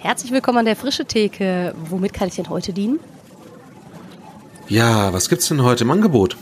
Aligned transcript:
Herzlich 0.00 0.30
willkommen 0.30 0.58
an 0.58 0.64
der 0.64 0.76
Frische 0.76 1.06
Theke. 1.06 1.74
Womit 1.76 2.12
kann 2.12 2.28
ich 2.28 2.36
denn 2.36 2.48
heute 2.48 2.72
dienen? 2.72 3.00
Ja, 4.68 5.12
was 5.12 5.28
gibt's 5.28 5.48
denn 5.48 5.64
heute 5.64 5.82
im 5.82 5.90
Angebot? 5.90 6.36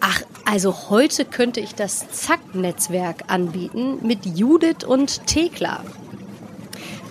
Ach, 0.00 0.20
also 0.44 0.90
heute 0.90 1.24
könnte 1.24 1.60
ich 1.60 1.74
das 1.74 2.10
Zack-Netzwerk 2.10 3.24
anbieten 3.28 4.06
mit 4.06 4.26
Judith 4.26 4.84
und 4.86 5.26
Thekla. 5.26 5.82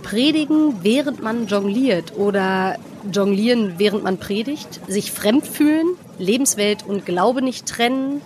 Predigen, 0.03 0.83
während 0.83 1.23
man 1.23 1.47
jongliert 1.47 2.15
oder 2.15 2.77
jonglieren, 3.11 3.79
während 3.79 4.03
man 4.03 4.19
predigt, 4.19 4.81
sich 4.87 5.11
fremd 5.11 5.47
fühlen, 5.47 5.87
Lebenswelt 6.19 6.85
und 6.85 7.07
Glaube 7.07 7.41
nicht 7.41 7.65
trennen, 7.65 8.21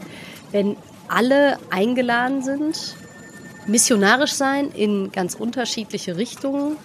wenn 0.51 0.75
alle 1.07 1.57
eingeladen 1.69 2.43
sind, 2.43 2.95
missionarisch 3.67 4.33
sein 4.33 4.71
in 4.71 5.11
ganz 5.11 5.35
unterschiedliche 5.35 6.17
Richtungen, 6.17 6.77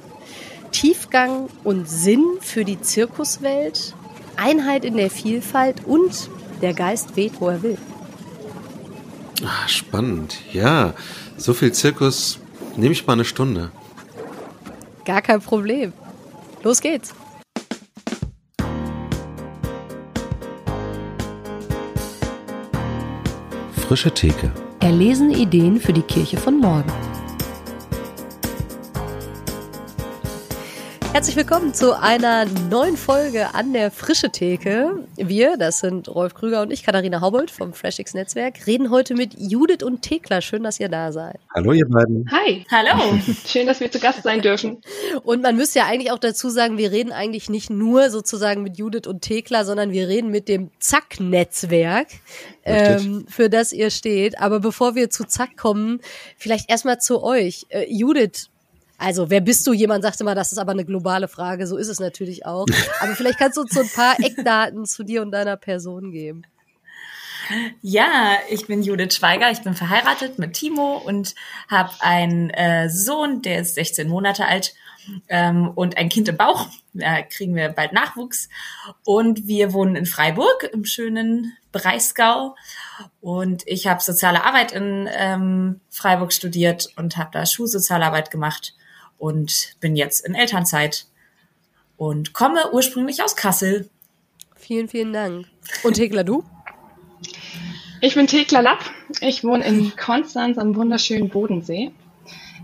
Tiefgang 0.73 1.49
und 1.65 1.89
Sinn 1.89 2.25
für 2.41 2.65
die 2.65 2.81
Zirkuswelt, 2.81 3.95
Einheit 4.37 4.85
in 4.85 4.97
der 4.97 5.11
Vielfalt 5.11 5.85
und 5.85 6.31
der 6.63 6.75
Geist 6.75 7.17
weht, 7.17 7.41
wo 7.41 7.49
er 7.49 7.63
will. 7.63 7.79
Ah, 9.45 9.67
spannend. 9.69 10.39
Ja, 10.53 10.95
so 11.37 11.55
viel 11.55 11.73
Zirkus 11.73 12.39
nehme 12.77 12.93
ich 12.93 13.07
mal 13.07 13.15
eine 13.15 13.25
Stunde. 13.25 13.71
Gar 15.05 15.23
kein 15.23 15.41
Problem. 15.41 15.93
Los 16.63 16.81
geht's. 16.81 17.15
Frische 23.89 24.13
Theke. 24.13 24.53
Erlesene 24.83 25.37
Ideen 25.37 25.79
für 25.79 25.93
die 25.93 26.01
Kirche 26.01 26.39
von 26.39 26.59
morgen. 26.59 27.10
Herzlich 31.13 31.35
willkommen 31.35 31.75
zu 31.75 32.01
einer 32.01 32.45
neuen 32.71 32.97
Folge 32.97 33.53
an 33.53 33.73
der 33.73 33.91
Frische 33.91 34.31
Theke. 34.31 35.09
Wir, 35.17 35.57
das 35.57 35.81
sind 35.81 36.09
Rolf 36.09 36.35
Krüger 36.35 36.63
und 36.63 36.71
ich, 36.71 36.85
Katharina 36.85 37.21
Haubold 37.21 37.51
vom 37.51 37.73
FreshX 37.75 38.15
Netzwerk, 38.15 38.65
reden 38.69 38.91
heute 38.91 39.15
mit 39.15 39.35
Judith 39.37 39.83
und 39.83 40.03
Thekla. 40.03 40.41
Schön, 40.41 40.63
dass 40.63 40.79
ihr 40.79 40.89
da 40.89 41.11
seid. 41.11 41.41
Hallo, 41.53 41.73
ihr 41.73 41.89
beiden. 41.89 42.31
Hi. 42.31 42.65
Hallo. 42.71 43.19
Schön, 43.45 43.67
dass 43.67 43.81
wir 43.81 43.91
zu 43.91 43.99
Gast 43.99 44.23
sein 44.23 44.41
dürfen. 44.41 44.83
Und 45.25 45.43
man 45.43 45.57
müsste 45.57 45.81
ja 45.81 45.87
eigentlich 45.87 46.13
auch 46.13 46.19
dazu 46.21 46.49
sagen, 46.49 46.79
wir 46.79 46.93
reden 46.93 47.11
eigentlich 47.11 47.51
nicht 47.51 47.71
nur 47.71 48.09
sozusagen 48.11 48.63
mit 48.63 48.79
Judith 48.79 49.09
und 49.09 49.23
Thekla, 49.23 49.65
sondern 49.65 49.91
wir 49.91 50.07
reden 50.07 50.31
mit 50.31 50.47
dem 50.47 50.71
Zack-Netzwerk, 50.79 52.07
ähm, 52.65 53.27
für 53.29 53.51
das 53.51 53.73
ihr 53.73 53.91
steht. 53.91 54.39
Aber 54.39 54.61
bevor 54.61 54.95
wir 54.95 55.11
zu 55.11 55.25
Zack 55.25 55.57
kommen, 55.57 56.01
vielleicht 56.37 56.71
erstmal 56.71 57.01
zu 57.01 57.21
euch. 57.21 57.67
Äh, 57.71 57.87
Judith, 57.93 58.49
also, 59.01 59.31
wer 59.31 59.41
bist 59.41 59.67
du? 59.67 59.73
Jemand 59.73 60.03
sagte 60.03 60.25
mal, 60.25 60.35
das 60.35 60.53
ist 60.53 60.59
aber 60.59 60.73
eine 60.73 60.85
globale 60.85 61.27
Frage. 61.27 61.67
So 61.67 61.79
ist 61.79 61.89
es 61.89 62.01
natürlich 62.01 62.45
auch. 62.45 62.67
Aber 63.01 63.15
vielleicht 63.15 63.39
kannst 63.39 63.57
du 63.57 63.63
uns 63.63 63.73
so 63.73 63.81
ein 63.81 63.89
paar 63.89 64.21
Eckdaten 64.21 64.85
zu 64.85 65.05
dir 65.05 65.23
und 65.23 65.31
deiner 65.31 65.57
Person 65.57 66.13
geben. 66.13 66.43
Ja, 67.81 68.35
ich 68.51 68.67
bin 68.67 68.83
Judith 68.83 69.15
Schweiger. 69.15 69.51
Ich 69.51 69.63
bin 69.63 69.73
verheiratet 69.75 70.39
mit 70.39 70.53
Timo 70.53 70.99
und 70.99 71.35
habe 71.69 71.91
einen 72.01 72.51
äh, 72.51 72.91
Sohn, 72.91 73.41
der 73.41 73.63
ist 73.63 73.75
16 73.75 74.07
Monate 74.07 74.45
alt 74.45 74.75
ähm, 75.29 75.71
und 75.75 75.97
ein 75.97 76.11
Kind 76.11 76.29
im 76.29 76.37
Bauch. 76.37 76.69
Da 76.93 77.23
kriegen 77.23 77.55
wir 77.55 77.71
bald 77.71 77.95
Nachwuchs. 77.95 78.51
Und 79.05 79.47
wir 79.47 79.73
wohnen 79.73 79.97
in 79.97 80.05
Freiburg 80.05 80.69
im 80.75 80.85
schönen 80.85 81.57
Breisgau. 81.73 82.55
Und 83.23 83.63
ich 83.67 83.87
habe 83.87 84.03
soziale 84.03 84.45
Arbeit 84.45 84.73
in 84.73 85.09
ähm, 85.11 85.81
Freiburg 85.89 86.35
studiert 86.35 86.91
und 86.97 87.17
habe 87.17 87.31
da 87.33 87.47
Schulsozialarbeit 87.47 88.31
gemacht 88.31 88.75
und 89.21 89.77
bin 89.81 89.95
jetzt 89.95 90.27
in 90.27 90.35
Elternzeit 90.35 91.07
und 91.97 92.33
komme 92.33 92.73
ursprünglich 92.73 93.23
aus 93.23 93.37
Kassel. 93.37 93.89
Vielen, 94.57 94.89
vielen 94.89 95.13
Dank. 95.13 95.47
Und 95.85 95.95
Thekla, 95.95 96.25
du? 96.25 96.43
Ich 98.01 98.15
bin 98.15 98.27
Thekla 98.27 98.61
Lapp. 98.61 98.81
Ich 99.21 99.45
wohne 99.45 99.65
in 99.65 99.95
Konstanz 99.95 100.57
am 100.57 100.75
wunderschönen 100.75 101.29
Bodensee. 101.29 101.93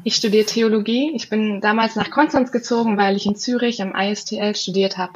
Ich 0.03 0.17
studiere 0.17 0.47
Theologie. 0.47 1.13
Ich 1.15 1.29
bin 1.29 1.61
damals 1.61 1.95
nach 1.95 2.11
Konstanz 2.11 2.53
gezogen, 2.53 2.97
weil 2.97 3.17
ich 3.17 3.27
in 3.27 3.37
Zürich 3.37 3.83
am 3.83 3.95
ISTL 3.95 4.55
studiert 4.55 4.97
habe. 4.97 5.13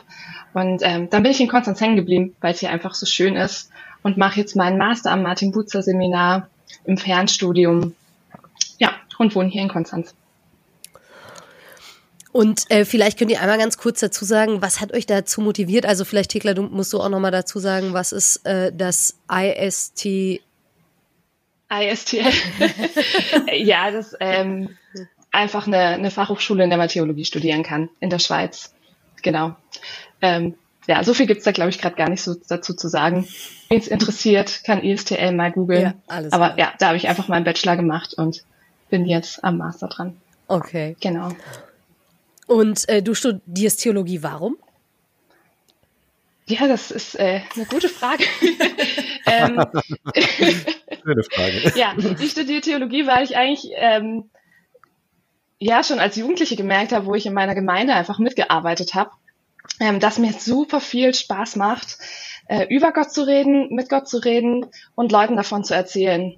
Und 0.52 0.82
ähm, 0.82 1.08
dann 1.08 1.22
bin 1.22 1.32
ich 1.32 1.40
in 1.40 1.48
Konstanz 1.48 1.80
hängen 1.80 1.96
geblieben, 1.96 2.36
weil 2.40 2.52
es 2.52 2.60
hier 2.60 2.70
einfach 2.70 2.94
so 2.94 3.06
schön 3.06 3.36
ist 3.36 3.70
und 4.02 4.18
mache 4.18 4.40
jetzt 4.40 4.56
meinen 4.56 4.76
Master 4.76 5.12
am 5.12 5.22
Martin 5.22 5.52
Butzer 5.52 5.82
Seminar 5.82 6.48
im 6.84 6.98
Fernstudium. 6.98 7.94
Ja, 8.78 8.92
und 9.16 9.34
wohne 9.34 9.48
hier 9.48 9.62
in 9.62 9.68
Konstanz. 9.68 10.14
Und 12.32 12.70
äh, 12.70 12.84
vielleicht 12.84 13.18
könnt 13.18 13.30
ihr 13.30 13.40
einmal 13.40 13.58
ganz 13.58 13.76
kurz 13.76 14.00
dazu 14.00 14.24
sagen, 14.24 14.62
was 14.62 14.80
hat 14.80 14.92
euch 14.92 15.06
dazu 15.06 15.40
motiviert? 15.40 15.84
Also 15.84 16.04
vielleicht, 16.04 16.30
Thekla, 16.30 16.54
du 16.54 16.62
musst 16.62 16.92
du 16.92 17.00
auch 17.00 17.08
nochmal 17.08 17.32
dazu 17.32 17.58
sagen, 17.58 17.92
was 17.92 18.12
ist 18.12 18.46
äh, 18.46 18.72
das 18.72 19.18
IST? 19.30 20.40
ISTL. 21.70 22.32
ja, 23.52 23.90
das 23.90 24.16
ähm, 24.20 24.76
einfach 25.32 25.66
eine, 25.66 25.78
eine 25.78 26.10
Fachhochschule, 26.10 26.64
in 26.64 26.70
der 26.70 26.78
man 26.78 26.88
Theologie 26.88 27.24
studieren 27.24 27.62
kann, 27.62 27.88
in 28.00 28.10
der 28.10 28.18
Schweiz. 28.18 28.74
Genau. 29.22 29.56
Ähm, 30.20 30.54
ja, 30.86 31.04
so 31.04 31.14
viel 31.14 31.26
gibt's 31.26 31.44
da, 31.44 31.52
glaube 31.52 31.70
ich, 31.70 31.78
gerade 31.78 31.96
gar 31.96 32.08
nicht 32.08 32.22
so 32.22 32.34
dazu 32.48 32.74
zu 32.74 32.88
sagen. 32.88 33.28
Wen 33.68 33.78
es 33.78 33.88
interessiert, 33.88 34.62
kann 34.64 34.82
ISTL 34.82 35.32
mal 35.32 35.52
googeln. 35.52 35.82
Ja, 35.82 35.94
alles 36.06 36.32
Aber 36.32 36.50
klar. 36.50 36.58
ja, 36.58 36.72
da 36.78 36.88
habe 36.88 36.96
ich 36.96 37.08
einfach 37.08 37.28
meinen 37.28 37.44
Bachelor 37.44 37.76
gemacht 37.76 38.14
und 38.14 38.44
bin 38.88 39.06
jetzt 39.06 39.44
am 39.44 39.58
Master 39.58 39.88
dran. 39.88 40.16
Okay. 40.48 40.96
Genau. 41.00 41.30
Und 42.50 42.88
äh, 42.88 43.00
du 43.00 43.14
studierst 43.14 43.80
Theologie, 43.80 44.24
warum? 44.24 44.56
Ja, 46.46 46.66
das 46.66 46.90
ist 46.90 47.14
äh, 47.14 47.42
eine 47.54 47.64
gute 47.66 47.88
Frage. 47.88 48.24
ähm, 49.26 49.64
Schöne 50.16 51.22
Frage. 51.22 51.72
ja, 51.78 51.94
ich 52.18 52.32
studiere 52.32 52.60
Theologie, 52.60 53.06
weil 53.06 53.22
ich 53.22 53.36
eigentlich 53.36 53.70
ähm, 53.76 54.30
ja 55.60 55.84
schon 55.84 56.00
als 56.00 56.16
Jugendliche 56.16 56.56
gemerkt 56.56 56.90
habe, 56.90 57.06
wo 57.06 57.14
ich 57.14 57.24
in 57.24 57.34
meiner 57.34 57.54
Gemeinde 57.54 57.94
einfach 57.94 58.18
mitgearbeitet 58.18 58.94
habe, 58.94 59.12
ähm, 59.78 60.00
dass 60.00 60.18
mir 60.18 60.32
super 60.32 60.80
viel 60.80 61.14
Spaß 61.14 61.54
macht, 61.54 61.98
äh, 62.48 62.66
über 62.68 62.90
Gott 62.90 63.12
zu 63.12 63.24
reden, 63.24 63.72
mit 63.72 63.88
Gott 63.88 64.08
zu 64.08 64.18
reden 64.18 64.66
und 64.96 65.12
Leuten 65.12 65.36
davon 65.36 65.62
zu 65.62 65.76
erzählen. 65.76 66.36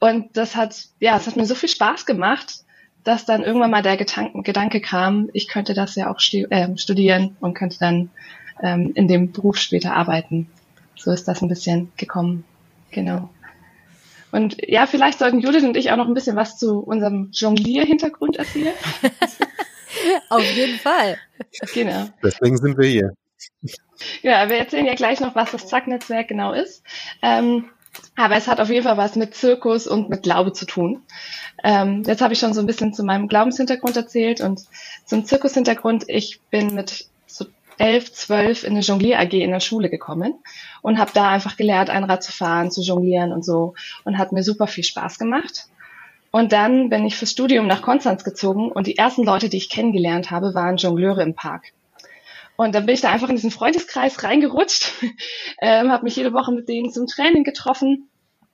Und 0.00 0.34
das 0.38 0.56
hat, 0.56 0.86
ja, 0.98 1.14
es 1.18 1.26
hat 1.26 1.36
mir 1.36 1.44
so 1.44 1.54
viel 1.54 1.68
Spaß 1.68 2.06
gemacht, 2.06 2.64
dass 3.06 3.24
dann 3.24 3.44
irgendwann 3.44 3.70
mal 3.70 3.82
der 3.82 3.96
Gedanke, 3.96 4.42
Gedanke 4.42 4.80
kam, 4.80 5.30
ich 5.32 5.48
könnte 5.48 5.74
das 5.74 5.94
ja 5.94 6.10
auch 6.10 6.20
äh, 6.32 6.76
studieren 6.76 7.36
und 7.40 7.54
könnte 7.54 7.78
dann 7.78 8.10
ähm, 8.62 8.92
in 8.94 9.06
dem 9.06 9.32
Beruf 9.32 9.58
später 9.58 9.94
arbeiten. 9.94 10.48
So 10.96 11.12
ist 11.12 11.28
das 11.28 11.40
ein 11.40 11.48
bisschen 11.48 11.92
gekommen. 11.96 12.44
Genau. 12.90 13.30
Und 14.32 14.56
ja, 14.66 14.86
vielleicht 14.86 15.20
sollten 15.20 15.40
Judith 15.40 15.62
und 15.62 15.76
ich 15.76 15.92
auch 15.92 15.96
noch 15.96 16.08
ein 16.08 16.14
bisschen 16.14 16.36
was 16.36 16.58
zu 16.58 16.80
unserem 16.80 17.30
Jonglier-Hintergrund 17.32 18.36
erzählen. 18.36 18.74
Auf 20.28 20.50
jeden 20.52 20.78
Fall. 20.78 21.16
Genau. 21.74 22.08
Deswegen 22.22 22.56
sind 22.56 22.76
wir 22.76 22.88
hier. 22.88 23.12
Ja, 24.22 24.48
wir 24.48 24.56
erzählen 24.56 24.86
ja 24.86 24.94
gleich 24.94 25.20
noch, 25.20 25.34
was 25.34 25.52
das 25.52 25.68
Zack-Netzwerk 25.68 26.28
genau 26.28 26.52
ist. 26.52 26.82
Ähm, 27.22 27.66
aber 28.16 28.36
es 28.36 28.48
hat 28.48 28.60
auf 28.60 28.70
jeden 28.70 28.84
Fall 28.84 28.96
was 28.96 29.16
mit 29.16 29.34
Zirkus 29.34 29.86
und 29.86 30.08
mit 30.08 30.22
Glaube 30.22 30.52
zu 30.52 30.66
tun. 30.66 31.02
Ähm, 31.62 32.02
jetzt 32.06 32.22
habe 32.22 32.32
ich 32.32 32.38
schon 32.38 32.54
so 32.54 32.60
ein 32.60 32.66
bisschen 32.66 32.94
zu 32.94 33.04
meinem 33.04 33.28
Glaubenshintergrund 33.28 33.96
erzählt 33.96 34.40
und 34.40 34.62
zum 35.04 35.24
Zirkushintergrund. 35.24 36.04
Ich 36.08 36.40
bin 36.50 36.74
mit 36.74 37.06
so 37.26 37.46
elf, 37.78 38.12
zwölf 38.12 38.64
in 38.64 38.72
eine 38.72 38.80
Jonglier 38.80 39.18
AG 39.18 39.32
in 39.32 39.50
der 39.50 39.60
Schule 39.60 39.90
gekommen 39.90 40.34
und 40.82 40.98
habe 40.98 41.10
da 41.14 41.30
einfach 41.30 41.56
gelernt, 41.56 41.90
ein 41.90 42.04
Rad 42.04 42.22
zu 42.22 42.32
fahren, 42.32 42.70
zu 42.70 42.80
jonglieren 42.80 43.32
und 43.32 43.44
so 43.44 43.74
und 44.04 44.18
hat 44.18 44.32
mir 44.32 44.42
super 44.42 44.66
viel 44.66 44.84
Spaß 44.84 45.18
gemacht. 45.18 45.66
Und 46.30 46.52
dann 46.52 46.90
bin 46.90 47.06
ich 47.06 47.16
fürs 47.16 47.30
Studium 47.30 47.66
nach 47.66 47.82
Konstanz 47.82 48.24
gezogen 48.24 48.70
und 48.70 48.86
die 48.86 48.98
ersten 48.98 49.24
Leute, 49.24 49.48
die 49.48 49.56
ich 49.56 49.70
kennengelernt 49.70 50.30
habe, 50.30 50.54
waren 50.54 50.76
Jongleure 50.76 51.22
im 51.22 51.34
Park. 51.34 51.72
Und 52.56 52.74
dann 52.74 52.86
bin 52.86 52.94
ich 52.94 53.00
da 53.00 53.10
einfach 53.10 53.28
in 53.28 53.36
diesen 53.36 53.50
Freundeskreis 53.50 54.22
reingerutscht, 54.22 54.92
ähm, 55.60 55.90
habe 55.90 56.04
mich 56.04 56.16
jede 56.16 56.32
Woche 56.32 56.52
mit 56.52 56.68
denen 56.68 56.92
zum 56.92 57.06
Training 57.06 57.44
getroffen. 57.44 58.08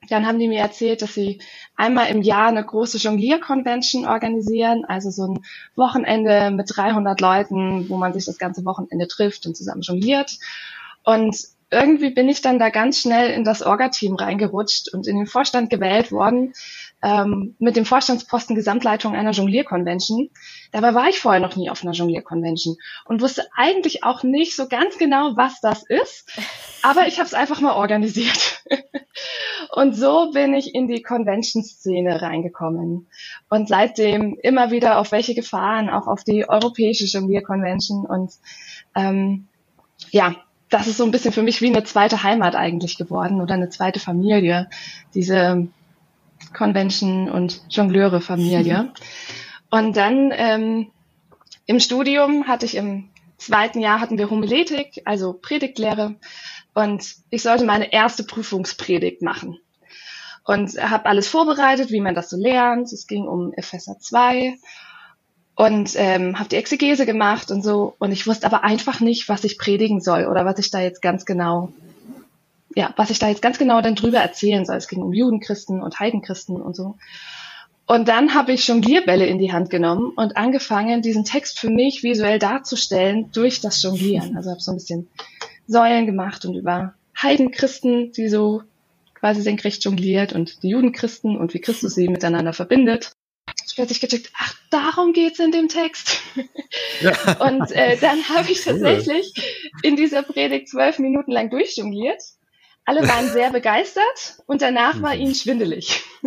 Dann 0.08 0.26
haben 0.26 0.40
die 0.40 0.49
mir 0.49 0.58
erzählt, 0.58 1.00
dass 1.00 1.14
sie 1.14 1.40
einmal 1.76 2.08
im 2.08 2.22
Jahr 2.22 2.49
eine 2.49 2.64
große 2.64 2.99
Jonglier-Convention 2.99 4.04
organisieren, 4.04 4.84
also 4.84 5.10
so 5.10 5.28
ein 5.28 5.44
Wochenende 5.76 6.50
mit 6.50 6.66
300 6.75 7.20
Leuten, 7.20 7.88
wo 7.88 7.96
man 7.96 8.12
sich 8.12 8.25
das 8.25 8.38
ganze 8.38 8.64
Wochenende 8.64 9.06
trifft 9.06 9.46
und 9.46 9.56
zusammen 9.56 9.82
jongliert. 9.82 10.38
Und 11.05 11.37
irgendwie 11.70 12.10
bin 12.10 12.28
ich 12.28 12.43
dann 12.43 12.58
da 12.58 12.69
ganz 12.69 13.00
schnell 13.00 13.31
in 13.31 13.44
das 13.44 13.62
Orga-Team 13.62 14.16
reingerutscht 14.16 14.93
und 14.93 15.06
in 15.06 15.16
den 15.16 15.26
Vorstand 15.26 15.70
gewählt 15.70 16.12
worden, 16.12 16.52
ähm, 17.02 17.56
mit 17.58 17.76
dem 17.76 17.84
Vorstandsposten 17.84 18.54
Gesamtleitung 18.54 19.14
einer 19.14 19.32
Jonglier-Convention. 19.32 20.31
Dabei 20.70 20.94
war 20.94 21.08
ich 21.08 21.19
vorher 21.19 21.40
noch 21.40 21.56
nie 21.56 21.69
auf 21.69 21.82
einer 21.82 21.93
Jonglier-Convention 21.93 22.76
und 23.04 23.20
wusste 23.20 23.46
eigentlich 23.56 24.04
auch 24.04 24.22
nicht 24.22 24.54
so 24.54 24.69
ganz 24.69 24.99
genau, 24.99 25.37
was 25.37 25.60
das 25.60 25.82
ist, 25.82 26.31
aber 26.82 27.06
ich 27.08 27.19
habe 27.19 27.26
es 27.26 27.34
einfach 27.34 27.60
mal 27.60 27.75
organisiert. 27.75 28.62
und 29.75 29.94
so 29.94 30.31
bin 30.32 30.54
ich 30.54 30.75
in 30.75 30.87
die 30.87 31.02
Convention-Szene 31.02 32.22
reingekommen 32.22 33.08
und 33.48 33.69
seitdem 33.69 34.38
immer 34.40 34.70
wieder 34.70 34.98
auf 34.98 35.10
welche 35.12 35.34
Gefahren, 35.34 35.90
auch 35.90 36.06
auf 36.06 36.22
die 36.22 36.48
europäische 36.48 37.06
Jonglier-Convention 37.06 38.06
und 38.06 38.32
ähm, 38.94 39.48
ja, 40.10 40.37
das 40.69 40.87
ist 40.87 40.96
so 40.96 41.05
ein 41.05 41.10
bisschen 41.10 41.32
für 41.32 41.43
mich 41.43 41.60
wie 41.60 41.69
eine 41.69 41.84
zweite 41.84 42.22
Heimat 42.22 42.55
eigentlich 42.55 42.96
geworden 42.96 43.40
oder 43.40 43.55
eine 43.55 43.69
zweite 43.69 44.00
Familie, 44.00 44.70
diese 45.14 45.69
Convention- 46.52 47.31
und 47.31 47.62
Jongleure-Familie. 47.70 48.93
Und 49.70 49.96
dann 49.96 50.32
ähm, 50.34 50.90
im 51.66 51.81
Studium 51.81 52.46
hatte 52.46 52.66
ich 52.66 52.75
im 52.75 53.08
zweiten 53.38 53.81
Jahr 53.81 54.00
hatten 54.00 54.19
wir 54.19 54.31
Homiletik, 54.31 55.02
also 55.04 55.32
Predigtlehre, 55.32 56.16
und 56.75 57.16
ich 57.31 57.43
sollte 57.43 57.64
meine 57.64 57.93
erste 57.93 58.25
Prüfungspredigt 58.25 59.22
machen. 59.22 59.58
Und 60.44 60.70
habe 60.82 61.06
alles 61.06 61.28
vorbereitet, 61.28 61.90
wie 61.90 62.00
man 62.00 62.14
das 62.14 62.31
so 62.31 62.37
lernt. 62.37 62.93
Es 62.93 63.06
ging 63.06 63.28
um 63.28 63.52
Epheser 63.52 63.98
2 64.00 64.58
und 65.55 65.93
ähm, 65.96 66.38
habe 66.38 66.48
die 66.48 66.56
Exegese 66.56 67.06
gemacht 67.06 67.50
und 67.50 67.62
so. 67.62 67.94
Und 67.98 68.10
ich 68.10 68.26
wusste 68.26 68.46
aber 68.46 68.64
einfach 68.64 69.00
nicht, 69.00 69.28
was 69.28 69.44
ich 69.44 69.58
predigen 69.58 70.00
soll 70.00 70.26
oder 70.26 70.44
was 70.44 70.58
ich 70.58 70.70
da 70.70 70.81
jetzt 70.81 71.02
ganz 71.02 71.25
genau, 71.26 71.72
ja, 72.74 72.92
was 72.96 73.10
ich 73.10 73.19
da 73.19 73.28
jetzt 73.28 73.42
ganz 73.42 73.58
genau 73.58 73.80
dann 73.80 73.94
drüber 73.94 74.19
erzählen 74.19 74.64
soll. 74.64 74.76
Es 74.76 74.88
ging 74.88 75.02
um 75.02 75.12
Judenchristen 75.12 75.82
und 75.82 75.98
Heidenchristen 75.98 76.60
und 76.60 76.74
so. 76.74 76.96
Und 77.86 78.08
dann 78.08 78.34
habe 78.34 78.52
ich 78.52 78.66
Jonglierbälle 78.66 79.26
in 79.26 79.38
die 79.38 79.52
Hand 79.52 79.70
genommen 79.70 80.12
und 80.16 80.36
angefangen, 80.36 81.02
diesen 81.02 81.24
Text 81.24 81.58
für 81.58 81.69
mich 81.69 82.02
visuell 82.02 82.38
darzustellen 82.38 83.30
durch 83.32 83.60
das 83.60 83.82
Jonglieren. 83.82 84.36
Also 84.36 84.50
habe 84.50 84.60
so 84.60 84.70
ein 84.70 84.76
bisschen 84.76 85.08
Säulen 85.66 86.06
gemacht 86.06 86.44
und 86.44 86.54
über 86.54 86.94
Heidenchristen, 87.20 88.12
die 88.12 88.28
so 88.28 88.62
quasi 89.14 89.42
senkrecht 89.42 89.84
jongliert 89.84 90.32
und 90.32 90.62
die 90.62 90.70
Judenchristen 90.70 91.36
und 91.36 91.54
wie 91.54 91.60
Christus 91.60 91.94
sie 91.94 92.08
miteinander 92.08 92.52
verbindet 92.52 93.12
plötzlich 93.74 94.00
gecheckt, 94.00 94.30
ach, 94.38 94.54
darum 94.70 95.12
geht's 95.12 95.38
in 95.38 95.52
dem 95.52 95.69
Text. 95.69 96.20
Ja. 97.00 97.12
Und 97.40 97.70
äh, 97.72 97.96
dann 97.96 98.28
habe 98.28 98.50
ich 98.50 98.62
tatsächlich 98.64 99.32
in 99.82 99.96
dieser 99.96 100.22
Predigt 100.22 100.69
zwölf 100.69 100.98
Minuten 100.98 101.32
lang 101.32 101.50
durchjongliert. 101.50 102.22
Alle 102.84 103.06
waren 103.06 103.29
sehr 103.29 103.50
begeistert 103.50 104.43
und 104.46 104.61
danach 104.61 105.00
war 105.02 105.14
ihnen 105.14 105.34
schwindelig. 105.34 106.05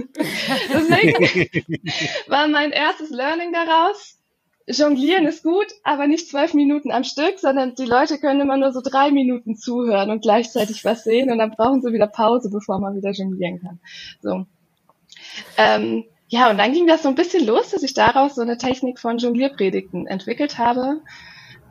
Deswegen 0.73 1.67
war 2.27 2.47
mein 2.47 2.71
erstes 2.71 3.09
Learning 3.09 3.51
daraus, 3.51 4.17
Jonglieren 4.67 5.27
ist 5.27 5.43
gut, 5.43 5.67
aber 5.83 6.07
nicht 6.07 6.27
zwölf 6.27 6.55
Minuten 6.55 6.91
am 6.91 7.03
Stück, 7.03 7.37
sondern 7.37 7.75
die 7.75 7.85
Leute 7.85 8.17
können 8.17 8.41
immer 8.41 8.57
nur 8.57 8.71
so 8.71 8.81
drei 8.81 9.11
Minuten 9.11 9.55
zuhören 9.55 10.09
und 10.09 10.23
gleichzeitig 10.23 10.83
was 10.83 11.03
sehen 11.03 11.31
und 11.31 11.37
dann 11.37 11.51
brauchen 11.51 11.81
sie 11.81 11.93
wieder 11.93 12.07
Pause, 12.07 12.49
bevor 12.49 12.79
man 12.79 12.95
wieder 12.95 13.11
jonglieren 13.11 13.61
kann. 13.61 13.79
So. 14.21 14.45
Ähm, 15.57 16.05
ja, 16.29 16.49
und 16.49 16.57
dann 16.57 16.73
ging 16.73 16.87
das 16.87 17.03
so 17.03 17.09
ein 17.09 17.15
bisschen 17.15 17.45
los, 17.45 17.69
dass 17.69 17.83
ich 17.83 17.93
daraus 17.93 18.35
so 18.35 18.41
eine 18.41 18.57
Technik 18.57 18.99
von 18.99 19.19
Jonglierpredigten 19.19 20.07
entwickelt 20.07 20.57
habe. 20.57 21.01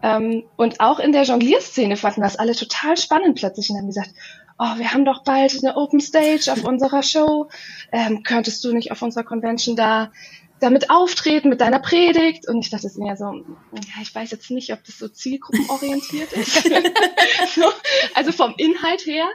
Ähm, 0.01 0.45
und 0.57 0.79
auch 0.79 1.01
in 1.01 1.11
der 1.11 1.25
Jonglierszene 1.25 1.97
fanden 1.97 2.21
das 2.21 2.37
alle 2.37 2.55
total 2.55 2.97
spannend 2.97 3.37
plötzlich 3.37 3.71
und 3.71 3.79
haben 3.79 3.89
gesagt, 3.89 4.11
oh, 4.59 4.79
wir 4.79 4.93
haben 4.93 5.05
doch 5.05 5.25
bald 5.25 5.59
eine 5.63 5.77
Open 5.77 6.01
Stage 6.01 6.53
auf 6.53 6.65
unserer 6.65 7.03
Show. 7.03 7.49
Ähm, 7.93 8.23
könntest 8.23 8.65
du 8.65 8.73
nicht 8.73 8.93
auf 8.93 9.03
unserer 9.03 9.25
Convention 9.25 9.77
da 9.77 10.11
damit 10.61 10.89
auftreten 10.89 11.49
mit 11.51 11.61
deiner 11.61 11.79
Predigt. 11.79 12.49
Und 12.49 12.61
ich 12.61 12.71
dachte 12.71 12.87
es 12.87 12.97
mir 12.97 13.17
so, 13.17 13.33
ja, 13.35 14.03
ich 14.03 14.15
weiß 14.15 14.31
jetzt 14.31 14.51
nicht, 14.51 14.73
ob 14.73 14.83
das 14.85 14.99
so 14.99 15.09
zielgruppenorientiert 15.09 16.33
ist. 16.33 16.65
so, 17.55 17.65
also 18.15 18.33
vom 18.33 18.55
Inhalt 18.57 19.05
her. 19.07 19.27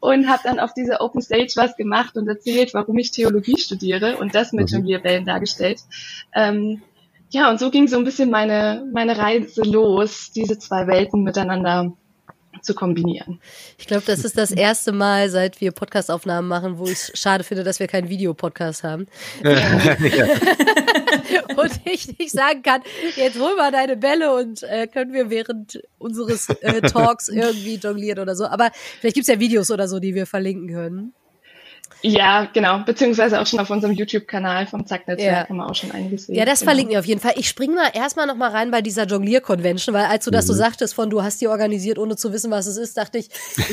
Und 0.00 0.28
habe 0.28 0.42
dann 0.44 0.60
auf 0.60 0.74
dieser 0.74 1.00
Open 1.00 1.22
Stage 1.22 1.52
was 1.56 1.76
gemacht 1.76 2.16
und 2.16 2.28
erzählt, 2.28 2.74
warum 2.74 2.96
ich 2.98 3.10
Theologie 3.10 3.58
studiere 3.58 4.18
und 4.18 4.34
das 4.34 4.52
mit 4.52 4.70
mhm. 4.70 4.76
Jonglierbällen 4.76 5.24
dargestellt. 5.24 5.80
Ähm, 6.34 6.82
ja, 7.30 7.50
und 7.50 7.58
so 7.58 7.70
ging 7.70 7.88
so 7.88 7.96
ein 7.96 8.04
bisschen 8.04 8.30
meine, 8.30 8.88
meine 8.92 9.18
Reise 9.18 9.62
los, 9.62 10.30
diese 10.30 10.58
zwei 10.58 10.86
Welten 10.86 11.24
miteinander 11.24 11.96
zu 12.66 12.74
kombinieren. 12.74 13.40
Ich 13.78 13.86
glaube, 13.86 14.02
das 14.04 14.24
ist 14.24 14.36
das 14.36 14.50
erste 14.52 14.92
Mal, 14.92 15.30
seit 15.30 15.60
wir 15.60 15.72
Podcastaufnahmen 15.72 16.48
machen, 16.48 16.78
wo 16.78 16.84
ich 16.84 16.92
es 16.92 17.12
schade 17.14 17.44
finde, 17.44 17.64
dass 17.64 17.80
wir 17.80 17.86
keinen 17.86 18.08
Videopodcast 18.08 18.84
haben. 18.84 19.06
und 21.56 21.80
ich 21.84 22.18
nicht 22.18 22.32
sagen 22.32 22.62
kann, 22.62 22.82
jetzt 23.14 23.38
hol 23.38 23.56
mal 23.56 23.72
deine 23.72 23.96
Bälle 23.96 24.34
und 24.34 24.62
äh, 24.64 24.86
können 24.86 25.12
wir 25.12 25.30
während 25.30 25.80
unseres 25.98 26.48
äh, 26.48 26.82
Talks 26.82 27.28
irgendwie 27.28 27.76
jonglieren 27.76 28.18
oder 28.18 28.36
so. 28.36 28.46
Aber 28.46 28.70
vielleicht 29.00 29.14
gibt 29.14 29.28
es 29.28 29.34
ja 29.34 29.40
Videos 29.40 29.70
oder 29.70 29.88
so, 29.88 30.00
die 30.00 30.14
wir 30.14 30.26
verlinken 30.26 30.68
können. 30.68 31.14
Ja, 32.02 32.48
genau. 32.52 32.80
Beziehungsweise 32.84 33.40
auch 33.40 33.46
schon 33.46 33.58
auf 33.58 33.70
unserem 33.70 33.94
YouTube-Kanal 33.94 34.66
vom 34.66 34.86
Zack-Netzwerk 34.86 35.32
ja. 35.32 35.48
haben 35.48 35.56
wir 35.56 35.68
auch 35.68 35.74
schon 35.74 35.90
einiges 35.90 36.26
sehen. 36.26 36.36
Ja, 36.36 36.44
das 36.44 36.60
genau. 36.60 36.70
verlinken 36.70 36.92
wir 36.92 37.00
auf 37.00 37.06
jeden 37.06 37.20
Fall. 37.20 37.34
Ich 37.36 37.48
springe 37.48 37.74
mal 37.74 37.90
erstmal 37.94 38.26
noch 38.26 38.36
mal 38.36 38.50
rein 38.50 38.70
bei 38.70 38.82
dieser 38.82 39.04
Jonglier-Convention, 39.04 39.94
weil 39.94 40.04
als 40.04 40.24
du 40.24 40.30
das 40.30 40.46
so 40.46 40.52
mhm. 40.52 40.58
sagtest 40.58 40.94
von, 40.94 41.10
du 41.10 41.22
hast 41.22 41.40
die 41.40 41.48
organisiert, 41.48 41.98
ohne 41.98 42.16
zu 42.16 42.32
wissen, 42.32 42.50
was 42.50 42.66
es 42.66 42.76
ist, 42.76 42.96
dachte 42.96 43.18
ich, 43.18 43.28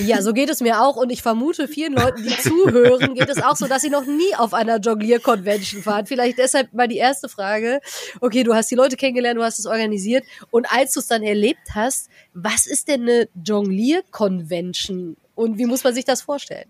ja, 0.05 0.21
so 0.21 0.33
geht 0.33 0.49
es 0.49 0.61
mir 0.61 0.81
auch. 0.81 0.95
Und 0.95 1.11
ich 1.11 1.21
vermute, 1.21 1.67
vielen 1.67 1.93
Leuten, 1.93 2.23
die 2.23 2.37
zuhören, 2.41 3.13
geht 3.13 3.29
es 3.29 3.43
auch 3.43 3.55
so, 3.55 3.67
dass 3.67 3.81
sie 3.81 3.89
noch 3.89 4.05
nie 4.05 4.35
auf 4.37 4.53
einer 4.53 4.77
Jonglier-Convention 4.77 5.85
waren. 5.85 6.05
Vielleicht 6.05 6.37
deshalb 6.37 6.73
mal 6.73 6.87
die 6.87 6.97
erste 6.97 7.29
Frage. 7.29 7.81
Okay, 8.21 8.43
du 8.43 8.53
hast 8.53 8.71
die 8.71 8.75
Leute 8.75 8.95
kennengelernt, 8.95 9.37
du 9.37 9.43
hast 9.43 9.59
es 9.59 9.65
organisiert. 9.65 10.23
Und 10.49 10.65
als 10.71 10.93
du 10.93 11.01
es 11.01 11.07
dann 11.07 11.23
erlebt 11.23 11.75
hast, 11.75 12.09
was 12.33 12.67
ist 12.67 12.87
denn 12.87 13.01
eine 13.03 13.27
Jonglier-Convention? 13.45 15.17
Und 15.35 15.57
wie 15.57 15.65
muss 15.65 15.83
man 15.83 15.93
sich 15.93 16.05
das 16.05 16.21
vorstellen? 16.21 16.69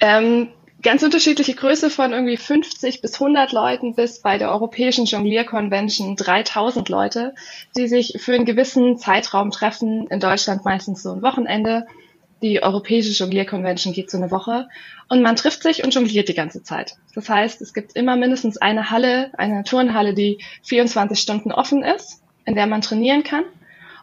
Ähm, 0.00 0.48
ganz 0.86 1.02
unterschiedliche 1.02 1.54
Größe 1.54 1.90
von 1.90 2.12
irgendwie 2.12 2.36
50 2.36 3.02
bis 3.02 3.14
100 3.14 3.50
Leuten 3.50 3.96
bis 3.96 4.20
bei 4.20 4.38
der 4.38 4.52
Europäischen 4.52 5.04
Jonglier 5.04 5.42
Convention 5.42 6.14
3000 6.14 6.88
Leute, 6.88 7.34
die 7.76 7.88
sich 7.88 8.14
für 8.20 8.34
einen 8.34 8.44
gewissen 8.44 8.96
Zeitraum 8.96 9.50
treffen, 9.50 10.06
in 10.06 10.20
Deutschland 10.20 10.64
meistens 10.64 11.02
so 11.02 11.10
ein 11.10 11.22
Wochenende. 11.22 11.88
Die 12.40 12.62
Europäische 12.62 13.10
Jonglier 13.10 13.46
Convention 13.46 13.94
geht 13.94 14.12
so 14.12 14.16
eine 14.16 14.30
Woche 14.30 14.68
und 15.08 15.22
man 15.22 15.34
trifft 15.34 15.64
sich 15.64 15.82
und 15.82 15.92
jongliert 15.92 16.28
die 16.28 16.34
ganze 16.34 16.62
Zeit. 16.62 16.94
Das 17.16 17.28
heißt, 17.28 17.62
es 17.62 17.74
gibt 17.74 17.96
immer 17.96 18.14
mindestens 18.14 18.56
eine 18.56 18.88
Halle, 18.88 19.32
eine 19.36 19.64
Turnhalle, 19.64 20.14
die 20.14 20.38
24 20.62 21.18
Stunden 21.18 21.50
offen 21.50 21.82
ist, 21.82 22.22
in 22.44 22.54
der 22.54 22.68
man 22.68 22.80
trainieren 22.80 23.24
kann. 23.24 23.42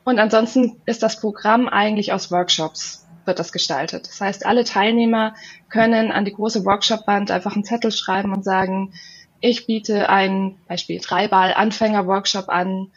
Und 0.04 0.20
ansonsten 0.20 0.82
ist 0.86 1.02
das 1.02 1.22
Programm 1.22 1.70
eigentlich 1.70 2.12
aus 2.12 2.30
Workshops 2.30 3.03
wird 3.26 3.40
das 3.40 3.52
gestaltet. 3.52 4.08
Das 4.08 4.22
heißt, 4.22 4.46
alle 4.46 4.64
Teilnehmer 4.64 5.36
können 5.70 6.12
an 6.12 6.26
die 6.26 6.34
große 6.34 6.66
Workshop-Wand 6.66 7.32
einfach 7.32 7.56
einen 7.56 7.64
Zettel 7.64 7.92
schreiben 7.92 8.34
und 8.34 8.44
sagen, 8.44 8.94
ich 9.40 9.66
biete 9.66 10.10
ein 10.10 10.58
Beispiel 10.68 11.00
Dreiball-Anfänger-Workshop 11.00 12.50
an, 12.50 12.92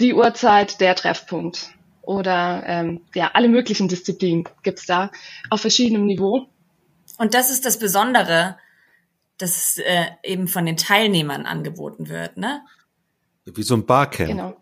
die 0.00 0.14
Uhrzeit, 0.14 0.80
der 0.80 0.94
Treffpunkt. 0.94 1.70
Oder 2.02 2.64
ähm, 2.66 3.00
ja, 3.14 3.30
alle 3.34 3.48
möglichen 3.48 3.88
Disziplinen 3.88 4.48
gibt's 4.62 4.86
da 4.86 5.10
auf 5.50 5.60
verschiedenem 5.60 6.06
Niveau. 6.06 6.46
Und 7.18 7.34
das 7.34 7.50
ist 7.50 7.64
das 7.64 7.78
Besondere, 7.78 8.56
dass 9.38 9.56
es 9.56 9.78
äh, 9.78 10.06
eben 10.22 10.48
von 10.48 10.66
den 10.66 10.76
Teilnehmern 10.76 11.46
angeboten 11.46 12.08
wird, 12.08 12.36
ne? 12.36 12.62
Wie 13.44 13.62
so 13.62 13.74
ein 13.74 13.86
Barcamp. 13.86 14.30
Genau. 14.30 14.56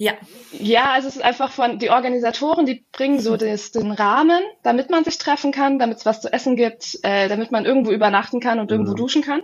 Ja. 0.00 0.12
Ja, 0.52 0.92
also 0.92 1.08
es 1.08 1.16
ist 1.16 1.22
einfach 1.22 1.50
von, 1.50 1.80
die 1.80 1.90
Organisatoren, 1.90 2.66
die 2.66 2.86
bringen 2.92 3.18
so 3.18 3.36
das, 3.36 3.72
den 3.72 3.90
Rahmen, 3.90 4.40
damit 4.62 4.90
man 4.90 5.02
sich 5.02 5.18
treffen 5.18 5.50
kann, 5.50 5.80
damit 5.80 5.98
es 5.98 6.06
was 6.06 6.20
zu 6.20 6.32
essen 6.32 6.54
gibt, 6.54 7.00
äh, 7.02 7.28
damit 7.28 7.50
man 7.50 7.64
irgendwo 7.66 7.90
übernachten 7.90 8.38
kann 8.38 8.60
und 8.60 8.70
irgendwo 8.70 8.92
mhm. 8.92 8.96
duschen 8.96 9.22
kann. 9.22 9.42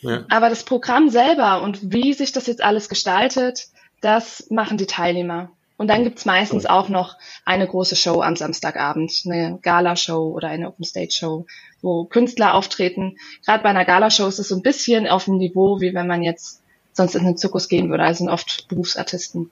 Ja. 0.00 0.24
Aber 0.30 0.48
das 0.48 0.62
Programm 0.62 1.10
selber 1.10 1.62
und 1.62 1.92
wie 1.92 2.12
sich 2.12 2.30
das 2.30 2.46
jetzt 2.46 2.62
alles 2.62 2.88
gestaltet, 2.88 3.66
das 4.00 4.46
machen 4.50 4.78
die 4.78 4.86
Teilnehmer. 4.86 5.50
Und 5.76 5.88
dann 5.88 6.04
gibt's 6.04 6.26
meistens 6.26 6.64
auch 6.64 6.88
noch 6.88 7.16
eine 7.44 7.66
große 7.66 7.96
Show 7.96 8.22
am 8.22 8.36
Samstagabend, 8.36 9.22
eine 9.24 9.58
Gala-Show 9.62 10.30
oder 10.30 10.46
eine 10.46 10.68
Open-Stage-Show, 10.68 11.46
wo 11.80 12.04
Künstler 12.04 12.54
auftreten. 12.54 13.16
Gerade 13.44 13.64
bei 13.64 13.70
einer 13.70 13.84
Gala-Show 13.84 14.28
ist 14.28 14.38
es 14.38 14.48
so 14.48 14.54
ein 14.54 14.62
bisschen 14.62 15.08
auf 15.08 15.24
dem 15.24 15.38
Niveau, 15.38 15.80
wie 15.80 15.92
wenn 15.92 16.06
man 16.06 16.22
jetzt 16.22 16.62
sonst 16.92 17.16
in 17.16 17.24
den 17.24 17.36
Zirkus 17.36 17.68
gehen 17.68 17.90
würde. 17.90 18.04
Also 18.04 18.18
sind 18.18 18.28
oft 18.28 18.68
Berufsartisten 18.68 19.50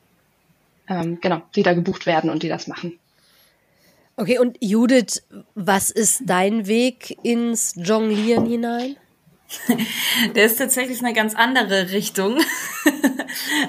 ähm, 0.91 1.19
genau, 1.21 1.41
die 1.55 1.63
da 1.63 1.73
gebucht 1.73 2.05
werden 2.05 2.29
und 2.29 2.43
die 2.43 2.49
das 2.49 2.67
machen. 2.67 2.99
Okay, 4.17 4.39
und 4.39 4.59
Judith, 4.61 5.23
was 5.55 5.91
ist 5.91 6.25
dein 6.27 6.67
Weg 6.67 7.17
ins 7.23 7.75
Jonglieren 7.77 8.45
hinein? 8.45 8.97
Der 10.35 10.45
ist 10.45 10.59
tatsächlich 10.59 11.01
eine 11.03 11.13
ganz 11.13 11.35
andere 11.35 11.91
Richtung. 11.91 12.41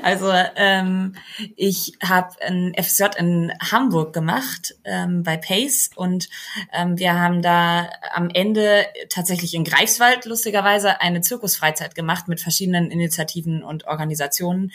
Also 0.02 0.32
ähm, 0.56 1.16
ich 1.56 1.94
habe 2.04 2.30
ein 2.42 2.74
FSJ 2.76 3.04
in 3.18 3.54
Hamburg 3.60 4.12
gemacht 4.12 4.76
ähm, 4.86 5.22
bei 5.22 5.38
Pace 5.38 5.92
und 5.96 6.30
ähm, 6.74 6.98
wir 6.98 7.14
haben 7.14 7.44
da 7.44 7.88
am 8.14 8.30
Ende 8.34 8.86
tatsächlich 9.10 9.54
in 9.54 9.64
Greifswald 9.64 10.26
lustigerweise 10.26 11.02
eine 11.02 11.22
Zirkusfreizeit 11.22 11.94
gemacht 11.94 12.28
mit 12.28 12.42
verschiedenen 12.42 12.90
Initiativen 12.90 13.64
und 13.64 13.86
Organisationen 13.86 14.72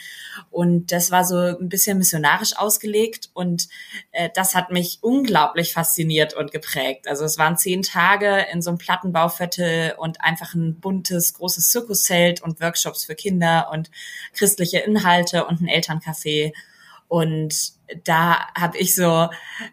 und 0.51 0.93
das 0.93 1.11
war 1.11 1.25
so 1.25 1.35
ein 1.35 1.67
bisschen 1.67 1.97
missionarisch 1.97 2.55
ausgelegt 2.55 3.29
und 3.33 3.67
äh, 4.11 4.29
das 4.33 4.55
hat 4.55 4.71
mich 4.71 4.99
unglaublich 5.01 5.73
fasziniert 5.73 6.33
und 6.33 6.51
geprägt. 6.51 7.09
Also 7.09 7.25
es 7.25 7.37
waren 7.37 7.57
zehn 7.57 7.81
Tage 7.81 8.45
in 8.53 8.61
so 8.61 8.69
einem 8.69 8.77
Plattenbauviertel 8.77 9.95
und 9.97 10.21
einfach 10.21 10.53
ein 10.53 10.79
buntes 10.79 10.96
großes 11.03 11.69
Zirkuszelt 11.69 12.41
und 12.41 12.61
Workshops 12.61 13.05
für 13.05 13.15
Kinder 13.15 13.69
und 13.71 13.91
christliche 14.33 14.79
Inhalte 14.79 15.45
und 15.45 15.61
ein 15.61 15.67
Elterncafé. 15.67 16.53
Und 17.07 17.77
da 18.03 18.47
habe 18.53 18.77
ich 18.77 18.95
so 18.95 19.29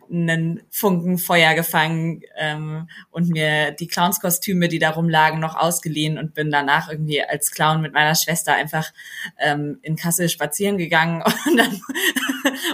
einen 0.08 0.62
Funken 0.70 1.18
Feuer 1.18 1.54
gefangen 1.54 2.22
ähm, 2.36 2.88
und 3.10 3.28
mir 3.28 3.72
die 3.72 3.88
Clownskostüme, 3.88 4.68
die 4.68 4.78
da 4.78 4.90
rumlagen, 4.90 5.40
noch 5.40 5.56
ausgeliehen 5.56 6.16
und 6.16 6.34
bin 6.34 6.52
danach 6.52 6.88
irgendwie 6.88 7.22
als 7.24 7.50
Clown 7.50 7.80
mit 7.80 7.92
meiner 7.92 8.14
Schwester 8.14 8.54
einfach 8.54 8.92
ähm, 9.38 9.78
in 9.82 9.96
Kassel 9.96 10.28
spazieren 10.28 10.78
gegangen. 10.78 11.22
Und 11.46 11.56
dann 11.56 11.80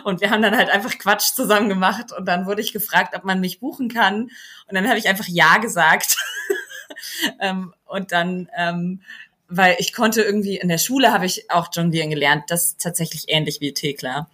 und 0.04 0.20
wir 0.20 0.30
haben 0.30 0.42
dann 0.42 0.56
halt 0.56 0.70
einfach 0.70 0.96
Quatsch 0.98 1.34
zusammen 1.34 1.68
gemacht. 1.68 2.12
Und 2.16 2.26
dann 2.26 2.46
wurde 2.46 2.60
ich 2.60 2.72
gefragt, 2.72 3.14
ob 3.16 3.24
man 3.24 3.40
mich 3.40 3.60
buchen 3.60 3.88
kann. 3.88 4.22
Und 4.22 4.74
dann 4.74 4.88
habe 4.88 4.98
ich 4.98 5.08
einfach 5.08 5.26
ja 5.28 5.58
gesagt 5.58 6.16
ähm, 7.40 7.74
und 7.86 8.12
dann 8.12 8.48
ähm, 8.56 9.00
weil 9.50 9.76
ich 9.78 9.92
konnte 9.92 10.22
irgendwie 10.22 10.56
in 10.56 10.68
der 10.68 10.78
Schule 10.78 11.12
habe 11.12 11.26
ich 11.26 11.50
auch 11.50 11.68
jonglieren 11.72 12.08
gelernt, 12.08 12.44
das 12.48 12.66
ist 12.66 12.80
tatsächlich 12.80 13.24
ähnlich 13.26 13.60
wie 13.60 13.74
Thekla, 13.74 14.30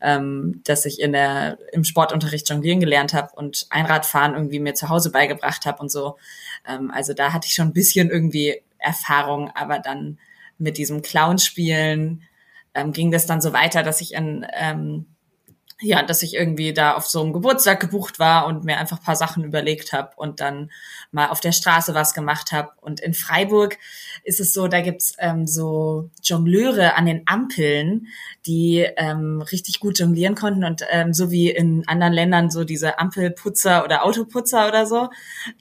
ähm, 0.00 0.60
dass 0.64 0.86
ich 0.86 1.00
in 1.00 1.12
der 1.12 1.58
im 1.72 1.82
Sportunterricht 1.84 2.48
jonglieren 2.48 2.78
gelernt 2.80 3.12
habe 3.12 3.34
und 3.34 3.66
Einradfahren 3.70 4.34
irgendwie 4.34 4.60
mir 4.60 4.74
zu 4.74 4.88
Hause 4.88 5.10
beigebracht 5.10 5.66
habe 5.66 5.82
und 5.82 5.90
so. 5.90 6.16
Ähm, 6.66 6.92
also 6.92 7.12
da 7.12 7.32
hatte 7.32 7.48
ich 7.48 7.54
schon 7.54 7.68
ein 7.68 7.72
bisschen 7.72 8.08
irgendwie 8.08 8.62
Erfahrung, 8.78 9.50
aber 9.50 9.80
dann 9.80 10.18
mit 10.58 10.78
diesem 10.78 11.02
Clownspielen 11.02 12.22
ähm, 12.74 12.92
ging 12.92 13.10
das 13.10 13.26
dann 13.26 13.40
so 13.40 13.52
weiter, 13.52 13.82
dass 13.82 14.00
ich 14.00 14.14
in 14.14 14.46
ähm, 14.54 15.06
ja, 15.82 16.02
dass 16.02 16.22
ich 16.22 16.34
irgendwie 16.34 16.72
da 16.72 16.94
auf 16.94 17.06
so 17.06 17.22
einem 17.22 17.32
Geburtstag 17.32 17.80
gebucht 17.80 18.18
war 18.18 18.46
und 18.46 18.64
mir 18.64 18.78
einfach 18.78 19.02
paar 19.02 19.16
Sachen 19.16 19.44
überlegt 19.44 19.92
habe 19.92 20.10
und 20.16 20.40
dann 20.40 20.70
mal 21.10 21.28
auf 21.28 21.40
der 21.40 21.52
Straße 21.52 21.94
was 21.94 22.14
gemacht 22.14 22.52
habe. 22.52 22.70
Und 22.80 23.00
in 23.00 23.14
Freiburg 23.14 23.78
ist 24.24 24.40
es 24.40 24.52
so, 24.52 24.68
da 24.68 24.80
gibt's 24.80 25.14
ähm, 25.18 25.46
so 25.46 26.10
Jongleure 26.22 26.94
an 26.96 27.06
den 27.06 27.22
Ampeln, 27.26 28.06
die 28.46 28.86
ähm, 28.96 29.42
richtig 29.42 29.80
gut 29.80 29.98
jonglieren 29.98 30.34
konnten 30.34 30.64
und 30.64 30.82
ähm, 30.90 31.12
so 31.12 31.30
wie 31.30 31.50
in 31.50 31.86
anderen 31.88 32.12
Ländern 32.12 32.50
so 32.50 32.64
diese 32.64 32.98
Ampelputzer 32.98 33.84
oder 33.84 34.04
Autoputzer 34.04 34.68
oder 34.68 34.86
so, 34.86 35.10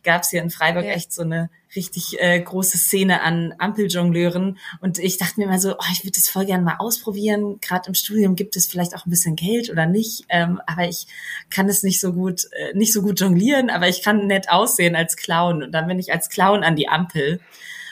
gab's 0.04 0.30
hier 0.30 0.42
in 0.42 0.52
Freiburg 0.52 0.86
ja. 0.86 0.92
echt 0.92 1.12
so 1.12 1.24
eine 1.24 1.50
richtig 1.76 2.20
äh, 2.20 2.40
große 2.40 2.78
Szene 2.78 3.22
an 3.22 3.54
Ampeljongleuren. 3.58 4.58
Und 4.82 5.00
ich 5.00 5.18
dachte 5.18 5.40
mir 5.40 5.46
immer 5.46 5.60
so, 5.60 5.74
oh, 5.74 5.86
ich 5.92 6.04
würde 6.04 6.16
das 6.16 6.28
voll 6.28 6.46
gerne 6.46 6.64
mal 6.64 6.78
ausprobieren. 6.78 7.60
Gerade 7.62 7.88
im 7.88 7.94
Studium 7.94 8.36
gibt 8.36 8.56
es 8.56 8.68
vielleicht 8.68 8.96
auch 8.96 9.06
ein 9.06 9.10
bisschen 9.10 9.36
Geld 9.36 9.70
oder 9.70 9.86
nicht. 9.86 10.26
Ähm, 10.30 10.62
aber 10.66 10.88
ich 10.88 11.08
kann 11.50 11.70
es 11.70 11.84
nicht 11.84 12.00
so 12.00 12.14
gut, 12.14 12.46
äh, 12.52 12.74
nicht 12.78 12.94
so 12.94 13.02
gut 13.02 13.20
jonglieren, 13.20 13.70
aber 13.70 13.88
ich 13.88 14.04
kann 14.04 14.28
nett 14.28 14.50
aussehen 14.50 14.96
als 14.96 15.16
Clown. 15.16 15.64
Und 15.64 15.72
dann 15.72 15.88
bin 15.88 16.00
ich 16.00 16.12
als 16.12 16.30
Clown 16.30 16.64
an 16.64 16.76
die 16.76 16.90
Ampel 16.90 17.40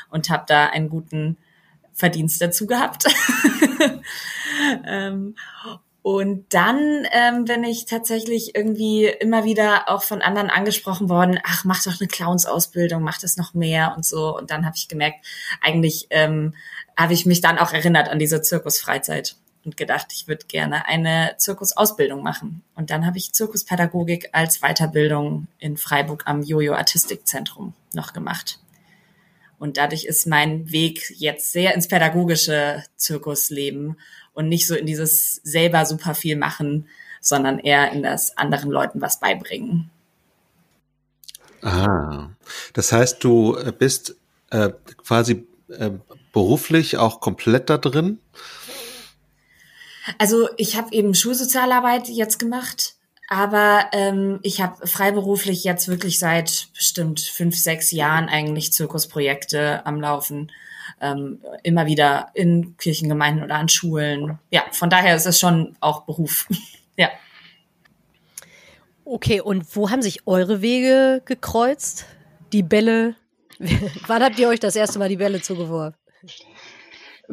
und 0.09 0.29
habe 0.29 0.43
da 0.47 0.67
einen 0.67 0.89
guten 0.89 1.37
Verdienst 1.93 2.41
dazu 2.41 2.67
gehabt. 2.67 3.05
ähm, 4.85 5.35
und 6.01 6.53
dann 6.53 7.05
ähm, 7.11 7.45
bin 7.45 7.63
ich 7.63 7.85
tatsächlich 7.85 8.55
irgendwie 8.55 9.05
immer 9.05 9.43
wieder 9.43 9.89
auch 9.89 10.03
von 10.03 10.21
anderen 10.21 10.49
angesprochen 10.49 11.09
worden, 11.09 11.39
ach, 11.43 11.65
mach 11.65 11.83
doch 11.83 11.99
eine 11.99 12.07
Clownsausbildung, 12.07 13.03
mach 13.03 13.19
das 13.19 13.35
noch 13.35 13.53
mehr 13.53 13.93
und 13.95 14.05
so. 14.05 14.35
Und 14.35 14.49
dann 14.49 14.65
habe 14.65 14.77
ich 14.77 14.87
gemerkt, 14.87 15.25
eigentlich 15.61 16.07
ähm, 16.09 16.55
habe 16.95 17.13
ich 17.13 17.25
mich 17.25 17.41
dann 17.41 17.57
auch 17.57 17.73
erinnert 17.73 18.07
an 18.07 18.19
diese 18.19 18.41
Zirkusfreizeit 18.41 19.35
und 19.65 19.75
gedacht, 19.75 20.07
ich 20.13 20.27
würde 20.27 20.45
gerne 20.47 20.85
eine 20.85 21.35
Zirkusausbildung 21.37 22.23
machen. 22.23 22.63
Und 22.75 22.91
dann 22.91 23.05
habe 23.05 23.17
ich 23.17 23.33
Zirkuspädagogik 23.33 24.29
als 24.31 24.61
Weiterbildung 24.61 25.47
in 25.59 25.75
Freiburg 25.75 26.23
am 26.25 26.41
Jojo 26.43 26.75
Artistikzentrum 26.75 27.73
noch 27.93 28.13
gemacht. 28.13 28.59
Und 29.59 29.75
dadurch 29.75 30.05
ist 30.05 30.25
mein 30.25 30.71
Weg 30.71 31.13
jetzt 31.17 31.51
sehr 31.51 31.75
ins 31.75 31.89
pädagogische 31.89 32.85
Zirkusleben 32.95 33.97
und 34.39 34.47
nicht 34.47 34.67
so 34.67 34.73
in 34.73 34.85
dieses 34.85 35.35
selber 35.43 35.85
super 35.85 36.15
viel 36.15 36.37
machen, 36.37 36.87
sondern 37.19 37.59
eher 37.59 37.91
in 37.91 38.03
das 38.03 38.37
anderen 38.37 38.71
Leuten 38.71 39.01
was 39.01 39.19
beibringen. 39.19 39.89
Ah, 41.61 42.29
das 42.71 42.93
heißt, 42.93 43.21
du 43.21 43.57
äh, 43.57 43.73
bist 43.77 44.15
äh, 44.49 44.69
quasi 45.03 45.45
äh, 45.67 45.91
beruflich 46.31 46.97
auch 46.97 47.19
komplett 47.19 47.69
da 47.69 47.77
drin? 47.77 48.19
Also 50.17 50.47
ich 50.55 50.77
habe 50.77 50.93
eben 50.93 51.13
Schulsozialarbeit 51.13 52.07
jetzt 52.07 52.39
gemacht, 52.39 52.95
aber 53.27 53.89
ähm, 53.91 54.39
ich 54.41 54.61
habe 54.61 54.87
freiberuflich 54.87 55.65
jetzt 55.65 55.89
wirklich 55.89 56.17
seit 56.17 56.69
bestimmt 56.73 57.19
fünf, 57.19 57.57
sechs 57.57 57.91
Jahren 57.91 58.29
eigentlich 58.29 58.71
Zirkusprojekte 58.71 59.85
am 59.85 59.99
Laufen 59.99 60.49
ähm, 61.01 61.39
immer 61.63 61.85
wieder 61.85 62.29
in 62.33 62.77
Kirchengemeinden 62.77 63.43
oder 63.43 63.55
an 63.55 63.69
Schulen. 63.69 64.39
Ja, 64.51 64.63
von 64.71 64.89
daher 64.89 65.15
ist 65.15 65.25
es 65.25 65.39
schon 65.39 65.75
auch 65.79 66.03
Beruf. 66.03 66.47
ja. 66.97 67.09
Okay, 69.05 69.41
und 69.41 69.75
wo 69.75 69.89
haben 69.89 70.01
sich 70.01 70.27
eure 70.27 70.61
Wege 70.61 71.21
gekreuzt? 71.25 72.05
Die 72.53 72.63
Bälle. 72.63 73.15
Wann 74.07 74.23
habt 74.23 74.39
ihr 74.39 74.47
euch 74.47 74.59
das 74.59 74.75
erste 74.75 74.99
Mal 74.99 75.09
die 75.09 75.17
Bälle 75.17 75.41
zugeworfen? 75.41 75.95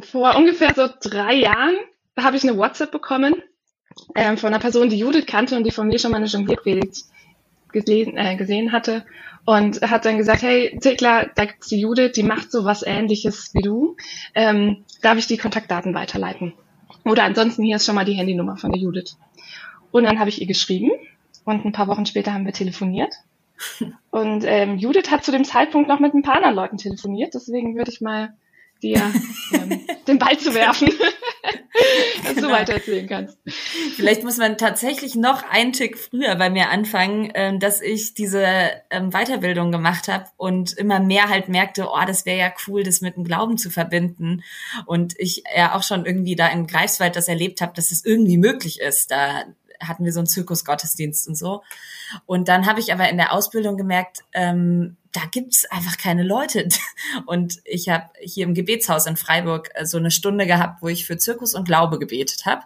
Vor 0.00 0.36
ungefähr 0.36 0.74
so 0.74 0.88
drei 1.00 1.34
Jahren 1.34 1.76
habe 2.18 2.36
ich 2.36 2.42
eine 2.42 2.56
WhatsApp 2.56 2.90
bekommen 2.90 3.34
ähm, 4.14 4.36
von 4.36 4.48
einer 4.48 4.60
Person, 4.60 4.88
die 4.88 4.98
Judith 4.98 5.26
kannte 5.26 5.56
und 5.56 5.64
die 5.64 5.70
von 5.70 5.86
mir 5.86 5.98
schon 5.98 6.10
mal 6.10 6.18
eine 6.18 6.26
Jonglierpredigt 6.26 7.04
gesehen, 7.72 8.16
äh, 8.16 8.36
gesehen 8.36 8.72
hatte 8.72 9.04
und 9.46 9.80
hat 9.80 10.04
dann 10.04 10.18
gesagt, 10.18 10.42
hey, 10.42 10.76
Tekla, 10.80 11.26
da 11.34 11.44
gibt's 11.46 11.68
die 11.68 11.80
Judith, 11.80 12.12
die 12.16 12.24
macht 12.24 12.50
so 12.50 12.64
was 12.64 12.82
ähnliches 12.82 13.54
wie 13.54 13.62
du. 13.62 13.96
Ähm, 14.34 14.84
darf 15.02 15.16
ich 15.16 15.28
die 15.28 15.38
Kontaktdaten 15.38 15.94
weiterleiten? 15.94 16.52
Oder 17.04 17.22
ansonsten 17.22 17.62
hier 17.62 17.76
ist 17.76 17.86
schon 17.86 17.94
mal 17.94 18.04
die 18.04 18.14
Handynummer 18.14 18.56
von 18.56 18.72
der 18.72 18.80
Judith. 18.80 19.16
Und 19.92 20.02
dann 20.02 20.18
habe 20.18 20.28
ich 20.28 20.40
ihr 20.40 20.48
geschrieben 20.48 20.90
und 21.44 21.64
ein 21.64 21.72
paar 21.72 21.86
Wochen 21.86 22.06
später 22.06 22.34
haben 22.34 22.44
wir 22.44 22.52
telefoniert. 22.52 23.14
Und 24.10 24.44
ähm, 24.44 24.76
Judith 24.76 25.10
hat 25.10 25.24
zu 25.24 25.32
dem 25.32 25.44
Zeitpunkt 25.44 25.88
noch 25.88 25.98
mit 25.98 26.12
ein 26.12 26.20
paar 26.20 26.36
anderen 26.36 26.54
Leuten 26.54 26.76
telefoniert, 26.76 27.32
deswegen 27.32 27.74
würde 27.74 27.90
ich 27.90 28.02
mal 28.02 28.34
dir 28.82 29.12
ähm, 29.52 29.80
den 30.06 30.18
Ball 30.18 30.38
zu 30.38 30.54
werfen. 30.54 30.88
dass 32.24 32.34
genau. 32.34 32.48
du 32.48 32.54
weiter 32.54 32.74
erzählen 32.74 33.06
kannst. 33.06 33.38
Vielleicht 33.94 34.24
muss 34.24 34.38
man 34.38 34.58
tatsächlich 34.58 35.14
noch 35.14 35.42
einen 35.42 35.72
Tick 35.72 35.98
früher 35.98 36.34
bei 36.36 36.50
mir 36.50 36.70
anfangen, 36.70 37.30
ähm, 37.34 37.60
dass 37.60 37.80
ich 37.80 38.14
diese 38.14 38.46
ähm, 38.90 39.10
Weiterbildung 39.10 39.72
gemacht 39.72 40.08
habe 40.08 40.26
und 40.36 40.72
immer 40.72 41.00
mehr 41.00 41.28
halt 41.28 41.48
merkte, 41.48 41.88
oh, 41.88 42.04
das 42.06 42.26
wäre 42.26 42.38
ja 42.38 42.52
cool, 42.66 42.82
das 42.82 43.00
mit 43.00 43.16
dem 43.16 43.24
Glauben 43.24 43.58
zu 43.58 43.70
verbinden. 43.70 44.42
Und 44.86 45.14
ich 45.18 45.44
ja 45.54 45.74
auch 45.74 45.82
schon 45.82 46.06
irgendwie 46.06 46.36
da 46.36 46.48
in 46.48 46.66
Greifswald 46.66 47.16
das 47.16 47.28
erlebt 47.28 47.60
habe, 47.60 47.72
dass 47.74 47.92
es 47.92 48.04
irgendwie 48.04 48.38
möglich 48.38 48.80
ist, 48.80 49.10
da 49.10 49.44
hatten 49.80 50.04
wir 50.04 50.12
so 50.12 50.20
einen 50.20 50.26
Zirkusgottesdienst 50.26 51.28
und 51.28 51.36
so. 51.36 51.62
Und 52.24 52.48
dann 52.48 52.66
habe 52.66 52.80
ich 52.80 52.92
aber 52.92 53.08
in 53.10 53.18
der 53.18 53.32
Ausbildung 53.32 53.76
gemerkt, 53.76 54.24
ähm, 54.32 54.96
da 55.16 55.22
gibt's 55.30 55.64
einfach 55.70 55.96
keine 55.96 56.22
Leute. 56.22 56.68
Und 57.26 57.60
ich 57.64 57.88
habe 57.88 58.10
hier 58.20 58.44
im 58.44 58.52
Gebetshaus 58.52 59.06
in 59.06 59.16
Freiburg 59.16 59.70
äh, 59.74 59.86
so 59.86 59.96
eine 59.96 60.10
Stunde 60.10 60.46
gehabt, 60.46 60.82
wo 60.82 60.88
ich 60.88 61.06
für 61.06 61.16
Zirkus 61.16 61.54
und 61.54 61.64
Glaube 61.64 61.98
gebetet 61.98 62.44
habe 62.44 62.62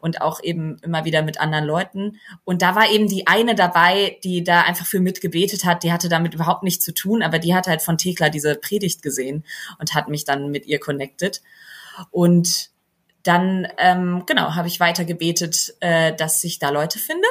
und 0.00 0.22
auch 0.22 0.42
eben 0.42 0.78
immer 0.78 1.04
wieder 1.04 1.22
mit 1.22 1.40
anderen 1.40 1.66
Leuten. 1.66 2.18
Und 2.44 2.62
da 2.62 2.74
war 2.74 2.90
eben 2.90 3.06
die 3.06 3.26
eine 3.26 3.54
dabei, 3.54 4.18
die 4.24 4.42
da 4.42 4.62
einfach 4.62 4.86
für 4.86 5.00
mitgebetet 5.00 5.64
hat. 5.64 5.82
Die 5.82 5.92
hatte 5.92 6.08
damit 6.08 6.32
überhaupt 6.32 6.62
nichts 6.62 6.84
zu 6.84 6.94
tun, 6.94 7.22
aber 7.22 7.38
die 7.38 7.54
hat 7.54 7.66
halt 7.66 7.82
von 7.82 7.98
Thekla 7.98 8.30
diese 8.30 8.54
Predigt 8.54 9.02
gesehen 9.02 9.44
und 9.78 9.94
hat 9.94 10.08
mich 10.08 10.24
dann 10.24 10.50
mit 10.50 10.66
ihr 10.66 10.80
connected. 10.80 11.42
Und 12.10 12.70
dann, 13.24 13.68
ähm, 13.76 14.24
genau, 14.26 14.54
habe 14.54 14.68
ich 14.68 14.80
weiter 14.80 15.04
gebetet, 15.04 15.74
äh, 15.80 16.14
dass 16.14 16.42
ich 16.44 16.58
da 16.58 16.70
Leute 16.70 16.98
finde. 16.98 17.26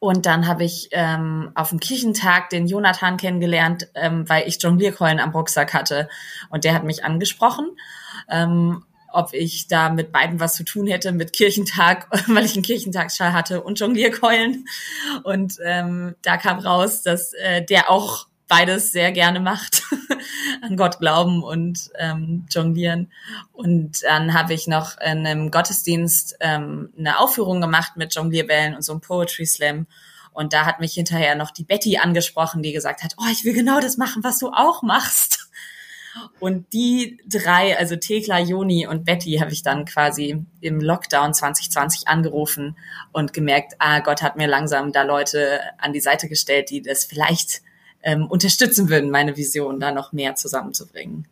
Und 0.00 0.26
dann 0.26 0.46
habe 0.46 0.64
ich 0.64 0.88
ähm, 0.92 1.50
auf 1.54 1.70
dem 1.70 1.80
Kirchentag 1.80 2.50
den 2.50 2.66
Jonathan 2.66 3.16
kennengelernt, 3.16 3.88
ähm, 3.94 4.28
weil 4.28 4.46
ich 4.46 4.62
Jonglierkeulen 4.62 5.18
am 5.18 5.30
Rucksack 5.30 5.74
hatte. 5.74 6.08
Und 6.50 6.64
der 6.64 6.74
hat 6.74 6.84
mich 6.84 7.04
angesprochen, 7.04 7.76
ähm, 8.30 8.84
ob 9.12 9.32
ich 9.32 9.66
da 9.66 9.88
mit 9.90 10.12
beiden 10.12 10.38
was 10.38 10.54
zu 10.54 10.64
tun 10.64 10.86
hätte, 10.86 11.12
mit 11.12 11.32
Kirchentag, 11.32 12.08
weil 12.28 12.44
ich 12.44 12.54
einen 12.54 12.62
Kirchentagsschall 12.62 13.32
hatte 13.32 13.62
und 13.62 13.80
Jonglierkeulen. 13.80 14.66
Und 15.24 15.56
ähm, 15.64 16.14
da 16.22 16.36
kam 16.36 16.58
raus, 16.60 17.02
dass 17.02 17.32
äh, 17.34 17.64
der 17.64 17.90
auch 17.90 18.28
beides 18.48 18.90
sehr 18.90 19.12
gerne 19.12 19.40
macht, 19.40 19.82
an 20.62 20.76
Gott 20.76 20.98
glauben 20.98 21.42
und 21.42 21.90
ähm, 21.98 22.46
jonglieren. 22.50 23.12
Und 23.52 24.02
dann 24.02 24.34
habe 24.34 24.54
ich 24.54 24.66
noch 24.66 24.98
in 24.98 25.26
einem 25.26 25.50
Gottesdienst 25.50 26.36
ähm, 26.40 26.92
eine 26.98 27.18
Aufführung 27.20 27.60
gemacht 27.60 27.92
mit 27.96 28.14
Jonglierbällen 28.14 28.74
und 28.74 28.82
so 28.82 28.92
einem 28.92 29.00
Poetry 29.00 29.46
Slam. 29.46 29.86
Und 30.32 30.52
da 30.52 30.66
hat 30.66 30.80
mich 30.80 30.94
hinterher 30.94 31.34
noch 31.34 31.50
die 31.50 31.64
Betty 31.64 31.98
angesprochen, 31.98 32.62
die 32.62 32.72
gesagt 32.72 33.02
hat, 33.02 33.14
oh, 33.18 33.28
ich 33.30 33.44
will 33.44 33.54
genau 33.54 33.80
das 33.80 33.96
machen, 33.96 34.24
was 34.24 34.38
du 34.38 34.48
auch 34.48 34.82
machst. 34.82 35.50
Und 36.40 36.72
die 36.72 37.20
drei, 37.28 37.76
also 37.78 37.96
Thekla, 37.96 38.40
Joni 38.40 38.86
und 38.86 39.04
Betty, 39.04 39.38
habe 39.40 39.52
ich 39.52 39.62
dann 39.62 39.84
quasi 39.84 40.44
im 40.60 40.80
Lockdown 40.80 41.34
2020 41.34 42.08
angerufen 42.08 42.76
und 43.12 43.32
gemerkt, 43.32 43.74
ah, 43.78 44.00
Gott 44.00 44.22
hat 44.22 44.36
mir 44.36 44.46
langsam 44.46 44.92
da 44.92 45.02
Leute 45.02 45.60
an 45.78 45.92
die 45.92 46.00
Seite 46.00 46.28
gestellt, 46.28 46.70
die 46.70 46.82
das 46.82 47.04
vielleicht 47.04 47.62
ähm, 48.08 48.26
unterstützen 48.26 48.88
würden, 48.88 49.10
meine 49.10 49.36
Vision 49.36 49.80
da 49.80 49.92
noch 49.92 50.12
mehr 50.12 50.34
zusammenzubringen 50.34 51.26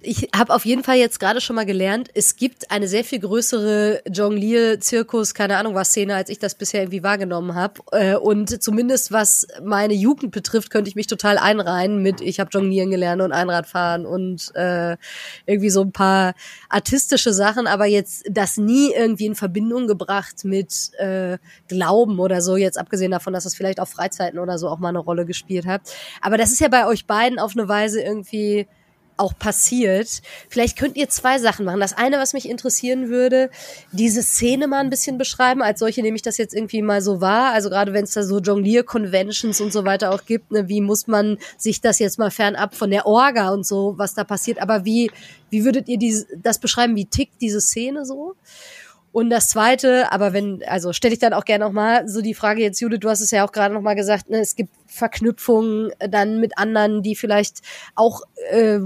ich 0.00 0.28
habe 0.34 0.54
auf 0.54 0.64
jeden 0.64 0.84
Fall 0.84 0.96
jetzt 0.96 1.18
gerade 1.18 1.40
schon 1.40 1.56
mal 1.56 1.66
gelernt, 1.66 2.08
es 2.14 2.36
gibt 2.36 2.70
eine 2.70 2.86
sehr 2.86 3.02
viel 3.02 3.18
größere 3.18 4.02
Jonglier-Zirkus, 4.08 5.34
keine 5.34 5.56
Ahnung 5.56 5.74
was 5.74 5.88
Szene, 5.88 6.14
als 6.14 6.30
ich 6.30 6.38
das 6.38 6.54
bisher 6.54 6.82
irgendwie 6.82 7.02
wahrgenommen 7.02 7.56
habe. 7.56 7.80
Äh, 7.90 8.14
und 8.14 8.62
zumindest 8.62 9.10
was 9.10 9.48
meine 9.62 9.94
Jugend 9.94 10.30
betrifft, 10.30 10.70
könnte 10.70 10.88
ich 10.88 10.94
mich 10.94 11.08
total 11.08 11.36
einreihen 11.36 12.00
mit, 12.00 12.20
ich 12.20 12.38
habe 12.38 12.50
Jonglieren 12.52 12.90
gelernt 12.90 13.22
und 13.22 13.32
Einradfahren 13.32 14.06
und 14.06 14.54
äh, 14.54 14.96
irgendwie 15.46 15.70
so 15.70 15.82
ein 15.82 15.92
paar 15.92 16.34
artistische 16.68 17.32
Sachen, 17.32 17.66
aber 17.66 17.86
jetzt 17.86 18.24
das 18.30 18.56
nie 18.56 18.92
irgendwie 18.92 19.26
in 19.26 19.34
Verbindung 19.34 19.88
gebracht 19.88 20.44
mit 20.44 20.92
äh, 20.98 21.38
Glauben 21.66 22.20
oder 22.20 22.40
so, 22.40 22.56
jetzt 22.56 22.78
abgesehen 22.78 23.10
davon, 23.10 23.32
dass 23.32 23.44
das 23.44 23.56
vielleicht 23.56 23.80
auf 23.80 23.88
Freizeiten 23.88 24.38
oder 24.38 24.58
so 24.58 24.68
auch 24.68 24.78
mal 24.78 24.90
eine 24.90 25.00
Rolle 25.00 25.26
gespielt 25.26 25.66
hat. 25.66 25.82
Aber 26.20 26.36
das 26.36 26.52
ist 26.52 26.60
ja 26.60 26.68
bei 26.68 26.86
euch 26.86 27.06
beiden 27.06 27.40
auf 27.40 27.56
eine 27.56 27.68
Weise 27.68 28.00
irgendwie 28.00 28.68
auch 29.18 29.38
passiert. 29.38 30.22
Vielleicht 30.48 30.78
könnt 30.78 30.96
ihr 30.96 31.08
zwei 31.08 31.38
Sachen 31.38 31.64
machen. 31.64 31.80
Das 31.80 31.96
eine, 31.96 32.18
was 32.18 32.32
mich 32.32 32.48
interessieren 32.48 33.08
würde, 33.08 33.50
diese 33.92 34.22
Szene 34.22 34.66
mal 34.66 34.80
ein 34.80 34.90
bisschen 34.90 35.18
beschreiben. 35.18 35.62
Als 35.62 35.80
solche 35.80 36.02
nehme 36.02 36.16
ich 36.16 36.22
das 36.22 36.38
jetzt 36.38 36.54
irgendwie 36.54 36.82
mal 36.82 37.02
so 37.02 37.20
wahr. 37.20 37.52
Also 37.52 37.68
gerade 37.68 37.92
wenn 37.92 38.04
es 38.04 38.12
da 38.12 38.22
so 38.22 38.38
Jonglier-Conventions 38.38 39.60
und 39.60 39.72
so 39.72 39.84
weiter 39.84 40.12
auch 40.12 40.24
gibt, 40.24 40.50
ne, 40.50 40.68
wie 40.68 40.80
muss 40.80 41.06
man 41.06 41.38
sich 41.56 41.80
das 41.80 41.98
jetzt 41.98 42.18
mal 42.18 42.30
fernab 42.30 42.74
von 42.74 42.90
der 42.90 43.06
Orga 43.06 43.50
und 43.50 43.66
so, 43.66 43.94
was 43.96 44.14
da 44.14 44.24
passiert. 44.24 44.60
Aber 44.60 44.84
wie, 44.84 45.10
wie 45.50 45.64
würdet 45.64 45.88
ihr 45.88 45.98
die, 45.98 46.24
das 46.36 46.58
beschreiben? 46.58 46.96
Wie 46.96 47.06
tickt 47.06 47.40
diese 47.40 47.60
Szene 47.60 48.04
so? 48.04 48.36
Und 49.10 49.30
das 49.30 49.48
zweite, 49.48 50.12
aber 50.12 50.32
wenn, 50.32 50.62
also 50.66 50.92
stelle 50.92 51.14
ich 51.14 51.18
dann 51.18 51.32
auch 51.32 51.44
gerne 51.44 51.64
nochmal 51.64 52.06
so 52.06 52.20
die 52.20 52.34
Frage 52.34 52.62
jetzt, 52.62 52.80
Judith, 52.80 53.00
du 53.00 53.08
hast 53.08 53.20
es 53.20 53.30
ja 53.30 53.44
auch 53.44 53.52
gerade 53.52 53.74
nochmal 53.74 53.96
gesagt, 53.96 54.28
ne, 54.28 54.40
es 54.40 54.54
gibt 54.54 54.70
Verknüpfungen 54.86 55.92
dann 55.98 56.40
mit 56.40 56.58
anderen, 56.58 57.02
die 57.02 57.16
vielleicht 57.16 57.60
auch 57.94 58.22
äh, 58.50 58.78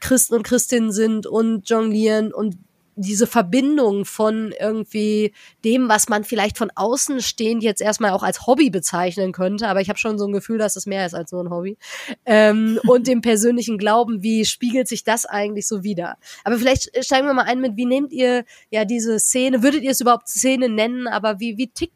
Christen 0.00 0.34
und 0.34 0.42
Christinnen 0.42 0.92
sind 0.92 1.26
und 1.26 1.68
jonglieren 1.68 2.32
und 2.32 2.56
diese 3.00 3.26
Verbindung 3.26 4.04
von 4.04 4.52
irgendwie 4.60 5.32
dem, 5.64 5.88
was 5.88 6.08
man 6.08 6.24
vielleicht 6.24 6.58
von 6.58 6.70
außen 6.74 7.22
stehend 7.22 7.62
jetzt 7.62 7.80
erstmal 7.80 8.10
auch 8.10 8.22
als 8.22 8.46
Hobby 8.46 8.68
bezeichnen 8.68 9.32
könnte, 9.32 9.68
aber 9.68 9.80
ich 9.80 9.88
habe 9.88 9.98
schon 9.98 10.18
so 10.18 10.26
ein 10.26 10.32
Gefühl, 10.32 10.58
dass 10.58 10.76
es 10.76 10.86
mehr 10.86 11.06
ist 11.06 11.14
als 11.14 11.32
nur 11.32 11.42
ein 11.42 11.50
Hobby, 11.50 11.78
ähm, 12.26 12.78
und 12.86 13.06
dem 13.06 13.22
persönlichen 13.22 13.78
Glauben, 13.78 14.22
wie 14.22 14.44
spiegelt 14.44 14.86
sich 14.86 15.02
das 15.02 15.24
eigentlich 15.24 15.66
so 15.66 15.82
wieder? 15.82 16.18
Aber 16.44 16.58
vielleicht 16.58 17.04
steigen 17.04 17.26
wir 17.26 17.32
mal 17.32 17.44
ein 17.44 17.60
mit, 17.60 17.76
wie 17.76 17.86
nehmt 17.86 18.12
ihr 18.12 18.44
ja 18.70 18.84
diese 18.84 19.18
Szene, 19.18 19.62
würdet 19.62 19.82
ihr 19.82 19.92
es 19.92 20.00
überhaupt 20.00 20.28
Szene 20.28 20.68
nennen, 20.68 21.06
aber 21.06 21.40
wie, 21.40 21.56
wie 21.56 21.68
tickt 21.68 21.94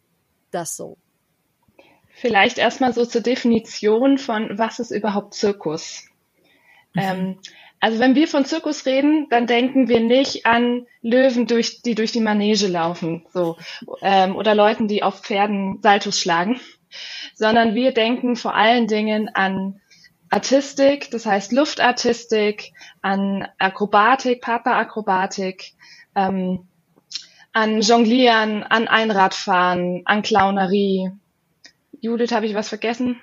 das 0.51 0.77
so? 0.77 0.97
Vielleicht 2.15 2.59
erstmal 2.59 2.95
so 2.95 3.05
zur 3.05 3.21
Definition 3.21 4.19
von, 4.19 4.57
was 4.57 4.79
ist 4.79 4.93
überhaupt 4.93 5.35
Zirkus? 5.35 6.05
Mhm. 6.95 7.03
Ähm, 7.03 7.39
also 7.85 7.99
wenn 7.99 8.15
wir 8.15 8.29
von 8.29 8.47
Zirkus 8.47 8.87
reden, 8.87 9.27
dann 9.29 9.47
denken 9.47 9.89
wir 9.89 10.01
nicht 10.01 10.47
an 10.47 10.87
Löwen, 11.03 11.47
durch, 11.47 11.83
die 11.83 11.95
durch 11.95 12.13
die 12.13 12.21
Manege 12.21 12.67
laufen, 12.67 13.27
so 13.31 13.59
ähm, 14.01 14.37
oder 14.37 14.55
Leuten, 14.55 14.89
die 14.89 15.03
auf 15.03 15.21
Pferden 15.21 15.81
Saltos 15.83 16.19
schlagen, 16.19 16.59
sondern 17.35 17.75
wir 17.75 17.93
denken 17.93 18.37
vor 18.37 18.55
allen 18.55 18.87
Dingen 18.87 19.29
an 19.35 19.83
Artistik, 20.31 21.11
das 21.11 21.27
heißt 21.27 21.53
Luftartistik, 21.53 22.73
an 23.03 23.47
Akrobatik, 23.59 24.41
Partnerakrobatik, 24.41 25.75
ähm, 26.15 26.67
an 27.53 27.83
Jonglieren, 27.83 28.63
an 28.63 28.89
Einradfahren, 28.89 30.01
an 30.07 30.23
Clownerie. 30.23 31.11
Judith, 32.01 32.33
habe 32.33 32.47
ich 32.47 32.55
was 32.55 32.71
vergessen? 32.71 33.21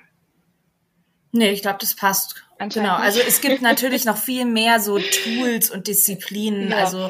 Nee, 1.31 1.51
ich 1.51 1.61
glaube, 1.61 1.77
das 1.79 1.95
passt. 1.95 2.35
Genau, 2.59 2.95
also 2.95 3.19
es 3.25 3.41
gibt 3.41 3.61
natürlich 3.61 4.05
noch 4.05 4.17
viel 4.17 4.45
mehr 4.45 4.79
so 4.79 4.99
Tools 4.99 5.71
und 5.71 5.87
Disziplinen, 5.87 6.69
ja. 6.69 6.77
also 6.77 7.09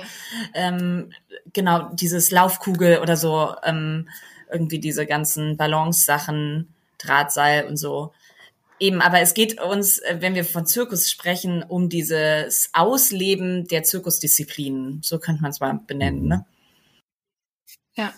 ähm, 0.54 1.12
genau 1.54 1.90
dieses 1.94 2.32
Laufkugel 2.32 3.00
oder 3.00 3.18
so, 3.18 3.56
ähm, 3.64 4.10
irgendwie 4.52 4.80
diese 4.80 5.06
ganzen 5.06 5.58
Balance-Sachen, 5.58 6.74
Drahtseil 6.98 7.66
und 7.66 7.78
so. 7.78 8.14
Eben, 8.80 9.02
aber 9.02 9.20
es 9.20 9.34
geht 9.34 9.62
uns, 9.62 10.00
äh, 10.00 10.18
wenn 10.22 10.36
wir 10.36 10.46
von 10.46 10.66
Zirkus 10.66 11.10
sprechen, 11.10 11.64
um 11.64 11.90
dieses 11.90 12.70
Ausleben 12.74 13.68
der 13.68 13.84
Zirkusdisziplinen. 13.84 15.02
So 15.04 15.20
könnte 15.20 15.42
man 15.42 15.52
es 15.52 15.60
mal 15.60 15.80
benennen, 15.86 16.28
ne? 16.28 16.46
Ja. 17.96 18.14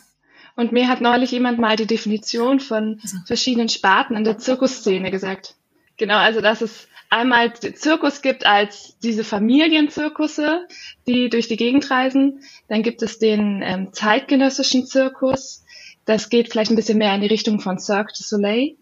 Und 0.56 0.72
mir 0.72 0.88
hat 0.88 1.02
neulich 1.02 1.32
jemand 1.32 1.60
mal 1.60 1.76
die 1.76 1.88
Definition 1.88 2.60
von 2.60 3.00
also. 3.02 3.18
verschiedenen 3.26 3.70
Sparten 3.70 4.16
in 4.16 4.24
der 4.24 4.38
Zirkusszene 4.38 5.12
gesagt. 5.12 5.56
Genau, 5.98 6.18
also 6.18 6.42
dass 6.42 6.62
es 6.62 6.88
einmal 7.10 7.54
Zirkus 7.54 8.22
gibt 8.22 8.46
als 8.46 8.98
diese 9.04 9.24
Familienzirkusse, 9.24 10.68
die 11.08 11.30
durch 11.30 11.48
die 11.48 11.58
Gegend 11.58 11.90
reisen. 11.92 12.42
Dann 12.68 12.82
gibt 12.82 13.04
es 13.04 13.20
den 13.20 13.62
ähm, 13.64 13.94
zeitgenössischen 13.94 14.88
Zirkus. 14.88 15.64
Das 16.06 16.30
geht 16.30 16.50
vielleicht 16.52 16.72
ein 16.72 16.76
bisschen 16.76 16.98
mehr 16.98 17.14
in 17.14 17.22
die 17.22 17.28
Richtung 17.28 17.60
von 17.60 17.78
Cirque 17.78 18.14
du 18.18 18.24
Soleil. 18.24 18.76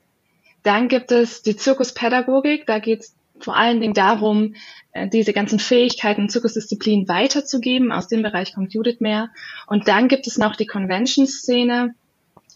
Dann 0.64 0.88
gibt 0.88 1.12
es 1.12 1.42
die 1.42 1.58
Zirkuspädagogik. 1.58 2.66
Da 2.66 2.80
geht 2.80 3.02
es 3.02 3.16
vor 3.40 3.58
allen 3.58 3.82
Dingen 3.82 3.94
darum, 3.94 4.56
äh, 4.94 5.10
diese 5.10 5.34
ganzen 5.34 5.60
Fähigkeiten 5.60 6.30
Zirkusdisziplinen 6.30 7.10
weiterzugeben. 7.10 7.92
Aus 7.92 8.08
dem 8.08 8.22
Bereich 8.22 8.54
kommt 8.54 8.74
Judith 8.74 9.02
mehr. 9.02 9.30
Und 9.68 9.88
dann 9.88 10.08
gibt 10.08 10.28
es 10.28 10.38
noch 10.38 10.56
die 10.56 10.68
Convention-Szene. 10.68 11.96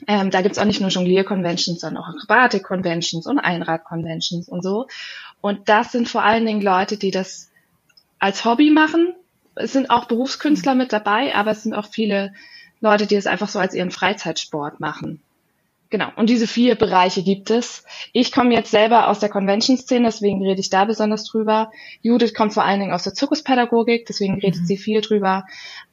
Ähm, 0.07 0.29
da 0.31 0.41
gibt's 0.41 0.57
auch 0.57 0.65
nicht 0.65 0.81
nur 0.81 0.89
Jonglier-Conventions, 0.89 1.79
sondern 1.79 2.03
auch 2.03 2.09
Akrobatik-Conventions 2.09 3.27
und 3.27 3.39
Einrad-Conventions 3.39 4.49
und 4.49 4.61
so. 4.61 4.87
Und 5.41 5.69
das 5.69 5.91
sind 5.91 6.09
vor 6.09 6.23
allen 6.23 6.45
Dingen 6.45 6.61
Leute, 6.61 6.97
die 6.97 7.11
das 7.11 7.49
als 8.19 8.45
Hobby 8.45 8.71
machen. 8.71 9.13
Es 9.55 9.73
sind 9.73 9.89
auch 9.89 10.05
Berufskünstler 10.05 10.75
mit 10.75 10.91
dabei, 10.91 11.33
aber 11.35 11.51
es 11.51 11.63
sind 11.63 11.73
auch 11.73 11.87
viele 11.87 12.33
Leute, 12.81 13.07
die 13.07 13.15
es 13.15 13.27
einfach 13.27 13.47
so 13.47 13.59
als 13.59 13.73
ihren 13.73 13.91
Freizeitsport 13.91 14.79
machen. 14.79 15.21
Genau. 15.89 16.11
Und 16.15 16.29
diese 16.29 16.47
vier 16.47 16.75
Bereiche 16.75 17.23
gibt 17.23 17.51
es. 17.51 17.85
Ich 18.11 18.31
komme 18.31 18.53
jetzt 18.53 18.71
selber 18.71 19.07
aus 19.07 19.19
der 19.19 19.29
Convention-Szene, 19.29 20.07
deswegen 20.07 20.43
rede 20.43 20.59
ich 20.59 20.69
da 20.69 20.83
besonders 20.85 21.23
drüber. 21.23 21.71
Judith 22.01 22.33
kommt 22.33 22.53
vor 22.53 22.65
allen 22.65 22.79
Dingen 22.79 22.91
aus 22.91 23.03
der 23.03 23.13
Zirkuspädagogik, 23.13 24.05
deswegen 24.05 24.35
redet 24.39 24.61
mhm. 24.61 24.65
sie 24.65 24.77
viel 24.77 25.01
drüber. 25.01 25.45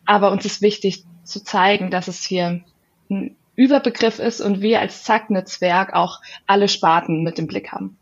Aber 0.04 0.32
uns 0.32 0.44
ist 0.44 0.62
wichtig 0.62 1.04
zu 1.24 1.44
zeigen, 1.44 1.90
dass 1.90 2.08
es 2.08 2.24
hier 2.24 2.62
ein 3.10 3.36
Überbegriff 3.54 4.18
ist 4.18 4.40
und 4.40 4.60
wir 4.60 4.80
als 4.80 5.04
Zack-Netzwerk 5.04 5.92
auch 5.94 6.20
alle 6.46 6.68
Sparten 6.68 7.22
mit 7.22 7.38
im 7.38 7.46
Blick 7.46 7.72
haben. 7.72 7.98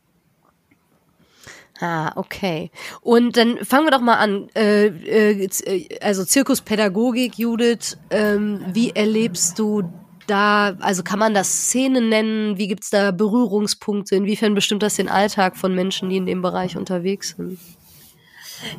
Ah, 1.80 2.12
okay. 2.16 2.70
Und 3.00 3.36
dann 3.36 3.64
fangen 3.64 3.86
wir 3.86 3.90
doch 3.90 4.02
mal 4.02 4.16
an. 4.16 4.48
Äh, 4.54 4.86
äh, 4.86 5.98
also 6.02 6.24
Zirkuspädagogik, 6.24 7.38
Judith, 7.38 7.96
ähm, 8.10 8.62
wie 8.72 8.90
erlebst 8.90 9.58
du 9.58 9.90
da, 10.26 10.76
also 10.80 11.02
kann 11.02 11.18
man 11.18 11.32
das 11.32 11.48
Szenen 11.48 12.08
nennen? 12.10 12.58
Wie 12.58 12.68
gibt's 12.68 12.90
da 12.90 13.10
Berührungspunkte? 13.10 14.14
Inwiefern 14.14 14.54
bestimmt 14.54 14.82
das 14.82 14.96
den 14.96 15.08
Alltag 15.08 15.56
von 15.56 15.74
Menschen, 15.74 16.10
die 16.10 16.18
in 16.18 16.26
dem 16.26 16.42
Bereich 16.42 16.76
unterwegs 16.76 17.34
sind? 17.36 17.58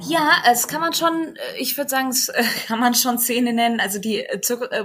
Ja, 0.08 0.44
es 0.50 0.68
kann 0.68 0.82
man 0.82 0.94
schon, 0.94 1.36
äh, 1.36 1.58
ich 1.58 1.78
würde 1.78 1.90
sagen, 1.90 2.10
es 2.10 2.30
äh, 2.30 2.44
kann 2.68 2.80
man 2.80 2.94
schon 2.96 3.18
Szene 3.18 3.54
nennen. 3.54 3.80
Also 3.80 4.00
die 4.00 4.20
äh, 4.26 4.40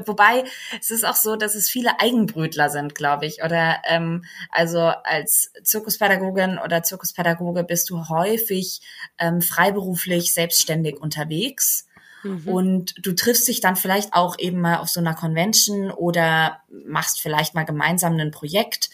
wobei 0.06 0.44
es 0.80 0.90
ist 0.90 1.04
auch 1.04 1.16
so, 1.16 1.37
dass 1.37 1.54
es 1.54 1.68
viele 1.68 2.00
Eigenbrötler 2.00 2.70
sind, 2.70 2.94
glaube 2.94 3.26
ich. 3.26 3.42
Oder 3.42 3.82
ähm, 3.85 4.24
also 4.50 4.80
als 4.80 5.52
Zirkuspädagogin 5.62 6.59
oder 6.59 6.82
Zirkuspädagoge 6.82 7.64
bist 7.64 7.90
du 7.90 8.09
häufig 8.09 8.80
ähm, 9.18 9.42
freiberuflich 9.42 10.32
selbstständig 10.32 11.00
unterwegs. 11.00 11.87
Mhm. 12.22 12.48
Und 12.48 12.94
du 13.06 13.12
triffst 13.12 13.48
dich 13.48 13.61
dann 13.61 13.76
vielleicht 13.76 14.14
auch 14.14 14.38
eben 14.38 14.61
mal 14.61 14.78
auf 14.78 14.88
so 14.88 15.00
einer 15.00 15.14
Convention 15.14 15.90
oder 15.90 16.61
machst 16.87 17.20
vielleicht 17.20 17.54
mal 17.54 17.64
gemeinsam 17.64 18.18
ein 18.18 18.30
Projekt 18.30 18.90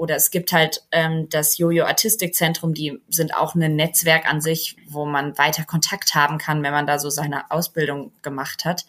oder 0.00 0.16
es 0.16 0.30
gibt 0.30 0.52
halt 0.52 0.82
ähm, 0.92 1.28
das 1.28 1.58
Jojo 1.58 1.84
Artistikzentrum, 1.84 2.72
die 2.72 3.02
sind 3.10 3.36
auch 3.36 3.54
ein 3.54 3.76
Netzwerk 3.76 4.26
an 4.26 4.40
sich, 4.40 4.76
wo 4.88 5.04
man 5.04 5.36
weiter 5.36 5.64
Kontakt 5.64 6.14
haben 6.14 6.38
kann, 6.38 6.62
wenn 6.62 6.72
man 6.72 6.86
da 6.86 6.98
so 6.98 7.10
seine 7.10 7.50
Ausbildung 7.50 8.10
gemacht 8.22 8.64
hat. 8.64 8.86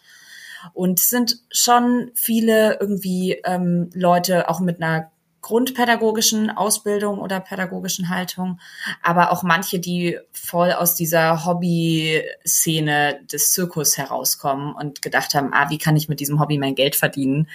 Und 0.72 1.00
es 1.00 1.10
sind 1.10 1.36
schon 1.50 2.12
viele 2.14 2.78
irgendwie 2.80 3.32
ähm, 3.44 3.90
Leute 3.92 4.48
auch 4.48 4.60
mit 4.60 4.82
einer 4.82 5.10
grundpädagogischen 5.42 6.48
Ausbildung 6.48 7.18
oder 7.18 7.40
pädagogischen 7.40 8.08
Haltung, 8.08 8.58
aber 9.02 9.32
auch 9.32 9.42
manche, 9.42 9.80
die 9.80 10.18
voll 10.32 10.72
aus 10.72 10.94
dieser 10.94 11.44
Hobby-Szene 11.44 13.20
des 13.30 13.50
Zirkus 13.50 13.98
herauskommen 13.98 14.74
und 14.74 15.02
gedacht 15.02 15.34
haben, 15.34 15.52
ah, 15.52 15.68
wie 15.68 15.78
kann 15.78 15.96
ich 15.96 16.08
mit 16.08 16.20
diesem 16.20 16.40
Hobby 16.40 16.56
mein 16.56 16.74
Geld 16.74 16.96
verdienen? 16.96 17.50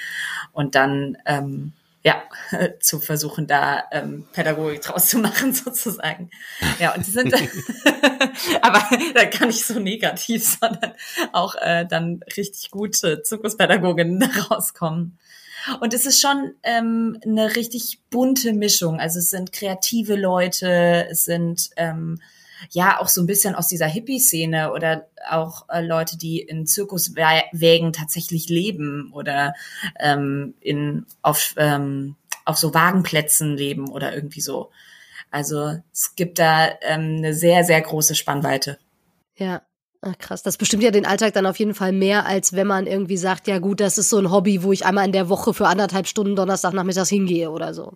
Und 0.51 0.75
dann 0.75 1.17
ähm, 1.25 1.73
ja, 2.03 2.23
zu 2.79 2.99
versuchen, 2.99 3.47
da 3.47 3.83
ähm, 3.91 4.27
Pädagogik 4.31 4.81
draus 4.81 5.07
zu 5.07 5.19
machen, 5.19 5.53
sozusagen. 5.53 6.29
Ja, 6.79 6.93
und 6.95 7.05
die 7.05 7.11
sind, 7.11 7.33
aber 8.61 8.83
da 9.13 9.25
gar 9.25 9.47
nicht 9.47 9.65
so 9.65 9.79
negativ, 9.79 10.57
sondern 10.59 10.93
auch 11.33 11.55
äh, 11.55 11.85
dann 11.85 12.21
richtig 12.35 12.71
gute 12.71 13.23
Zirkuspädagoginnen 13.23 14.23
rauskommen. 14.23 15.17
Und 15.81 15.93
es 15.93 16.05
ist 16.05 16.21
schon 16.21 16.53
ähm, 16.63 17.19
eine 17.25 17.55
richtig 17.55 17.99
bunte 18.09 18.53
Mischung. 18.53 18.99
Also 18.99 19.19
es 19.19 19.29
sind 19.29 19.51
kreative 19.51 20.15
Leute, 20.15 21.07
es 21.09 21.25
sind 21.25 21.69
ähm, 21.75 22.21
ja 22.71 22.99
auch 22.99 23.07
so 23.07 23.21
ein 23.21 23.27
bisschen 23.27 23.55
aus 23.55 23.67
dieser 23.67 23.87
Hippie-Szene 23.87 24.71
oder 24.73 25.07
auch 25.29 25.67
äh, 25.69 25.81
Leute, 25.81 26.17
die 26.17 26.39
in 26.41 26.65
Zirkuswägen 26.65 27.93
tatsächlich 27.93 28.49
leben 28.49 29.11
oder 29.13 29.53
ähm, 29.99 30.53
in 30.59 31.05
auf 31.21 31.53
ähm, 31.57 32.15
auf 32.45 32.57
so 32.57 32.73
Wagenplätzen 32.73 33.55
leben 33.55 33.89
oder 33.89 34.13
irgendwie 34.15 34.41
so. 34.41 34.71
Also 35.31 35.81
es 35.91 36.15
gibt 36.15 36.39
da 36.39 36.69
ähm, 36.81 37.17
eine 37.17 37.33
sehr 37.33 37.63
sehr 37.63 37.81
große 37.81 38.15
Spannweite. 38.15 38.77
Ja, 39.35 39.61
Ach, 40.01 40.17
krass. 40.19 40.43
Das 40.43 40.57
bestimmt 40.57 40.83
ja 40.83 40.91
den 40.91 41.05
Alltag 41.05 41.33
dann 41.33 41.47
auf 41.47 41.57
jeden 41.57 41.73
Fall 41.73 41.91
mehr, 41.91 42.25
als 42.25 42.53
wenn 42.53 42.67
man 42.67 42.85
irgendwie 42.85 43.17
sagt, 43.17 43.47
ja 43.47 43.59
gut, 43.59 43.79
das 43.79 43.97
ist 43.97 44.09
so 44.09 44.19
ein 44.19 44.31
Hobby, 44.31 44.63
wo 44.63 44.71
ich 44.71 44.85
einmal 44.85 45.05
in 45.05 45.11
der 45.11 45.27
Woche 45.27 45.53
für 45.53 45.67
anderthalb 45.67 46.07
Stunden 46.07 46.35
Donnerstagnachmittags 46.35 47.09
hingehe 47.09 47.49
oder 47.49 47.73
so. 47.73 47.93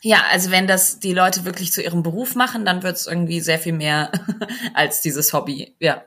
Ja, 0.00 0.24
also 0.30 0.50
wenn 0.50 0.66
das 0.66 1.00
die 1.00 1.12
Leute 1.12 1.44
wirklich 1.44 1.72
zu 1.72 1.82
ihrem 1.82 2.02
Beruf 2.02 2.34
machen, 2.34 2.64
dann 2.64 2.82
wird 2.82 2.96
es 2.96 3.06
irgendwie 3.06 3.40
sehr 3.40 3.58
viel 3.58 3.72
mehr 3.72 4.12
als 4.74 5.00
dieses 5.00 5.32
Hobby. 5.32 5.74
Ja. 5.80 6.04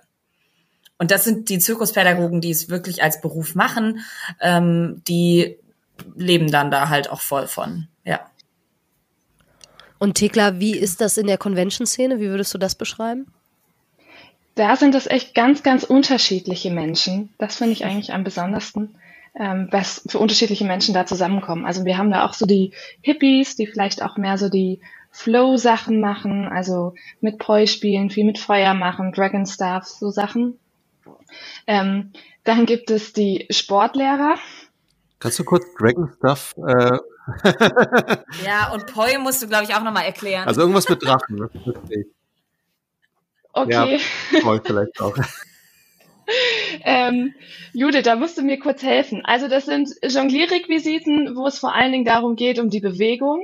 Und 0.97 1.12
das 1.12 1.23
sind 1.23 1.49
die 1.49 1.60
Zirkuspädagogen, 1.60 2.41
die 2.41 2.51
es 2.51 2.69
wirklich 2.69 3.04
als 3.04 3.21
Beruf 3.21 3.56
machen, 3.56 4.01
ähm, 4.39 5.01
die 5.08 5.58
leben 6.15 6.51
dann 6.51 6.71
da 6.71 6.89
halt 6.89 7.10
auch 7.10 7.21
voll 7.21 7.47
von. 7.47 7.88
Ja. 8.06 8.21
Und 9.99 10.15
Thekla, 10.15 10.60
wie 10.60 10.77
ist 10.77 11.01
das 11.01 11.17
in 11.17 11.27
der 11.27 11.38
Convention-Szene? 11.38 12.19
Wie 12.19 12.30
würdest 12.30 12.54
du 12.54 12.58
das 12.58 12.75
beschreiben? 12.75 13.32
Da 14.56 14.75
sind 14.75 14.95
es 14.95 15.08
echt 15.08 15.34
ganz, 15.34 15.63
ganz 15.63 15.84
unterschiedliche 15.84 16.71
Menschen. 16.71 17.34
Das 17.38 17.56
finde 17.56 17.73
ich 17.73 17.86
eigentlich 17.86 18.13
am 18.13 18.23
besondersten 18.23 18.95
ähm, 19.36 19.70
was 19.72 20.04
für 20.08 20.20
unterschiedliche 20.20 20.65
Menschen 20.65 20.94
da 20.94 21.06
zusammenkommen. 21.06 21.65
Also 21.65 21.86
wir 21.86 21.98
haben 21.98 22.12
da 22.12 22.26
auch 22.26 22.34
so 22.34 22.46
die 22.46 22.74
Hippies, 23.02 23.56
die 23.56 23.67
vielleicht 23.67 24.04
auch 24.04 24.17
mehr 24.17 24.38
so 24.38 24.50
die 24.50 24.82
Flow-Sachen 25.12 26.00
machen, 26.00 26.48
also 26.48 26.94
mit 27.20 27.38
Poi 27.38 27.67
spielen, 27.67 28.10
viel 28.10 28.26
mit 28.26 28.39
Feuer 28.39 28.74
machen, 28.74 29.12
Dragon 29.12 29.46
Stuff, 29.46 29.86
so 29.86 30.10
Sachen. 30.10 30.58
Ähm, 31.67 32.12
dann 32.44 32.65
gibt 32.65 32.91
es 32.91 33.13
die 33.13 33.48
Sportlehrer. 33.50 34.36
Kannst 35.20 35.39
du 35.39 35.44
kurz 35.44 35.65
Dragon 35.78 36.12
Stuff? 36.17 36.56
Äh 36.58 36.98
ja, 38.46 38.72
und 38.74 38.88
Poi 38.88 39.17
musst 39.20 39.44
du, 39.44 39.48
glaube 39.48 39.63
ich, 39.65 39.76
auch 39.76 39.84
nochmal 39.84 40.06
erklären. 40.06 40.48
Also 40.48 40.62
irgendwas 40.62 40.89
mit 40.89 41.04
Drachen. 41.04 41.36
Ne? 41.36 41.50
Okay. 43.54 44.00
Ja, 44.32 44.41
Poi 44.41 44.60
vielleicht 44.63 45.00
auch. 45.00 45.15
ähm, 46.84 47.34
Judith, 47.74 48.04
da 48.04 48.15
musst 48.15 48.38
du 48.38 48.41
mir 48.41 48.60
kurz 48.60 48.84
helfen. 48.84 49.24
Also 49.26 49.48
das 49.48 49.65
sind 49.65 49.89
Jonglierrequisiten, 50.04 51.36
wo 51.36 51.48
es 51.48 51.60
vor 51.60 51.74
allen 51.74 51.91
Dingen 51.91 52.06
darum 52.06 52.36
geht, 52.36 52.60
um 52.60 52.70
die 52.70 52.80
Bewegung. 52.80 53.41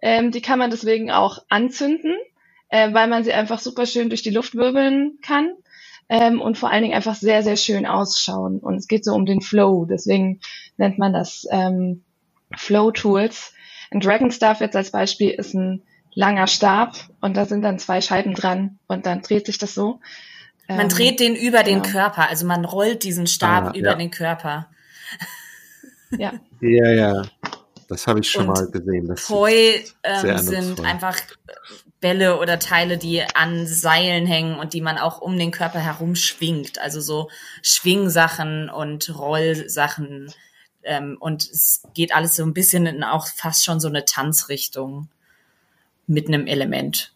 Ähm, 0.00 0.30
die 0.30 0.40
kann 0.40 0.58
man 0.58 0.70
deswegen 0.70 1.10
auch 1.10 1.44
anzünden, 1.48 2.14
äh, 2.68 2.92
weil 2.92 3.08
man 3.08 3.24
sie 3.24 3.32
einfach 3.32 3.58
super 3.58 3.86
schön 3.86 4.08
durch 4.08 4.22
die 4.22 4.30
Luft 4.30 4.54
wirbeln 4.54 5.18
kann 5.22 5.52
ähm, 6.08 6.40
und 6.40 6.56
vor 6.56 6.70
allen 6.70 6.82
Dingen 6.82 6.94
einfach 6.94 7.14
sehr, 7.14 7.42
sehr 7.42 7.56
schön 7.56 7.86
ausschauen. 7.86 8.58
Und 8.58 8.76
es 8.76 8.86
geht 8.86 9.04
so 9.04 9.12
um 9.12 9.26
den 9.26 9.40
Flow, 9.40 9.84
deswegen 9.84 10.40
nennt 10.76 10.98
man 10.98 11.12
das 11.12 11.46
ähm, 11.50 12.04
Flow 12.56 12.90
Tools. 12.92 13.52
Ein 13.90 14.00
Dragon 14.00 14.30
Staff 14.30 14.60
jetzt 14.60 14.76
als 14.76 14.90
Beispiel 14.90 15.30
ist 15.30 15.54
ein 15.54 15.82
langer 16.14 16.46
Stab 16.46 16.96
und 17.20 17.36
da 17.36 17.44
sind 17.44 17.62
dann 17.62 17.78
zwei 17.78 18.00
Scheiben 18.00 18.34
dran 18.34 18.78
und 18.86 19.06
dann 19.06 19.22
dreht 19.22 19.46
sich 19.46 19.58
das 19.58 19.74
so. 19.74 20.00
Man 20.68 20.80
ähm, 20.80 20.88
dreht 20.88 21.20
den 21.20 21.34
über 21.34 21.62
genau. 21.62 21.82
den 21.82 21.92
Körper, 21.92 22.28
also 22.28 22.46
man 22.46 22.64
rollt 22.64 23.02
diesen 23.02 23.26
Stab 23.26 23.68
ah, 23.68 23.72
über 23.74 23.90
ja. 23.90 23.94
den 23.94 24.10
Körper. 24.10 24.68
Ja. 26.10 26.32
Ja, 26.60 26.90
ja. 26.90 27.22
Das 27.88 28.06
habe 28.06 28.20
ich 28.20 28.30
schon 28.30 28.48
Und 28.48 28.54
mal 28.54 28.70
gesehen. 28.70 29.08
Das 29.08 29.26
Poi 29.26 29.82
ähm, 30.02 30.38
sind 30.38 30.80
einfach 30.80 31.16
Bälle 32.00 32.38
oder 32.38 32.58
Teile, 32.58 32.98
die 32.98 33.22
an 33.22 33.66
Seilen 33.66 34.26
hängen 34.26 34.58
und 34.58 34.74
die 34.74 34.80
man 34.80 34.98
auch 34.98 35.20
um 35.20 35.38
den 35.38 35.50
Körper 35.50 35.80
herum 35.80 36.14
schwingt. 36.14 36.78
Also 36.78 37.00
so 37.00 37.30
Schwingsachen 37.62 38.68
und 38.68 39.16
Rollsachen. 39.16 40.32
Ähm, 40.82 41.16
und 41.18 41.42
es 41.42 41.82
geht 41.94 42.14
alles 42.14 42.36
so 42.36 42.44
ein 42.44 42.54
bisschen 42.54 42.86
in 42.86 43.04
auch 43.04 43.26
fast 43.26 43.64
schon 43.64 43.80
so 43.80 43.88
eine 43.88 44.04
Tanzrichtung 44.04 45.08
mit 46.06 46.28
einem 46.28 46.46
Element. 46.46 47.12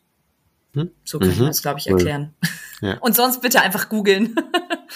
Hm? 0.75 0.91
So 1.05 1.19
kann 1.19 1.29
mhm. 1.29 1.35
ich 1.35 1.41
das, 1.41 1.63
glaube 1.63 1.79
ich, 1.79 1.87
erklären. 1.87 2.35
Ja. 2.81 2.99
Und 3.01 3.15
sonst 3.15 3.41
bitte 3.43 3.61
einfach 3.61 3.89
googeln. 3.89 4.35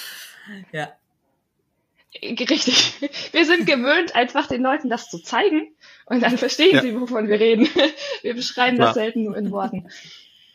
ja. 0.72 0.88
Richtig. 2.22 2.94
Wir 3.32 3.44
sind 3.44 3.66
gewöhnt, 3.66 4.14
einfach 4.14 4.46
den 4.46 4.62
Leuten 4.62 4.88
das 4.88 5.10
zu 5.10 5.18
zeigen 5.18 5.74
und 6.06 6.22
dann 6.22 6.38
verstehen 6.38 6.74
ja. 6.74 6.80
sie, 6.80 6.98
wovon 6.98 7.28
wir 7.28 7.38
reden. 7.38 7.68
Wir 8.22 8.34
beschreiben 8.34 8.76
Klar. 8.76 8.88
das 8.88 8.94
selten 8.94 9.24
nur 9.24 9.36
in 9.36 9.50
Worten. 9.50 9.88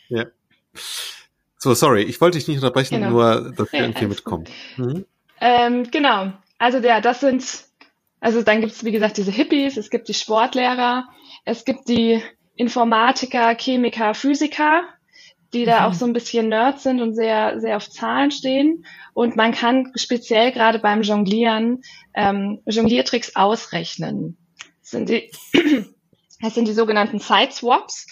Ja. 0.10 0.26
So, 1.58 1.76
sorry, 1.76 2.02
ich 2.02 2.20
wollte 2.20 2.40
dich 2.40 2.48
nicht 2.48 2.58
unterbrechen, 2.58 2.96
genau. 2.96 3.12
nur, 3.12 3.54
dass 3.56 3.72
wir 3.72 3.80
ja, 3.80 3.86
irgendwie 3.86 4.08
mitkommen. 4.08 4.46
Mhm. 4.78 5.06
Ähm, 5.40 5.92
genau. 5.92 6.34
Also 6.58 6.80
ja, 6.80 7.00
das 7.00 7.20
sind, 7.20 7.46
also 8.20 8.42
dann 8.42 8.62
gibt 8.62 8.74
es, 8.74 8.84
wie 8.84 8.92
gesagt, 8.92 9.18
diese 9.18 9.32
Hippies, 9.32 9.78
es 9.78 9.92
gibt 9.92 10.08
die 10.08 10.16
Sportlehrer, 10.16 11.08
es 11.46 11.64
gibt 11.64 11.88
die 11.88 12.24
Informatiker, 12.56 13.56
Chemiker, 13.56 14.16
Physiker, 14.16 14.84
die 15.54 15.66
da 15.66 15.82
mhm. 15.82 15.86
auch 15.86 15.94
so 15.94 16.06
ein 16.06 16.14
bisschen 16.14 16.50
Nerds 16.50 16.84
sind 16.84 17.02
und 17.02 17.14
sehr, 17.14 17.60
sehr 17.60 17.78
auf 17.78 17.90
Zahlen 17.90 18.32
stehen. 18.32 18.86
Und 19.14 19.36
man 19.36 19.52
kann 19.52 19.92
speziell 19.96 20.52
gerade 20.52 20.80
beim 20.80 21.02
Jonglieren 21.02 21.82
ähm, 22.14 22.62
Jongliertricks 22.66 23.36
ausrechnen. 23.36 24.38
Das 24.82 24.92
sind 24.92 25.10
die, 25.10 25.32
das 26.42 26.56
sind 26.56 26.68
die 26.68 26.74
sogenannten 26.74 27.20
Side-Swaps. 27.20 28.08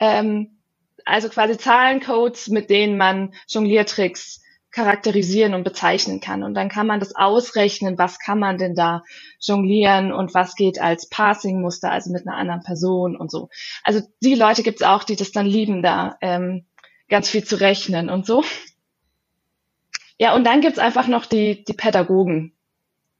Ähm, 0.00 0.58
also 1.04 1.28
quasi 1.28 1.56
Zahlencodes, 1.56 2.48
mit 2.48 2.70
denen 2.70 2.96
man 2.96 3.34
Jongliertricks 3.48 4.42
charakterisieren 4.70 5.54
und 5.54 5.64
bezeichnen 5.64 6.20
kann. 6.20 6.42
Und 6.42 6.54
dann 6.54 6.68
kann 6.68 6.86
man 6.86 7.00
das 7.00 7.16
ausrechnen, 7.16 7.98
was 7.98 8.18
kann 8.18 8.38
man 8.38 8.58
denn 8.58 8.74
da 8.74 9.02
jonglieren 9.40 10.12
und 10.12 10.34
was 10.34 10.54
geht 10.54 10.80
als 10.80 11.08
Passing-Muster, 11.08 11.90
also 11.90 12.12
mit 12.12 12.26
einer 12.26 12.36
anderen 12.36 12.62
Person 12.62 13.16
und 13.16 13.30
so. 13.30 13.48
Also 13.82 14.02
die 14.22 14.34
Leute 14.34 14.62
gibt 14.62 14.80
es 14.80 14.86
auch, 14.86 15.04
die 15.04 15.16
das 15.16 15.32
dann 15.32 15.46
lieben, 15.46 15.82
da 15.82 16.16
ähm, 16.20 16.66
ganz 17.08 17.28
viel 17.28 17.44
zu 17.44 17.60
rechnen 17.60 18.10
und 18.10 18.26
so. 18.26 18.44
Ja, 20.18 20.34
und 20.34 20.44
dann 20.44 20.60
gibt's 20.60 20.78
einfach 20.78 21.06
noch 21.06 21.26
die, 21.26 21.64
die 21.64 21.72
Pädagogen. 21.72 22.52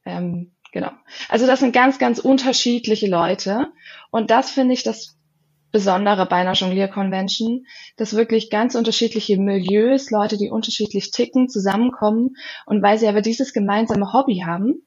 Ähm, 0.05 0.53
genau. 0.73 0.91
Also 1.29 1.47
das 1.47 1.61
sind 1.61 1.73
ganz, 1.73 1.99
ganz 1.99 2.19
unterschiedliche 2.19 3.07
Leute. 3.07 3.69
Und 4.11 4.31
das 4.31 4.51
finde 4.51 4.75
ich 4.75 4.83
das 4.83 5.17
Besondere 5.71 6.27
bei 6.27 6.37
einer 6.37 6.55
Jonglier-Convention, 6.55 7.67
dass 7.97 8.17
wirklich 8.17 8.49
ganz 8.49 8.75
unterschiedliche 8.75 9.37
Milieus, 9.37 10.11
Leute, 10.11 10.39
die 10.39 10.51
unterschiedlich 10.51 11.11
ticken, 11.11 11.49
zusammenkommen 11.49 12.37
und 12.65 12.83
weil 12.83 12.99
sie 12.99 13.07
aber 13.07 13.21
dieses 13.21 13.53
gemeinsame 13.53 14.13
Hobby 14.15 14.45
haben 14.47 14.83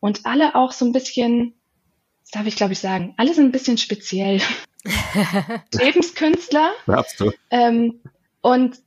und 0.00 0.24
alle 0.24 0.54
auch 0.54 0.72
so 0.72 0.86
ein 0.86 0.92
bisschen, 0.92 1.54
das 2.22 2.30
darf 2.30 2.46
ich 2.46 2.56
glaube 2.56 2.72
ich 2.72 2.78
sagen, 2.78 3.12
alle 3.18 3.34
sind 3.34 3.44
ein 3.44 3.52
bisschen 3.52 3.76
speziell. 3.76 4.40
Lebenskünstler. 5.72 6.72
Ähm, 7.50 8.00
und 8.44 8.78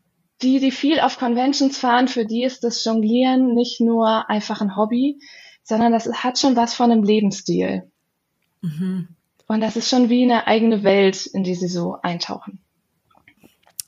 die, 0.44 0.60
die 0.60 0.70
viel 0.70 1.00
auf 1.00 1.18
Conventions 1.18 1.80
fahren, 1.80 2.08
für 2.08 2.28
die 2.28 2.44
ist 2.44 2.64
das 2.64 2.86
Jonglieren 2.86 3.56
nicht 3.56 3.82
nur 3.82 4.30
einfach 4.30 4.62
ein 4.62 4.76
Hobby, 4.76 5.20
sondern 5.64 5.92
das 5.92 6.06
hat 6.24 6.38
schon 6.38 6.56
was 6.56 6.76
von 6.76 6.92
einem 6.92 7.02
Lebensstil. 7.02 7.90
Mhm. 8.62 9.08
Und 9.48 9.62
das 9.62 9.76
ist 9.76 9.90
schon 9.90 10.10
wie 10.10 10.22
eine 10.22 10.46
eigene 10.46 10.84
Welt, 10.84 11.26
in 11.26 11.44
die 11.44 11.56
sie 11.56 11.70
so 11.70 11.98
eintauchen. 12.04 12.60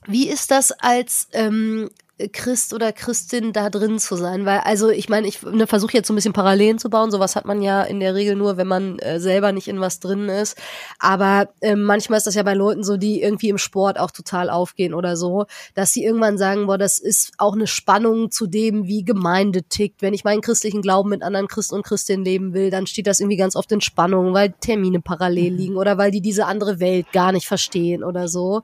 Wie 0.07 0.27
ist 0.27 0.49
das 0.49 0.71
als 0.71 1.29
ähm, 1.33 1.91
Christ 2.27 2.73
oder 2.73 2.91
Christin 2.91 3.53
da 3.53 3.69
drin 3.69 3.97
zu 3.97 4.15
sein, 4.15 4.45
weil 4.45 4.59
also 4.59 4.89
ich 4.89 5.07
meine, 5.07 5.27
ich 5.27 5.41
ne, 5.41 5.67
versuche 5.67 5.93
jetzt 5.93 6.07
so 6.07 6.13
ein 6.13 6.15
bisschen 6.15 6.33
Parallelen 6.33 6.77
zu 6.77 6.89
bauen. 6.89 7.11
Sowas 7.11 7.35
hat 7.35 7.45
man 7.45 7.61
ja 7.61 7.81
in 7.83 8.01
der 8.01 8.13
Regel 8.13 8.35
nur, 8.35 8.57
wenn 8.57 8.67
man 8.67 8.99
äh, 8.99 9.19
selber 9.19 9.53
nicht 9.53 9.69
in 9.69 9.79
was 9.79 10.01
drin 10.01 10.27
ist. 10.27 10.57
Aber 10.99 11.49
äh, 11.61 11.75
manchmal 11.75 12.17
ist 12.17 12.27
das 12.27 12.35
ja 12.35 12.43
bei 12.43 12.55
Leuten 12.55 12.83
so, 12.83 12.97
die 12.97 13.21
irgendwie 13.21 13.49
im 13.49 13.57
Sport 13.57 13.97
auch 13.97 14.11
total 14.11 14.49
aufgehen 14.49 14.93
oder 14.93 15.15
so, 15.15 15.45
dass 15.75 15.93
sie 15.93 16.03
irgendwann 16.03 16.37
sagen, 16.37 16.67
boah, 16.67 16.77
das 16.77 16.99
ist 16.99 17.31
auch 17.37 17.53
eine 17.53 17.67
Spannung 17.67 18.31
zu 18.31 18.47
dem, 18.47 18.85
wie 18.85 19.03
Gemeinde 19.03 19.63
tickt. 19.63 20.01
Wenn 20.01 20.13
ich 20.13 20.25
meinen 20.25 20.41
christlichen 20.41 20.81
Glauben 20.81 21.09
mit 21.09 21.23
anderen 21.23 21.47
Christen 21.47 21.75
und 21.75 21.83
Christinnen 21.83 22.25
leben 22.25 22.53
will, 22.53 22.69
dann 22.69 22.85
steht 22.85 23.07
das 23.07 23.21
irgendwie 23.21 23.37
ganz 23.37 23.55
oft 23.55 23.71
in 23.71 23.81
Spannung, 23.81 24.33
weil 24.33 24.53
Termine 24.59 24.99
parallel 24.99 25.51
mhm. 25.51 25.57
liegen 25.57 25.77
oder 25.77 25.97
weil 25.97 26.11
die 26.11 26.21
diese 26.21 26.45
andere 26.45 26.81
Welt 26.81 27.11
gar 27.13 27.31
nicht 27.31 27.47
verstehen 27.47 28.03
oder 28.03 28.27
so. 28.27 28.61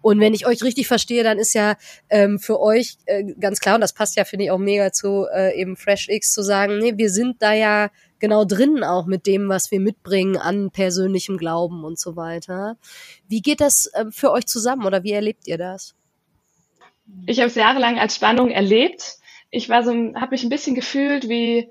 Und 0.00 0.20
wenn 0.20 0.34
ich 0.34 0.46
euch 0.46 0.62
richtig 0.62 0.86
verstehe, 0.86 1.24
dann 1.24 1.38
ist 1.38 1.54
ja 1.54 1.74
ähm, 2.08 2.38
für 2.38 2.60
euch 2.60 2.91
äh, 3.06 3.24
ganz 3.38 3.60
klar, 3.60 3.76
und 3.76 3.80
das 3.80 3.92
passt 3.92 4.16
ja, 4.16 4.24
finde 4.24 4.46
ich, 4.46 4.50
auch 4.50 4.58
mega 4.58 4.92
zu 4.92 5.26
äh, 5.32 5.58
eben 5.60 5.76
FreshX 5.76 6.32
zu 6.32 6.42
sagen, 6.42 6.78
nee, 6.78 6.94
wir 6.96 7.10
sind 7.10 7.42
da 7.42 7.52
ja 7.52 7.90
genau 8.18 8.44
drin 8.44 8.84
auch 8.84 9.06
mit 9.06 9.26
dem, 9.26 9.48
was 9.48 9.70
wir 9.70 9.80
mitbringen 9.80 10.36
an 10.36 10.70
persönlichem 10.70 11.36
Glauben 11.36 11.84
und 11.84 11.98
so 11.98 12.16
weiter. 12.16 12.76
Wie 13.28 13.42
geht 13.42 13.60
das 13.60 13.86
äh, 13.86 14.06
für 14.10 14.30
euch 14.30 14.46
zusammen 14.46 14.86
oder 14.86 15.02
wie 15.02 15.12
erlebt 15.12 15.46
ihr 15.46 15.58
das? 15.58 15.94
Ich 17.26 17.38
habe 17.38 17.48
es 17.48 17.54
jahrelang 17.54 17.98
als 17.98 18.16
Spannung 18.16 18.50
erlebt. 18.50 19.16
Ich 19.50 19.68
war 19.68 19.82
so, 19.82 19.90
habe 19.92 20.30
mich 20.30 20.44
ein 20.44 20.48
bisschen 20.48 20.74
gefühlt 20.74 21.28
wie 21.28 21.68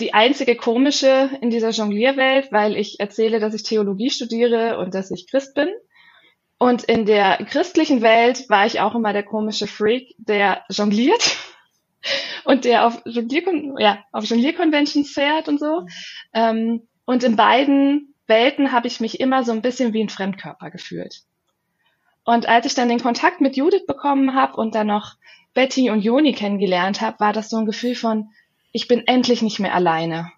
die 0.00 0.14
einzige 0.14 0.56
komische 0.56 1.30
in 1.40 1.50
dieser 1.50 1.70
Jonglierwelt, 1.70 2.50
weil 2.50 2.76
ich 2.76 2.98
erzähle, 2.98 3.38
dass 3.38 3.54
ich 3.54 3.62
Theologie 3.62 4.10
studiere 4.10 4.78
und 4.78 4.94
dass 4.94 5.10
ich 5.10 5.28
Christ 5.28 5.54
bin. 5.54 5.68
Und 6.58 6.84
in 6.84 7.04
der 7.04 7.38
christlichen 7.44 8.00
Welt 8.00 8.48
war 8.48 8.66
ich 8.66 8.80
auch 8.80 8.94
immer 8.94 9.12
der 9.12 9.24
komische 9.24 9.66
Freak, 9.66 10.14
der 10.18 10.62
jongliert 10.70 11.36
und 12.44 12.64
der 12.64 12.86
auf, 12.86 13.02
Jonglier 13.04 13.74
ja, 13.78 13.98
auf 14.12 14.24
Jonglierconventions 14.24 15.10
fährt 15.10 15.48
und 15.48 15.58
so. 15.58 15.86
Ähm, 16.32 16.86
und 17.04 17.24
in 17.24 17.36
beiden 17.36 18.14
Welten 18.26 18.72
habe 18.72 18.86
ich 18.86 19.00
mich 19.00 19.20
immer 19.20 19.44
so 19.44 19.52
ein 19.52 19.62
bisschen 19.62 19.92
wie 19.92 20.02
ein 20.02 20.08
Fremdkörper 20.08 20.70
gefühlt. 20.70 21.22
Und 22.24 22.48
als 22.48 22.64
ich 22.66 22.74
dann 22.74 22.88
den 22.88 23.02
Kontakt 23.02 23.40
mit 23.40 23.56
Judith 23.56 23.86
bekommen 23.86 24.34
habe 24.34 24.56
und 24.56 24.74
dann 24.74 24.86
noch 24.86 25.16
Betty 25.52 25.90
und 25.90 26.00
Joni 26.00 26.32
kennengelernt 26.32 27.00
habe, 27.00 27.20
war 27.20 27.32
das 27.32 27.50
so 27.50 27.58
ein 27.58 27.66
Gefühl 27.66 27.94
von, 27.94 28.30
ich 28.72 28.88
bin 28.88 29.06
endlich 29.06 29.42
nicht 29.42 29.60
mehr 29.60 29.74
alleine. 29.74 30.32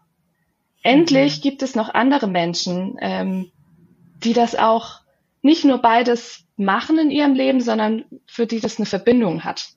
Endlich 0.82 1.38
mhm. 1.38 1.42
gibt 1.42 1.62
es 1.62 1.74
noch 1.74 1.94
andere 1.94 2.26
Menschen, 2.26 2.96
ähm, 3.00 3.52
die 4.22 4.32
das 4.32 4.56
auch 4.56 5.00
nicht 5.46 5.64
nur 5.64 5.78
beides 5.78 6.44
machen 6.56 6.98
in 6.98 7.10
ihrem 7.10 7.34
Leben, 7.34 7.60
sondern 7.60 8.04
für 8.26 8.46
die 8.46 8.60
das 8.60 8.78
eine 8.78 8.86
Verbindung 8.86 9.44
hat. 9.44 9.68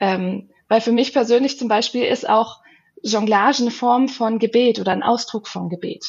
Ähm, 0.00 0.50
weil 0.68 0.80
für 0.80 0.92
mich 0.92 1.12
persönlich 1.12 1.58
zum 1.58 1.68
Beispiel 1.68 2.04
ist 2.04 2.28
auch 2.28 2.60
Jonglage 3.02 3.62
eine 3.62 3.70
Form 3.70 4.08
von 4.08 4.38
Gebet 4.38 4.78
oder 4.78 4.92
ein 4.92 5.02
Ausdruck 5.02 5.48
von 5.48 5.68
Gebet. 5.68 6.06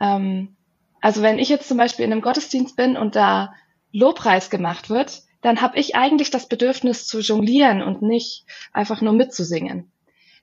Ähm, 0.00 0.56
also 1.00 1.22
wenn 1.22 1.38
ich 1.38 1.48
jetzt 1.48 1.66
zum 1.66 1.78
Beispiel 1.78 2.04
in 2.04 2.12
einem 2.12 2.20
Gottesdienst 2.20 2.76
bin 2.76 2.96
und 2.96 3.16
da 3.16 3.54
Lobpreis 3.90 4.50
gemacht 4.50 4.90
wird, 4.90 5.22
dann 5.40 5.62
habe 5.62 5.78
ich 5.78 5.96
eigentlich 5.96 6.30
das 6.30 6.46
Bedürfnis 6.48 7.06
zu 7.06 7.20
jonglieren 7.20 7.82
und 7.82 8.02
nicht 8.02 8.44
einfach 8.72 9.00
nur 9.00 9.14
mitzusingen. 9.14 9.90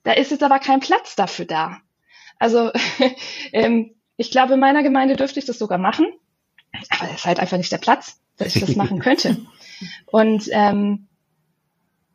Da 0.03 0.13
ist 0.13 0.31
jetzt 0.31 0.43
aber 0.43 0.59
kein 0.59 0.79
Platz 0.79 1.15
dafür 1.15 1.45
da. 1.45 1.77
Also 2.39 2.71
ähm, 3.51 3.95
ich 4.17 4.31
glaube, 4.31 4.55
in 4.55 4.59
meiner 4.59 4.83
Gemeinde 4.83 5.15
dürfte 5.15 5.39
ich 5.39 5.45
das 5.45 5.59
sogar 5.59 5.77
machen, 5.77 6.07
aber 6.89 7.09
es 7.09 7.19
ist 7.19 7.25
halt 7.25 7.39
einfach 7.39 7.57
nicht 7.57 7.71
der 7.71 7.77
Platz, 7.77 8.19
dass 8.37 8.55
ich 8.55 8.61
das 8.61 8.75
machen 8.75 8.99
könnte. 8.99 9.37
Und 10.07 10.47
ähm, 10.51 11.07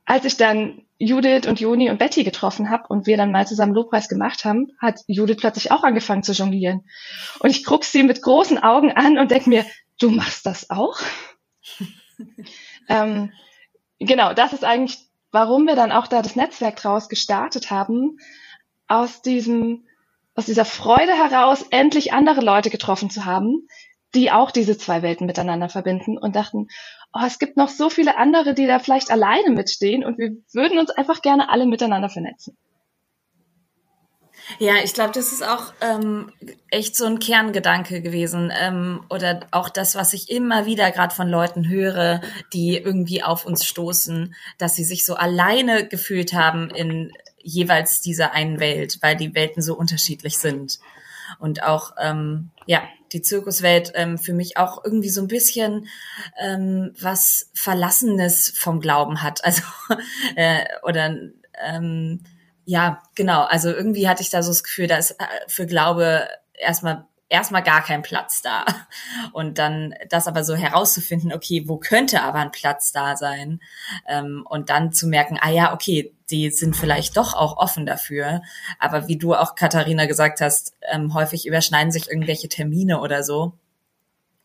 als 0.05 0.25
ich 0.25 0.37
dann 0.37 0.83
Judith 0.99 1.47
und 1.47 1.61
Joni 1.61 1.91
und 1.91 1.99
Betty 1.99 2.25
getroffen 2.25 2.71
habe 2.71 2.87
und 2.89 3.07
wir 3.07 3.17
dann 3.17 3.33
mal 3.33 3.47
zusammen 3.47 3.75
Lobpreis 3.75 4.09
gemacht 4.09 4.45
haben, 4.45 4.69
hat 4.79 5.01
Judith 5.07 5.39
plötzlich 5.39 5.73
auch 5.73 5.83
angefangen 5.83 6.23
zu 6.23 6.33
jonglieren. 6.33 6.85
Und 7.41 7.51
ich 7.51 7.65
guck 7.65 7.85
sie 7.85 8.03
mit 8.03 8.23
großen 8.23 8.63
Augen 8.63 8.93
an 8.93 9.19
und 9.19 9.31
denk 9.31 9.47
mir, 9.47 9.65
du 9.99 10.11
machst 10.11 10.47
das 10.47 10.71
auch? 10.71 10.99
ähm, 12.89 13.33
genau, 13.99 14.35
das 14.35 14.53
ist 14.53 14.65
eigentlich, 14.65 14.99
warum 15.33 15.67
wir 15.67 15.75
dann 15.75 15.93
auch 15.93 16.07
da 16.07 16.23
das 16.23 16.37
Netzwerk 16.37 16.77
draus 16.77 17.09
gestartet 17.09 17.71
haben, 17.71 18.19
aus 18.87 19.21
diesem, 19.23 19.87
aus 20.35 20.47
dieser 20.47 20.65
Freude 20.65 21.13
heraus, 21.13 21.65
endlich 21.71 22.13
andere 22.13 22.41
Leute 22.41 22.71
getroffen 22.71 23.11
zu 23.11 23.25
haben, 23.25 23.67
die 24.15 24.31
auch 24.31 24.51
diese 24.51 24.79
zwei 24.79 25.03
Welten 25.03 25.27
miteinander 25.27 25.69
verbinden 25.69 26.19
und 26.19 26.37
dachten, 26.37 26.69
oh, 27.13 27.25
es 27.27 27.39
gibt 27.39 27.57
noch 27.57 27.69
so 27.69 27.91
viele 27.91 28.17
andere, 28.17 28.55
die 28.55 28.67
da 28.67 28.79
vielleicht 28.79 29.11
alleine 29.11 29.51
mitstehen 29.51 30.05
und 30.05 30.19
wir 30.19 30.33
würden 30.53 30.79
uns 30.79 30.91
einfach 30.91 31.23
gerne 31.23 31.49
alle 31.49 31.67
miteinander 31.67 32.09
vernetzen. 32.09 32.57
Ja, 34.59 34.75
ich 34.85 34.93
glaube, 34.93 35.13
das 35.13 35.33
ist 35.33 35.47
auch 35.47 35.73
ähm, 35.81 36.31
echt 36.71 36.97
so 36.97 37.07
ein 37.07 37.19
Kerngedanke 37.19 38.03
gewesen 38.03 38.53
ähm, 38.55 39.03
oder 39.09 39.41
auch 39.53 39.71
das, 39.71 39.95
was 39.95 40.13
ich 40.13 40.31
immer 40.31 40.67
wieder 40.67 40.91
gerade 40.91 41.15
von 41.15 41.29
Leuten 41.29 41.67
höre, 41.69 42.21
die 42.53 42.77
irgendwie 42.77 43.23
auf 43.23 43.47
uns 43.47 43.65
stoßen, 43.65 44.35
dass 44.59 44.77
sie 44.77 44.85
sich 44.85 45.07
so 45.07 45.15
alleine 45.15 45.89
gefühlt 45.89 46.35
haben 46.35 46.69
in 46.69 47.11
jeweils 47.39 48.03
dieser 48.03 48.33
einen 48.33 48.61
Welt, 48.61 48.99
weil 49.01 49.17
die 49.17 49.35
Welten 49.35 49.63
so 49.63 49.75
unterschiedlich 49.77 50.39
sind 50.39 50.79
und 51.39 51.63
auch 51.63 51.93
ähm, 51.99 52.51
ja 52.67 52.83
die 53.13 53.23
Zirkuswelt 53.23 53.93
ähm, 53.95 54.19
für 54.19 54.33
mich 54.33 54.57
auch 54.57 54.85
irgendwie 54.85 55.09
so 55.09 55.21
ein 55.21 55.29
bisschen 55.29 55.87
ähm, 56.39 56.93
was 57.01 57.51
Verlassenes 57.55 58.53
vom 58.57 58.81
Glauben 58.81 59.23
hat. 59.23 59.45
Also 59.45 59.63
äh, 60.37 60.65
oder 60.83 61.17
ähm, 61.65 62.21
ja, 62.65 63.03
genau. 63.15 63.43
Also 63.45 63.71
irgendwie 63.71 64.09
hatte 64.09 64.23
ich 64.23 64.31
da 64.31 64.43
so 64.43 64.51
das 64.51 64.65
Gefühl, 64.65 64.87
da 64.87 64.97
ist 64.97 65.13
äh, 65.13 65.25
für 65.47 65.67
Glaube 65.67 66.29
erstmal 66.55 67.07
erstmal 67.29 67.63
gar 67.63 67.83
kein 67.83 68.03
Platz 68.03 68.43
da. 68.43 68.65
Und 69.33 69.59
dann 69.59 69.95
das 70.09 70.27
aber 70.27 70.45
so 70.45 70.55
herauszufinden, 70.55 71.33
okay, 71.33 71.65
wo 71.67 71.79
könnte 71.79 72.23
aber 72.23 72.39
ein 72.39 72.53
Platz 72.53 72.93
da 72.93 73.17
sein? 73.17 73.61
Ähm, 74.07 74.47
und 74.49 74.71
dann 74.71 74.93
zu 74.93 75.07
merken, 75.07 75.39
ah 75.41 75.51
ja, 75.51 75.73
okay, 75.73 76.15
die 76.31 76.51
sind 76.51 76.77
vielleicht 76.77 77.17
doch 77.17 77.35
auch 77.35 77.57
offen 77.57 77.87
dafür. 77.87 78.43
Aber 78.79 79.09
wie 79.09 79.19
du 79.19 79.35
auch, 79.35 79.55
Katharina, 79.55 80.07
gesagt 80.07 80.41
hast, 80.41 80.75
ähm, 80.91 81.15
häufig 81.15 81.47
überschneiden 81.47 81.93
sich 81.93 82.09
irgendwelche 82.09 82.49
Termine 82.49 83.01
oder 83.01 83.23
so. 83.23 83.55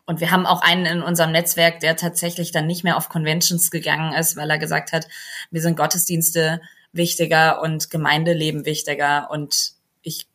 Und 0.06 0.20
wir 0.20 0.32
haben 0.32 0.46
auch 0.46 0.60
einen 0.60 0.86
in 0.86 1.02
unserem 1.02 1.30
Netzwerk, 1.30 1.78
der 1.80 1.96
tatsächlich 1.96 2.50
dann 2.50 2.66
nicht 2.66 2.82
mehr 2.82 2.96
auf 2.96 3.08
Conventions 3.08 3.70
gegangen 3.70 4.12
ist, 4.12 4.36
weil 4.36 4.50
er 4.50 4.58
gesagt 4.58 4.92
hat, 4.92 5.06
wir 5.52 5.62
sind 5.62 5.76
Gottesdienste 5.76 6.60
wichtiger 6.92 7.62
und 7.62 7.90
Gemeindeleben 7.90 8.64
wichtiger 8.64 9.30
und 9.30 9.74
ich 10.02 10.26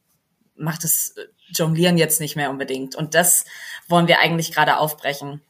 mache 0.56 0.80
das 0.82 1.16
Jonglieren 1.58 1.98
jetzt 1.98 2.20
nicht 2.20 2.36
mehr 2.36 2.50
unbedingt. 2.50 2.96
Und 2.96 3.16
das 3.16 3.46
wollen 3.88 4.08
wir 4.08 4.20
eigentlich 4.20 4.52
gerade 4.52 4.78
aufbrechen 4.78 5.42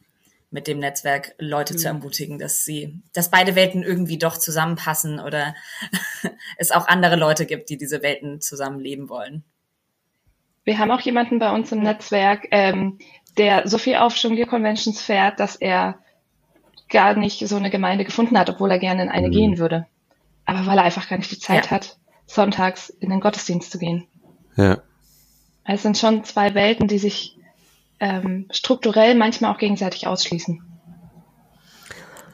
mit 0.52 0.68
dem 0.68 0.80
Netzwerk 0.80 1.36
Leute 1.38 1.74
mhm. 1.74 1.78
zu 1.78 1.88
ermutigen, 1.88 2.40
dass 2.40 2.64
sie, 2.64 3.02
dass 3.14 3.30
beide 3.30 3.56
Welten 3.56 3.84
irgendwie 3.84 4.18
doch 4.18 4.38
zusammenpassen 4.38 5.20
oder 5.20 5.56
es 6.58 6.72
auch 6.72 6.88
andere 6.88 7.16
Leute 7.16 7.46
gibt, 7.46 7.70
die 7.70 7.78
diese 7.78 8.02
Welten 8.02 8.42
zusammenleben 8.42 9.10
wollen. 9.10 9.44
Wir 10.64 10.80
haben 10.80 10.92
auch 10.92 11.02
jemanden 11.02 11.40
bei 11.40 11.52
uns 11.52 11.72
im 11.72 11.82
Netzwerk, 11.82 12.48
ähm, 12.52 12.98
der 13.38 13.68
so 13.68 13.78
viel 13.78 13.98
auf 13.98 14.16
Jonglier-Conventions 14.16 15.02
fährt, 15.02 15.40
dass 15.40 15.56
er 15.56 16.00
gar 16.90 17.16
nicht 17.16 17.48
so 17.48 17.56
eine 17.56 17.70
Gemeinde 17.70 18.06
gefunden 18.06 18.38
hat, 18.38 18.50
obwohl 18.50 18.72
er 18.72 18.80
gerne 18.80 19.04
in 19.04 19.10
eine 19.10 19.28
mhm. 19.28 19.32
gehen 19.32 19.58
würde. 19.58 19.86
Aber 20.46 20.66
weil 20.66 20.78
er 20.78 20.84
einfach 20.84 21.10
gar 21.10 21.18
nicht 21.18 21.32
die 21.32 21.40
Zeit 21.40 21.66
ja. 21.66 21.72
hat, 21.72 21.98
sonntags 22.26 22.90
in 22.90 23.10
den 23.10 23.20
Gottesdienst 23.20 23.72
zu 23.72 23.78
gehen. 23.78 24.08
Ja. 24.56 24.78
Es 25.66 25.82
sind 25.82 25.98
schon 25.98 26.24
zwei 26.24 26.54
Welten, 26.54 26.88
die 26.88 27.00
sich 27.00 27.38
ähm, 28.00 28.48
strukturell 28.52 29.16
manchmal 29.16 29.54
auch 29.54 29.58
gegenseitig 29.58 30.08
ausschließen. 30.08 30.62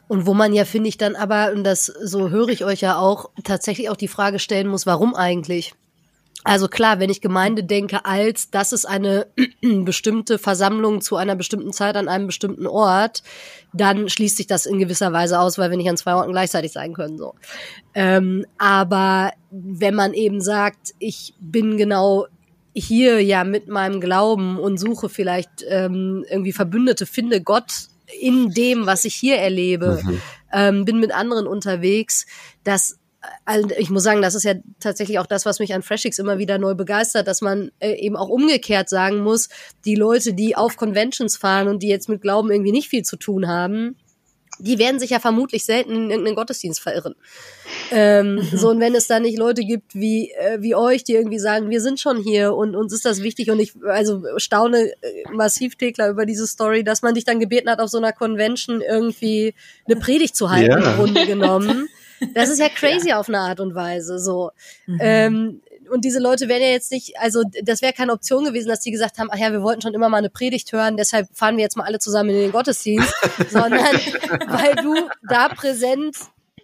Und 0.07 0.25
wo 0.25 0.33
man 0.33 0.53
ja, 0.53 0.65
finde 0.65 0.89
ich, 0.89 0.97
dann 0.97 1.15
aber, 1.15 1.53
und 1.53 1.63
das 1.63 1.85
so 1.85 2.29
höre 2.29 2.49
ich 2.49 2.65
euch 2.65 2.81
ja 2.81 2.97
auch, 2.97 3.29
tatsächlich 3.45 3.89
auch 3.89 3.95
die 3.95 4.09
Frage 4.09 4.39
stellen 4.39 4.67
muss, 4.67 4.85
warum 4.85 5.15
eigentlich? 5.15 5.73
Also 6.43 6.67
klar, 6.67 6.99
wenn 6.99 7.11
ich 7.11 7.21
Gemeinde 7.21 7.63
denke 7.63 8.03
als, 8.03 8.49
das 8.49 8.73
ist 8.73 8.85
eine 8.85 9.27
bestimmte 9.61 10.39
Versammlung 10.39 10.99
zu 10.99 11.15
einer 11.15 11.35
bestimmten 11.35 11.71
Zeit 11.71 11.95
an 11.95 12.09
einem 12.09 12.27
bestimmten 12.27 12.65
Ort, 12.65 13.21
dann 13.73 14.09
schließt 14.09 14.37
sich 14.37 14.47
das 14.47 14.65
in 14.65 14.79
gewisser 14.79 15.13
Weise 15.13 15.39
aus, 15.39 15.57
weil 15.57 15.69
wir 15.69 15.77
nicht 15.77 15.89
an 15.89 15.97
zwei 15.97 16.15
Orten 16.15 16.31
gleichzeitig 16.31 16.71
sein 16.71 16.93
können. 16.93 17.17
So. 17.17 17.35
Ähm, 17.93 18.45
aber 18.57 19.31
wenn 19.51 19.95
man 19.95 20.13
eben 20.13 20.41
sagt, 20.41 20.93
ich 20.97 21.35
bin 21.39 21.77
genau 21.77 22.25
hier 22.73 23.21
ja 23.21 23.43
mit 23.43 23.67
meinem 23.67 23.99
Glauben 23.99 24.57
und 24.57 24.77
suche 24.77 25.09
vielleicht 25.09 25.65
ähm, 25.67 26.25
irgendwie 26.29 26.53
Verbündete, 26.53 27.05
finde 27.05 27.41
Gott 27.41 27.87
in 28.19 28.51
dem, 28.51 28.85
was 28.85 29.05
ich 29.05 29.15
hier 29.15 29.37
erlebe, 29.37 30.01
mhm. 30.03 30.21
ähm, 30.51 30.85
bin 30.85 30.99
mit 30.99 31.13
anderen 31.13 31.47
unterwegs, 31.47 32.25
das 32.63 32.97
also 33.45 33.69
ich 33.77 33.89
muss 33.89 34.03
sagen, 34.03 34.21
das 34.21 34.35
ist 34.35 34.43
ja 34.43 34.55
tatsächlich 34.79 35.19
auch 35.19 35.27
das, 35.27 35.45
was 35.45 35.59
mich 35.59 35.73
an 35.73 35.83
Freshix 35.83 36.17
immer 36.17 36.37
wieder 36.39 36.57
neu 36.57 36.73
begeistert, 36.73 37.27
dass 37.27 37.41
man 37.41 37.71
äh, 37.79 37.93
eben 37.93 38.15
auch 38.15 38.29
umgekehrt 38.29 38.89
sagen 38.89 39.19
muss, 39.19 39.49
die 39.85 39.95
Leute, 39.95 40.33
die 40.33 40.55
auf 40.55 40.75
Conventions 40.75 41.37
fahren 41.37 41.67
und 41.67 41.83
die 41.83 41.87
jetzt 41.87 42.09
mit 42.09 42.21
Glauben 42.21 42.51
irgendwie 42.51 42.71
nicht 42.71 42.89
viel 42.89 43.03
zu 43.03 43.17
tun 43.17 43.47
haben, 43.47 43.95
die 44.61 44.79
werden 44.79 44.99
sich 44.99 45.09
ja 45.09 45.19
vermutlich 45.19 45.65
selten 45.65 45.91
in 45.91 46.09
irgendeinen 46.09 46.35
Gottesdienst 46.35 46.79
verirren. 46.79 47.15
Ähm, 47.91 48.35
mhm. 48.35 48.57
so, 48.57 48.69
und 48.69 48.79
wenn 48.79 48.95
es 48.95 49.07
da 49.07 49.19
nicht 49.19 49.37
Leute 49.37 49.63
gibt 49.63 49.95
wie, 49.95 50.31
äh, 50.31 50.61
wie 50.61 50.75
euch, 50.75 51.03
die 51.03 51.13
irgendwie 51.13 51.39
sagen, 51.39 51.69
wir 51.69 51.81
sind 51.81 51.99
schon 51.99 52.17
hier 52.17 52.53
und 52.53 52.75
uns 52.75 52.93
ist 52.93 53.05
das 53.05 53.23
wichtig 53.23 53.49
und 53.49 53.59
ich 53.59 53.73
also 53.83 54.23
staune 54.37 54.93
äh, 55.01 55.23
massiv, 55.31 55.75
Tekla, 55.75 56.09
über 56.09 56.25
diese 56.25 56.47
Story, 56.47 56.83
dass 56.83 57.01
man 57.01 57.15
dich 57.15 57.25
dann 57.25 57.39
gebeten 57.39 57.69
hat, 57.69 57.79
auf 57.79 57.89
so 57.89 57.97
einer 57.97 58.13
Convention 58.13 58.81
irgendwie 58.81 59.53
eine 59.87 59.99
Predigt 59.99 60.35
zu 60.35 60.49
halten, 60.49 60.81
ja. 60.81 60.91
im 60.91 60.95
Grunde 60.97 61.25
genommen. 61.25 61.87
Das 62.35 62.49
ist 62.49 62.59
ja 62.59 62.69
crazy 62.69 63.09
ja. 63.09 63.19
auf 63.19 63.29
eine 63.29 63.39
Art 63.39 63.59
und 63.59 63.73
Weise, 63.73 64.19
so. 64.19 64.51
Mhm. 64.85 64.99
Ähm, 65.01 65.61
und 65.91 66.05
diese 66.05 66.19
Leute 66.19 66.47
wären 66.47 66.61
ja 66.61 66.69
jetzt 66.69 66.91
nicht, 66.91 67.17
also 67.19 67.43
das 67.63 67.81
wäre 67.81 67.93
keine 67.93 68.13
Option 68.13 68.45
gewesen, 68.45 68.69
dass 68.69 68.79
die 68.79 68.91
gesagt 68.91 69.19
haben, 69.19 69.29
ach 69.31 69.37
ja, 69.37 69.51
wir 69.51 69.61
wollten 69.61 69.81
schon 69.81 69.93
immer 69.93 70.09
mal 70.09 70.17
eine 70.17 70.29
Predigt 70.29 70.71
hören, 70.71 70.97
deshalb 70.97 71.27
fahren 71.33 71.57
wir 71.57 71.63
jetzt 71.63 71.77
mal 71.77 71.83
alle 71.83 71.99
zusammen 71.99 72.29
in 72.29 72.37
den 72.37 72.51
Gottesdienst, 72.51 73.13
sondern 73.49 73.83
weil 74.47 74.75
du 74.75 75.09
da 75.27 75.49
präsent 75.49 76.15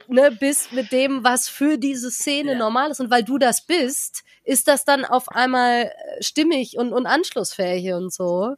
ne, 0.07 0.31
bist 0.31 0.71
mit 0.71 0.91
dem, 0.91 1.23
was 1.23 1.49
für 1.49 1.77
diese 1.77 2.11
Szene 2.11 2.53
ja. 2.53 2.57
normal 2.57 2.91
ist 2.91 2.99
und 2.99 3.11
weil 3.11 3.23
du 3.23 3.37
das 3.37 3.61
bist, 3.61 4.23
ist 4.43 4.67
das 4.69 4.85
dann 4.85 5.03
auf 5.03 5.29
einmal 5.29 5.83
äh, 5.83 6.23
stimmig 6.23 6.77
und, 6.77 6.93
und 6.93 7.05
anschlussfähig 7.05 7.93
und 7.93 8.13
so. 8.13 8.55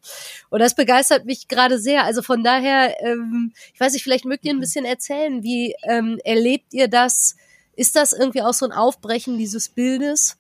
Und 0.50 0.60
das 0.60 0.76
begeistert 0.76 1.26
mich 1.26 1.48
gerade 1.48 1.80
sehr. 1.80 2.04
Also 2.04 2.22
von 2.22 2.44
daher, 2.44 2.96
ähm, 3.02 3.54
ich 3.74 3.80
weiß 3.80 3.94
nicht, 3.94 4.04
vielleicht 4.04 4.26
mögt 4.26 4.46
ihr 4.46 4.54
ein 4.54 4.60
bisschen 4.60 4.86
erzählen, 4.86 5.42
wie 5.42 5.74
ähm, 5.84 6.20
erlebt 6.24 6.74
ihr 6.74 6.88
das? 6.88 7.36
Ist 7.76 7.96
das 7.96 8.14
irgendwie 8.14 8.44
auch 8.44 8.54
so 8.54 8.66
ein 8.66 8.72
Aufbrechen 8.72 9.40
dieses 9.40 9.70
Bildes? 9.70 10.38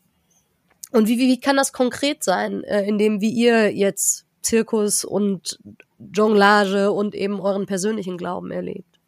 Und 0.91 1.07
wie, 1.07 1.19
wie, 1.19 1.27
wie 1.27 1.39
kann 1.39 1.57
das 1.57 1.73
konkret 1.73 2.23
sein, 2.23 2.63
äh, 2.63 2.83
in 2.83 2.97
dem, 2.97 3.21
wie 3.21 3.31
ihr 3.31 3.73
jetzt 3.73 4.25
Zirkus 4.41 5.05
und 5.05 5.59
Jonglage 5.99 6.91
und 6.91 7.13
eben 7.13 7.39
euren 7.39 7.65
persönlichen 7.65 8.17
Glauben 8.17 8.51
erlebt? 8.51 8.99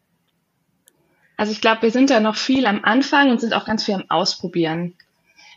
Also 1.36 1.52
ich 1.52 1.60
glaube, 1.60 1.82
wir 1.82 1.90
sind 1.90 2.10
da 2.10 2.20
noch 2.20 2.36
viel 2.36 2.66
am 2.66 2.84
Anfang 2.84 3.30
und 3.30 3.40
sind 3.40 3.54
auch 3.54 3.64
ganz 3.64 3.84
viel 3.84 3.94
am 3.94 4.04
Ausprobieren. 4.08 4.94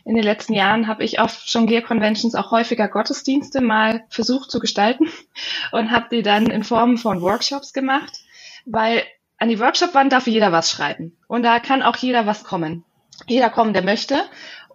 In 0.04 0.14
den 0.14 0.24
letzten 0.24 0.54
Jahren 0.54 0.86
habe 0.86 1.04
ich 1.04 1.18
auf 1.18 1.44
Jonglier-Conventions 1.46 2.34
auch 2.34 2.50
häufiger 2.50 2.88
Gottesdienste 2.88 3.60
mal 3.60 4.04
versucht 4.08 4.50
zu 4.50 4.60
gestalten 4.60 5.08
und 5.72 5.90
habe 5.90 6.06
die 6.10 6.22
dann 6.22 6.46
in 6.46 6.64
Form 6.64 6.96
von 6.96 7.20
Workshops 7.20 7.72
gemacht, 7.72 8.20
weil 8.64 9.02
an 9.38 9.48
die 9.48 9.60
Workshop-Wand 9.60 10.12
darf 10.12 10.26
jeder 10.26 10.50
was 10.52 10.70
schreiben 10.70 11.16
und 11.28 11.42
da 11.42 11.60
kann 11.60 11.82
auch 11.82 11.96
jeder 11.96 12.26
was 12.26 12.44
kommen. 12.44 12.84
Jeder 13.26 13.50
kommen, 13.50 13.72
der 13.72 13.82
möchte 13.82 14.22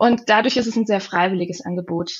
und 0.01 0.29
dadurch 0.29 0.57
ist 0.57 0.65
es 0.65 0.75
ein 0.75 0.87
sehr 0.87 0.99
freiwilliges 0.99 1.63
Angebot. 1.63 2.11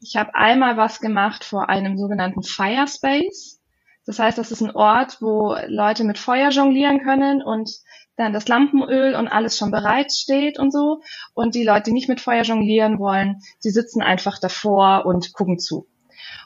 Ich 0.00 0.16
habe 0.16 0.34
einmal 0.34 0.78
was 0.78 1.00
gemacht 1.02 1.44
vor 1.44 1.68
einem 1.68 1.98
sogenannten 1.98 2.42
Fire 2.42 2.86
Space. 2.88 3.60
Das 4.06 4.18
heißt, 4.18 4.38
das 4.38 4.50
ist 4.50 4.62
ein 4.62 4.74
Ort, 4.74 5.20
wo 5.20 5.54
Leute 5.66 6.04
mit 6.04 6.16
Feuer 6.16 6.48
jonglieren 6.48 7.02
können 7.02 7.42
und 7.42 7.70
dann 8.16 8.32
das 8.32 8.48
Lampenöl 8.48 9.14
und 9.14 9.28
alles 9.28 9.58
schon 9.58 9.70
bereit 9.70 10.10
steht 10.10 10.58
und 10.58 10.72
so. 10.72 11.02
Und 11.34 11.54
die 11.54 11.62
Leute, 11.62 11.90
die 11.90 11.92
nicht 11.92 12.08
mit 12.08 12.22
Feuer 12.22 12.42
jonglieren 12.42 12.98
wollen, 12.98 13.42
die 13.64 13.70
sitzen 13.70 14.00
einfach 14.00 14.38
davor 14.40 15.04
und 15.04 15.34
gucken 15.34 15.58
zu. 15.58 15.86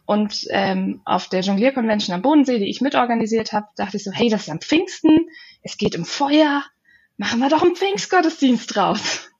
Und 0.06 0.44
ähm, 0.50 1.02
auf 1.04 1.28
der 1.28 1.42
Jonglier-Convention 1.42 2.16
am 2.16 2.22
Bodensee, 2.22 2.58
die 2.58 2.68
ich 2.68 2.80
mitorganisiert 2.80 3.52
habe, 3.52 3.68
dachte 3.76 3.96
ich 3.96 4.02
so, 4.02 4.10
hey, 4.10 4.28
das 4.28 4.42
ist 4.42 4.50
am 4.50 4.60
Pfingsten, 4.60 5.28
es 5.62 5.76
geht 5.76 5.96
um 5.96 6.04
Feuer, 6.04 6.64
machen 7.16 7.38
wir 7.38 7.48
doch 7.48 7.62
einen 7.62 7.76
Pfingstgottesdienst 7.76 8.74
draus. 8.74 9.30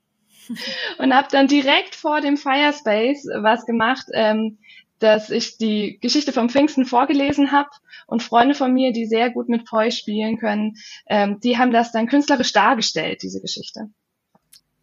und 0.99 1.15
habe 1.15 1.29
dann 1.31 1.47
direkt 1.47 1.95
vor 1.95 2.21
dem 2.21 2.37
Firespace 2.37 3.27
was 3.41 3.67
gemacht, 3.67 4.07
ähm, 4.13 4.59
dass 4.99 5.31
ich 5.31 5.59
die 5.59 5.99
Geschichte 6.01 6.33
vom 6.33 6.49
Pfingsten 6.49 6.87
vorgelesen 6.87 7.53
habe 7.53 7.71
und 8.07 8.23
Freunde 8.23 8.55
von 8.55 8.73
mir, 8.73 8.93
die 8.93 9.07
sehr 9.07 9.31
gut 9.31 9.49
mit 9.49 9.67
Poi 9.67 9.91
spielen 9.91 10.39
können, 10.39 10.75
ähm, 11.09 11.41
die 11.41 11.59
haben 11.59 11.73
das 11.73 11.93
dann 11.93 12.07
künstlerisch 12.07 12.53
dargestellt, 12.53 13.23
diese 13.23 13.41
Geschichte. 13.41 13.91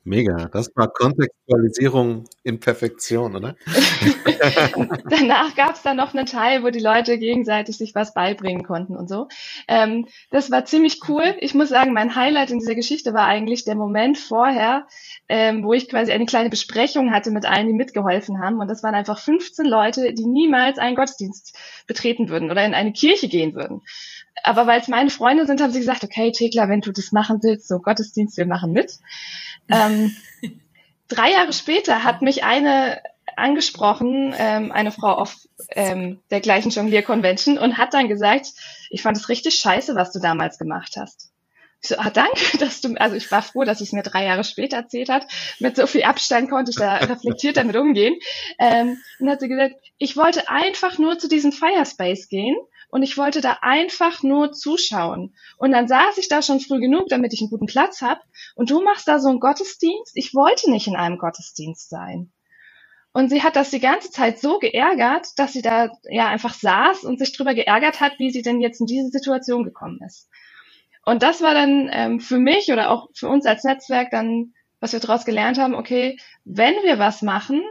Mega, 0.03 0.49
das 0.51 0.71
war 0.75 0.87
Kontextualisierung 0.87 2.23
in 2.41 2.59
Perfektion, 2.59 3.35
oder? 3.35 3.55
Danach 5.09 5.55
gab 5.55 5.75
es 5.75 5.83
dann 5.83 5.97
noch 5.97 6.15
einen 6.15 6.25
Teil, 6.25 6.63
wo 6.63 6.71
die 6.71 6.79
Leute 6.79 7.19
gegenseitig 7.19 7.77
sich 7.77 7.93
was 7.93 8.15
beibringen 8.15 8.63
konnten 8.63 8.95
und 8.95 9.07
so. 9.07 9.27
Ähm, 9.67 10.07
das 10.31 10.49
war 10.49 10.65
ziemlich 10.65 11.01
cool. 11.07 11.35
Ich 11.39 11.53
muss 11.53 11.69
sagen, 11.69 11.93
mein 11.93 12.15
Highlight 12.15 12.49
in 12.49 12.57
dieser 12.57 12.73
Geschichte 12.73 13.13
war 13.13 13.27
eigentlich 13.27 13.63
der 13.63 13.75
Moment 13.75 14.17
vorher, 14.17 14.87
ähm, 15.29 15.63
wo 15.63 15.73
ich 15.73 15.87
quasi 15.87 16.11
eine 16.11 16.25
kleine 16.25 16.49
Besprechung 16.49 17.11
hatte 17.11 17.29
mit 17.29 17.45
allen, 17.45 17.67
die 17.67 17.73
mitgeholfen 17.73 18.39
haben. 18.39 18.59
Und 18.59 18.69
das 18.69 18.81
waren 18.81 18.95
einfach 18.95 19.19
15 19.19 19.67
Leute, 19.67 20.15
die 20.15 20.25
niemals 20.25 20.79
einen 20.79 20.95
Gottesdienst 20.95 21.55
betreten 21.85 22.29
würden 22.29 22.49
oder 22.49 22.65
in 22.65 22.73
eine 22.73 22.93
Kirche 22.93 23.27
gehen 23.27 23.53
würden. 23.53 23.81
Aber 24.43 24.67
weil 24.67 24.81
es 24.81 24.87
meine 24.87 25.09
Freunde 25.09 25.45
sind, 25.45 25.61
haben 25.61 25.71
sie 25.71 25.79
gesagt, 25.79 26.03
okay, 26.03 26.31
Thekla, 26.31 26.69
wenn 26.69 26.81
du 26.81 26.91
das 26.91 27.11
machen 27.11 27.39
willst, 27.41 27.67
so 27.67 27.79
Gottesdienst, 27.79 28.37
wir 28.37 28.45
machen 28.45 28.71
mit. 28.71 28.97
Ähm, 29.69 30.15
drei 31.07 31.31
Jahre 31.31 31.53
später 31.53 32.03
hat 32.03 32.21
mich 32.21 32.43
eine 32.43 33.01
angesprochen, 33.35 34.33
ähm, 34.37 34.71
eine 34.71 34.91
Frau 34.91 35.13
auf 35.13 35.37
ähm, 35.69 36.19
der 36.31 36.41
gleichen 36.41 36.69
Jonglier-Convention 36.69 37.57
und 37.57 37.77
hat 37.77 37.93
dann 37.93 38.07
gesagt, 38.07 38.47
ich 38.89 39.01
fand 39.01 39.17
es 39.17 39.29
richtig 39.29 39.55
scheiße, 39.55 39.95
was 39.95 40.11
du 40.11 40.19
damals 40.19 40.57
gemacht 40.57 40.95
hast. 40.97 41.31
Ich 41.81 41.89
so, 41.89 41.95
ah, 41.97 42.09
danke, 42.09 42.57
dass 42.59 42.81
du, 42.81 42.95
also 42.95 43.15
ich 43.15 43.31
war 43.31 43.41
froh, 43.41 43.63
dass 43.63 43.81
es 43.81 43.91
mir 43.91 44.03
drei 44.03 44.25
Jahre 44.25 44.43
später 44.43 44.77
erzählt 44.77 45.09
hat. 45.09 45.25
Mit 45.59 45.75
so 45.75 45.87
viel 45.87 46.03
Abstand 46.03 46.49
konnte 46.49 46.71
ich 46.71 46.77
da 46.77 46.95
reflektiert 46.97 47.57
damit 47.57 47.75
umgehen. 47.75 48.15
Ähm, 48.59 48.97
und 49.19 49.29
hat 49.29 49.39
sie 49.39 49.47
gesagt, 49.47 49.75
ich 49.97 50.17
wollte 50.17 50.49
einfach 50.49 50.97
nur 50.97 51.17
zu 51.17 51.27
diesem 51.27 51.51
Firespace 51.51 52.29
gehen 52.29 52.55
und 52.91 53.03
ich 53.03 53.17
wollte 53.17 53.39
da 53.39 53.59
einfach 53.61 54.21
nur 54.21 54.51
zuschauen. 54.51 55.33
Und 55.57 55.71
dann 55.71 55.87
saß 55.87 56.17
ich 56.17 56.27
da 56.27 56.41
schon 56.41 56.59
früh 56.59 56.79
genug, 56.79 57.07
damit 57.07 57.33
ich 57.33 57.41
einen 57.41 57.49
guten 57.49 57.65
Platz 57.65 58.01
habe. 58.01 58.19
Und 58.53 58.69
du 58.69 58.81
machst 58.83 59.07
da 59.07 59.17
so 59.19 59.29
einen 59.29 59.39
Gottesdienst. 59.39 60.11
Ich 60.15 60.35
wollte 60.35 60.69
nicht 60.69 60.87
in 60.87 60.97
einem 60.97 61.17
Gottesdienst 61.17 61.89
sein. 61.89 62.31
Und 63.13 63.29
sie 63.29 63.43
hat 63.43 63.55
das 63.55 63.71
die 63.71 63.79
ganze 63.79 64.11
Zeit 64.11 64.39
so 64.39 64.59
geärgert, 64.59 65.27
dass 65.37 65.53
sie 65.53 65.61
da 65.61 65.89
ja 66.09 66.27
einfach 66.27 66.53
saß 66.53 67.05
und 67.05 67.17
sich 67.17 67.35
drüber 67.35 67.53
geärgert 67.53 68.01
hat, 68.01 68.19
wie 68.19 68.29
sie 68.29 68.41
denn 68.41 68.59
jetzt 68.59 68.81
in 68.81 68.87
diese 68.87 69.09
Situation 69.09 69.63
gekommen 69.63 69.99
ist. 70.05 70.29
Und 71.05 71.23
das 71.23 71.41
war 71.41 71.53
dann 71.53 71.89
ähm, 71.91 72.19
für 72.19 72.37
mich 72.37 72.71
oder 72.71 72.89
auch 72.91 73.07
für 73.13 73.29
uns 73.29 73.45
als 73.45 73.63
Netzwerk 73.63 74.11
dann, 74.11 74.53
was 74.81 74.91
wir 74.91 74.99
daraus 74.99 75.25
gelernt 75.25 75.57
haben, 75.57 75.75
okay, 75.75 76.17
wenn 76.43 76.75
wir 76.83 76.99
was 76.99 77.21
machen, 77.21 77.63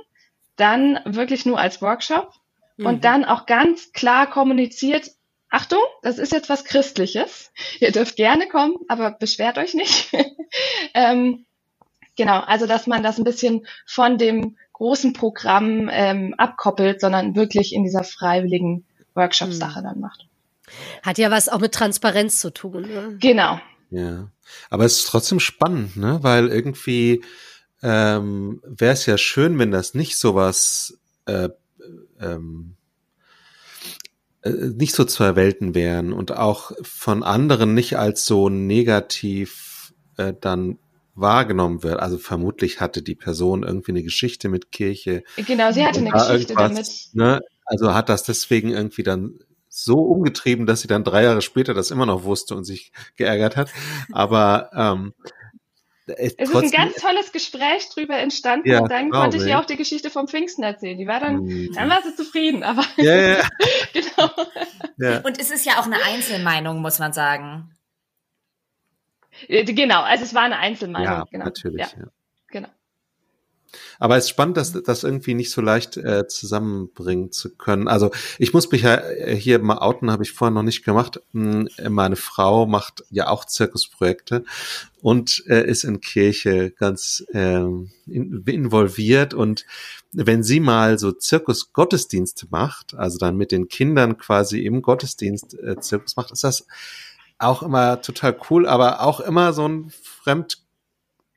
dann 0.56 0.98
wirklich 1.04 1.44
nur 1.44 1.59
als 1.59 1.80
Workshop 1.83 2.33
mhm. 2.80 2.86
und 2.86 3.04
dann 3.04 3.24
auch 3.24 3.46
ganz 3.46 3.92
klar 3.92 4.28
kommuniziert, 4.28 5.10
Achtung, 5.50 5.82
das 6.02 6.18
ist 6.18 6.32
jetzt 6.32 6.48
was 6.48 6.64
Christliches. 6.64 7.52
Ihr 7.80 7.92
dürft 7.92 8.16
gerne 8.16 8.48
kommen, 8.48 8.76
aber 8.88 9.12
beschwert 9.12 9.58
euch 9.58 9.74
nicht. 9.74 10.12
ähm, 10.94 11.44
genau, 12.16 12.40
also 12.40 12.66
dass 12.66 12.86
man 12.86 13.02
das 13.02 13.18
ein 13.18 13.24
bisschen 13.24 13.66
von 13.86 14.18
dem 14.18 14.56
großen 14.72 15.12
Programm 15.12 15.90
ähm, 15.92 16.34
abkoppelt, 16.38 17.00
sondern 17.00 17.34
wirklich 17.34 17.74
in 17.74 17.84
dieser 17.84 18.04
freiwilligen 18.04 18.86
Workshop-Sache 19.14 19.80
mhm. 19.80 19.84
dann 19.84 20.00
macht. 20.00 20.26
Hat 21.02 21.18
ja 21.18 21.30
was 21.30 21.48
auch 21.48 21.60
mit 21.60 21.72
Transparenz 21.72 22.40
zu 22.40 22.50
tun. 22.50 22.82
Ne? 22.82 23.16
Genau. 23.20 23.60
Ja, 23.90 24.28
aber 24.70 24.84
es 24.84 24.98
ist 24.98 25.08
trotzdem 25.08 25.40
spannend, 25.40 25.96
ne? 25.96 26.20
Weil 26.22 26.48
irgendwie 26.48 27.24
ähm, 27.82 28.62
wäre 28.64 28.92
es 28.92 29.04
ja 29.06 29.18
schön, 29.18 29.58
wenn 29.58 29.72
das 29.72 29.94
nicht 29.94 30.16
sowas 30.16 30.98
äh, 31.26 31.48
ähm, 32.20 32.76
äh, 34.42 34.50
nicht 34.50 34.94
so 34.94 35.04
zwei 35.04 35.36
Welten 35.36 35.74
wären 35.74 36.12
und 36.12 36.32
auch 36.36 36.72
von 36.82 37.22
anderen 37.22 37.74
nicht 37.74 37.98
als 37.98 38.24
so 38.24 38.48
negativ 38.48 39.92
äh, 40.16 40.32
dann 40.38 40.78
wahrgenommen 41.14 41.82
wird. 41.82 42.00
Also 42.00 42.18
vermutlich 42.18 42.80
hatte 42.80 43.02
die 43.02 43.14
Person 43.14 43.62
irgendwie 43.62 43.92
eine 43.92 44.02
Geschichte 44.02 44.48
mit 44.48 44.72
Kirche. 44.72 45.22
Genau, 45.36 45.72
sie 45.72 45.84
hatte 45.84 46.00
eine 46.00 46.10
Geschichte 46.10 46.54
damit. 46.54 46.88
Ne? 47.12 47.40
Also 47.64 47.94
hat 47.94 48.08
das 48.08 48.22
deswegen 48.22 48.70
irgendwie 48.70 49.02
dann 49.02 49.38
so 49.68 50.00
umgetrieben, 50.00 50.66
dass 50.66 50.80
sie 50.80 50.88
dann 50.88 51.04
drei 51.04 51.22
Jahre 51.22 51.42
später 51.42 51.74
das 51.74 51.90
immer 51.90 52.06
noch 52.06 52.24
wusste 52.24 52.56
und 52.56 52.64
sich 52.64 52.92
geärgert 53.16 53.56
hat. 53.56 53.70
Aber 54.12 54.70
ähm, 54.74 55.14
es 56.06 56.34
ist 56.34 56.54
ein 56.54 56.70
ganz 56.70 56.94
tolles 56.96 57.32
Gespräch 57.32 57.88
drüber 57.90 58.16
entstanden 58.18 58.68
ja, 58.68 58.80
und 58.80 58.90
dann 58.90 59.10
konnte 59.10 59.36
ich 59.36 59.46
ihr 59.46 59.58
auch 59.58 59.64
die 59.64 59.76
Geschichte 59.76 60.10
vom 60.10 60.28
Pfingsten 60.28 60.62
erzählen. 60.62 60.98
Die 60.98 61.06
war 61.06 61.20
dann, 61.20 61.44
mhm. 61.44 61.72
dann 61.74 61.88
war 61.88 62.02
sie 62.02 62.14
zufrieden, 62.14 62.62
aber 62.62 62.84
ja, 62.96 63.16
ja. 63.16 63.48
genau. 63.92 64.30
Ja. 64.98 65.20
Und 65.20 65.38
es 65.38 65.50
ist 65.50 65.64
ja 65.66 65.78
auch 65.78 65.86
eine 65.86 66.02
Einzelmeinung, 66.02 66.80
muss 66.80 66.98
man 66.98 67.12
sagen. 67.12 67.76
Äh, 69.48 69.64
genau, 69.64 70.02
also 70.02 70.24
es 70.24 70.34
war 70.34 70.42
eine 70.42 70.58
Einzelmeinung. 70.58 71.06
Ja, 71.06 71.24
genau. 71.30 71.44
natürlich. 71.44 71.86
Ja. 71.92 72.08
Genau. 72.48 72.68
Aber 73.98 74.16
es 74.16 74.24
ist 74.24 74.30
spannend, 74.30 74.56
dass 74.56 74.72
das 74.72 75.04
irgendwie 75.04 75.35
nicht 75.35 75.50
so 75.50 75.61
leicht 75.61 75.96
äh, 75.96 76.26
zusammenbringen 76.26 77.33
zu 77.33 77.54
können. 77.56 77.88
Also 77.88 78.11
ich 78.38 78.52
muss 78.52 78.70
mich 78.70 78.83
ja 78.83 78.96
äh, 78.96 79.37
hier 79.37 79.59
mal 79.59 79.78
outen, 79.78 80.11
habe 80.11 80.22
ich 80.22 80.33
vorher 80.33 80.54
noch 80.54 80.62
nicht 80.62 80.85
gemacht. 80.85 81.20
Hm, 81.33 81.68
meine 81.88 82.16
Frau 82.16 82.66
macht 82.66 83.04
ja 83.11 83.28
auch 83.28 83.44
Zirkusprojekte 83.44 84.44
und 85.02 85.44
äh, 85.48 85.66
ist 85.66 85.85
in 85.85 86.00
Kirche 86.00 86.70
ganz 86.70 87.24
äh, 87.33 87.61
in, 87.61 88.42
involviert. 88.46 89.35
Und 89.35 89.66
wenn 90.12 90.42
sie 90.42 90.61
mal 90.61 90.98
so 90.98 91.12
Zirkus-Gottesdienste 91.12 92.46
macht, 92.50 92.94
also 92.94 93.18
dann 93.18 93.37
mit 93.37 93.52
den 93.52 93.68
Kindern 93.68 94.18
quasi 94.18 94.61
im 94.61 94.83
Gottesdienst 94.83 95.59
äh, 95.59 95.78
Zirkus 95.80 96.16
macht, 96.16 96.33
ist 96.33 96.44
das 96.44 96.66
auch 97.38 97.62
immer 97.62 98.02
total 98.02 98.37
cool, 98.50 98.66
aber 98.66 99.00
auch 99.02 99.20
immer 99.20 99.52
so 99.52 99.66
ein 99.66 99.90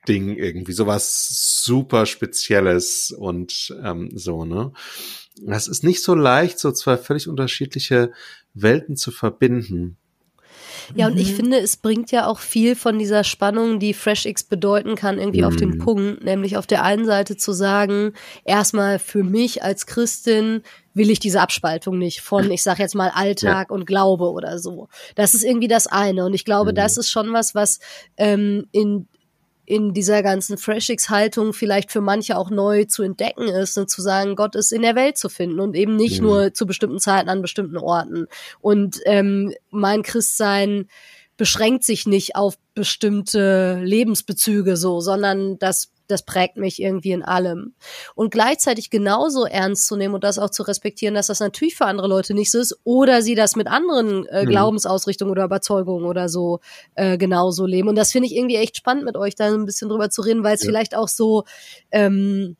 Fremdding 0.04 0.36
irgendwie, 0.36 0.72
sowas 0.72 1.62
super 1.64 2.06
Spezielles 2.06 3.10
und 3.10 3.74
ähm, 3.82 4.10
so, 4.14 4.44
ne? 4.44 4.72
Das 5.42 5.66
ist 5.66 5.82
nicht 5.82 6.02
so 6.02 6.14
leicht, 6.14 6.60
so 6.60 6.70
zwei 6.70 6.96
völlig 6.96 7.28
unterschiedliche 7.28 8.12
Welten 8.54 8.96
zu 8.96 9.10
verbinden. 9.10 9.96
Ja, 10.94 11.06
und 11.06 11.18
ich 11.18 11.32
mhm. 11.32 11.36
finde, 11.36 11.58
es 11.58 11.76
bringt 11.76 12.12
ja 12.12 12.26
auch 12.26 12.38
viel 12.38 12.76
von 12.76 12.98
dieser 12.98 13.24
Spannung, 13.24 13.80
die 13.80 13.94
Fresh 13.94 14.26
X 14.26 14.44
bedeuten 14.44 14.96
kann, 14.96 15.18
irgendwie 15.18 15.40
mhm. 15.40 15.46
auf 15.46 15.56
den 15.56 15.70
mhm. 15.70 15.78
Punkt. 15.78 16.24
Nämlich 16.24 16.56
auf 16.56 16.66
der 16.66 16.84
einen 16.84 17.04
Seite 17.04 17.36
zu 17.36 17.52
sagen, 17.52 18.12
erstmal 18.44 18.98
für 18.98 19.24
mich 19.24 19.62
als 19.62 19.86
Christin 19.86 20.62
will 20.92 21.10
ich 21.10 21.18
diese 21.18 21.40
Abspaltung 21.40 21.98
nicht 21.98 22.20
von, 22.20 22.50
ich 22.50 22.62
sag 22.62 22.78
jetzt 22.78 22.94
mal, 22.94 23.10
Alltag 23.14 23.68
ja. 23.70 23.74
und 23.74 23.86
Glaube 23.86 24.30
oder 24.30 24.58
so. 24.58 24.88
Das 25.16 25.34
ist 25.34 25.42
irgendwie 25.42 25.68
das 25.68 25.86
eine. 25.86 26.26
Und 26.26 26.34
ich 26.34 26.44
glaube, 26.44 26.70
mhm. 26.72 26.76
das 26.76 26.96
ist 26.96 27.10
schon 27.10 27.32
was, 27.32 27.54
was 27.54 27.80
ähm, 28.16 28.66
in 28.70 29.08
in 29.66 29.94
dieser 29.94 30.22
ganzen 30.22 30.58
Freshix-Haltung 30.58 31.52
vielleicht 31.52 31.90
für 31.90 32.00
manche 32.00 32.36
auch 32.36 32.50
neu 32.50 32.84
zu 32.84 33.02
entdecken 33.02 33.48
ist 33.48 33.78
und 33.78 33.90
zu 33.90 34.02
sagen, 34.02 34.36
Gott 34.36 34.54
ist 34.56 34.72
in 34.72 34.82
der 34.82 34.94
Welt 34.94 35.16
zu 35.16 35.28
finden 35.28 35.60
und 35.60 35.74
eben 35.74 35.96
nicht 35.96 36.20
mhm. 36.20 36.26
nur 36.26 36.54
zu 36.54 36.66
bestimmten 36.66 36.98
Zeiten 36.98 37.28
an 37.28 37.42
bestimmten 37.42 37.78
Orten. 37.78 38.26
Und 38.60 39.00
ähm, 39.06 39.54
mein 39.70 40.02
Christsein 40.02 40.88
beschränkt 41.36 41.84
sich 41.84 42.06
nicht 42.06 42.36
auf 42.36 42.56
bestimmte 42.74 43.80
Lebensbezüge 43.82 44.76
so, 44.76 45.00
sondern 45.00 45.58
das 45.58 45.90
das 46.06 46.24
prägt 46.24 46.56
mich 46.56 46.80
irgendwie 46.80 47.12
in 47.12 47.22
allem. 47.22 47.74
Und 48.14 48.30
gleichzeitig 48.30 48.90
genauso 48.90 49.44
ernst 49.44 49.86
zu 49.86 49.96
nehmen 49.96 50.14
und 50.14 50.24
das 50.24 50.38
auch 50.38 50.50
zu 50.50 50.62
respektieren, 50.62 51.14
dass 51.14 51.28
das 51.28 51.40
natürlich 51.40 51.76
für 51.76 51.86
andere 51.86 52.08
Leute 52.08 52.34
nicht 52.34 52.50
so 52.50 52.58
ist 52.58 52.78
oder 52.84 53.22
sie 53.22 53.34
das 53.34 53.56
mit 53.56 53.66
anderen 53.66 54.26
äh, 54.26 54.44
mhm. 54.44 54.48
Glaubensausrichtungen 54.48 55.32
oder 55.32 55.44
Überzeugungen 55.44 56.04
oder 56.04 56.28
so 56.28 56.60
äh, 56.94 57.16
genauso 57.16 57.66
leben. 57.66 57.88
Und 57.88 57.96
das 57.96 58.12
finde 58.12 58.26
ich 58.26 58.36
irgendwie 58.36 58.56
echt 58.56 58.76
spannend 58.76 59.04
mit 59.04 59.16
euch 59.16 59.34
da 59.34 59.46
ein 59.46 59.64
bisschen 59.64 59.88
drüber 59.88 60.10
zu 60.10 60.22
reden, 60.22 60.44
weil 60.44 60.54
es 60.54 60.62
ja. 60.62 60.68
vielleicht 60.68 60.94
auch 60.94 61.08
so 61.08 61.44
ähm, 61.90 62.56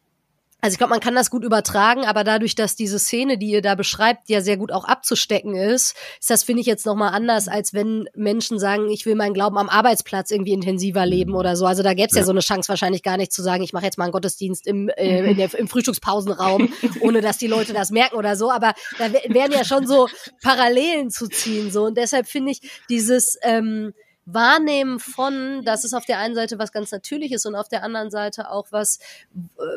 also 0.64 0.76
ich 0.76 0.78
glaube, 0.78 0.92
man 0.92 1.00
kann 1.00 1.14
das 1.14 1.28
gut 1.28 1.44
übertragen, 1.44 2.06
aber 2.06 2.24
dadurch, 2.24 2.54
dass 2.54 2.74
diese 2.74 2.98
Szene, 2.98 3.36
die 3.36 3.50
ihr 3.50 3.60
da 3.60 3.74
beschreibt, 3.74 4.30
ja 4.30 4.40
sehr 4.40 4.56
gut 4.56 4.72
auch 4.72 4.86
abzustecken 4.86 5.54
ist, 5.54 5.94
ist 6.18 6.30
das, 6.30 6.42
finde 6.42 6.62
ich, 6.62 6.66
jetzt 6.66 6.86
nochmal 6.86 7.12
anders, 7.12 7.48
als 7.48 7.74
wenn 7.74 8.08
Menschen 8.14 8.58
sagen, 8.58 8.88
ich 8.88 9.04
will 9.04 9.14
meinen 9.14 9.34
Glauben 9.34 9.58
am 9.58 9.68
Arbeitsplatz 9.68 10.30
irgendwie 10.30 10.54
intensiver 10.54 11.04
leben 11.04 11.34
oder 11.34 11.54
so. 11.56 11.66
Also 11.66 11.82
da 11.82 11.92
gäbe 11.92 12.08
es 12.08 12.14
ja. 12.14 12.20
ja. 12.20 12.24
so 12.24 12.30
eine 12.30 12.40
Chance 12.40 12.70
wahrscheinlich 12.70 13.02
gar 13.02 13.18
nicht 13.18 13.30
zu 13.30 13.42
sagen, 13.42 13.62
ich 13.62 13.74
mache 13.74 13.84
jetzt 13.84 13.98
mal 13.98 14.04
einen 14.04 14.12
Gottesdienst 14.12 14.66
im, 14.66 14.88
äh, 14.96 15.34
der, 15.34 15.52
im 15.52 15.68
Frühstückspausenraum, 15.68 16.72
ohne 17.00 17.20
dass 17.20 17.36
die 17.36 17.46
Leute 17.46 17.74
das 17.74 17.90
merken 17.90 18.16
oder 18.16 18.34
so. 18.34 18.50
Aber 18.50 18.72
da 18.96 19.12
wären 19.12 19.52
ja 19.52 19.66
schon 19.66 19.86
so 19.86 20.08
Parallelen 20.42 21.10
zu 21.10 21.28
ziehen. 21.28 21.70
so 21.72 21.84
Und 21.84 21.98
deshalb 21.98 22.26
finde 22.26 22.52
ich 22.52 22.62
dieses... 22.88 23.36
Ähm, 23.42 23.92
Wahrnehmen 24.26 24.98
von, 24.98 25.62
das 25.64 25.84
ist 25.84 25.92
auf 25.92 26.06
der 26.06 26.18
einen 26.18 26.34
Seite 26.34 26.58
was 26.58 26.72
ganz 26.72 26.90
Natürliches 26.92 27.44
und 27.46 27.54
auf 27.54 27.68
der 27.68 27.82
anderen 27.82 28.10
Seite 28.10 28.50
auch 28.50 28.66
was, 28.70 28.98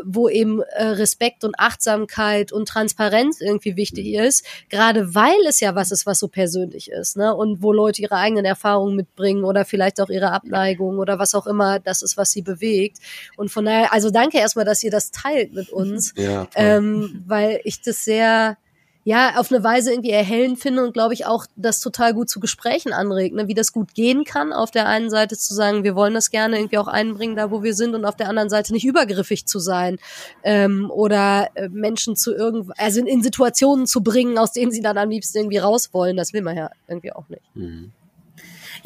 wo 0.05 0.29
eben 0.29 0.61
äh, 0.61 0.83
Respekt 0.83 1.43
und 1.43 1.59
Achtsamkeit 1.59 2.51
und 2.51 2.67
Transparenz 2.67 3.41
irgendwie 3.41 3.75
wichtig 3.75 4.13
ist, 4.13 4.45
gerade 4.69 5.13
weil 5.13 5.45
es 5.47 5.59
ja 5.59 5.75
was 5.75 5.91
ist, 5.91 6.05
was 6.05 6.19
so 6.19 6.27
persönlich 6.27 6.89
ist, 6.89 7.17
ne? 7.17 7.35
Und 7.35 7.61
wo 7.61 7.73
Leute 7.73 8.01
ihre 8.01 8.15
eigenen 8.15 8.45
Erfahrungen 8.45 8.95
mitbringen 8.95 9.43
oder 9.43 9.65
vielleicht 9.65 9.99
auch 9.99 10.09
ihre 10.09 10.31
Abneigung 10.31 10.97
oder 10.99 11.19
was 11.19 11.35
auch 11.35 11.47
immer 11.47 11.79
das 11.79 12.01
ist, 12.01 12.17
was 12.17 12.31
sie 12.31 12.41
bewegt. 12.41 12.99
Und 13.35 13.49
von 13.51 13.65
daher, 13.65 13.93
also 13.93 14.11
danke 14.11 14.37
erstmal, 14.37 14.65
dass 14.65 14.83
ihr 14.83 14.91
das 14.91 15.11
teilt 15.11 15.53
mit 15.53 15.69
uns, 15.69 16.13
ja, 16.15 16.47
ähm, 16.55 17.23
weil 17.27 17.59
ich 17.63 17.81
das 17.81 18.05
sehr 18.05 18.57
ja, 19.07 19.37
auf 19.37 19.53
eine 19.53 19.63
Weise 19.63 19.91
irgendwie 19.91 20.09
erhellend 20.09 20.59
finde 20.59 20.83
und 20.83 20.91
glaube 20.91 21.13
ich 21.13 21.25
auch 21.25 21.45
das 21.55 21.79
total 21.79 22.13
gut 22.13 22.29
zu 22.29 22.41
Gesprächen 22.41 22.91
anregt, 22.91 23.33
ne? 23.33 23.47
wie 23.47 23.53
das 23.53 23.71
gut 23.71 23.93
gehen 23.93 24.25
kann. 24.25 24.51
Auf 24.51 24.69
der 24.69 24.85
einen 24.85 25.09
Seite 25.09 25.37
zu 25.37 25.53
sagen, 25.53 25.85
wir 25.85 25.95
wollen 25.95 26.13
das 26.13 26.29
gerne 26.29 26.57
irgendwie 26.57 26.77
auch 26.77 26.89
einbringen, 26.89 27.37
da 27.37 27.49
wo 27.49 27.63
wir 27.63 27.73
sind 27.73 27.95
und 27.95 28.03
auf 28.03 28.17
der 28.17 28.27
anderen 28.27 28.49
Seite 28.49 28.73
nicht 28.73 28.83
übergriffig 28.85 29.45
zu 29.45 29.59
sein 29.59 29.97
ähm, 30.43 30.91
oder 30.91 31.47
äh, 31.55 31.69
Menschen 31.69 32.17
zu 32.17 32.35
irgend, 32.35 32.69
also 32.77 32.99
in, 32.99 33.07
in, 33.07 33.23
Situationen 33.23 33.87
zu 33.87 34.03
bringen, 34.03 34.37
aus 34.37 34.51
denen 34.51 34.73
sie 34.73 34.81
dann 34.81 34.97
am 34.97 35.09
liebsten 35.09 35.37
irgendwie 35.37 35.59
raus 35.59 35.93
wollen. 35.93 36.17
Das 36.17 36.33
will 36.33 36.41
man 36.41 36.57
ja 36.57 36.69
irgendwie 36.89 37.13
auch 37.13 37.29
nicht. 37.29 37.43
Mhm. 37.55 37.93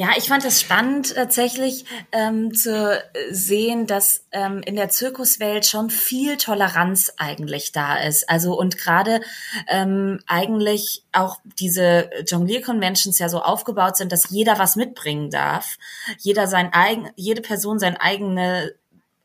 Ja, 0.01 0.13
ich 0.17 0.29
fand 0.29 0.43
es 0.45 0.59
spannend 0.59 1.13
tatsächlich 1.13 1.85
ähm, 2.11 2.55
zu 2.55 2.99
sehen, 3.29 3.85
dass 3.85 4.25
ähm, 4.31 4.63
in 4.65 4.75
der 4.75 4.89
Zirkuswelt 4.89 5.67
schon 5.67 5.91
viel 5.91 6.37
Toleranz 6.37 7.13
eigentlich 7.17 7.71
da 7.71 7.97
ist. 7.97 8.27
Also 8.27 8.57
und 8.57 8.79
gerade 8.79 9.21
ähm, 9.67 10.19
eigentlich 10.25 11.03
auch 11.11 11.37
diese 11.59 12.09
Jonglier-Conventions 12.25 13.19
ja 13.19 13.29
so 13.29 13.43
aufgebaut 13.43 13.95
sind, 13.95 14.11
dass 14.11 14.31
jeder 14.31 14.57
was 14.57 14.75
mitbringen 14.75 15.29
darf, 15.29 15.77
jeder 16.17 16.47
sein 16.47 16.73
eigen, 16.73 17.11
jede 17.15 17.43
Person 17.43 17.77
seine 17.77 18.01
eigene 18.01 18.73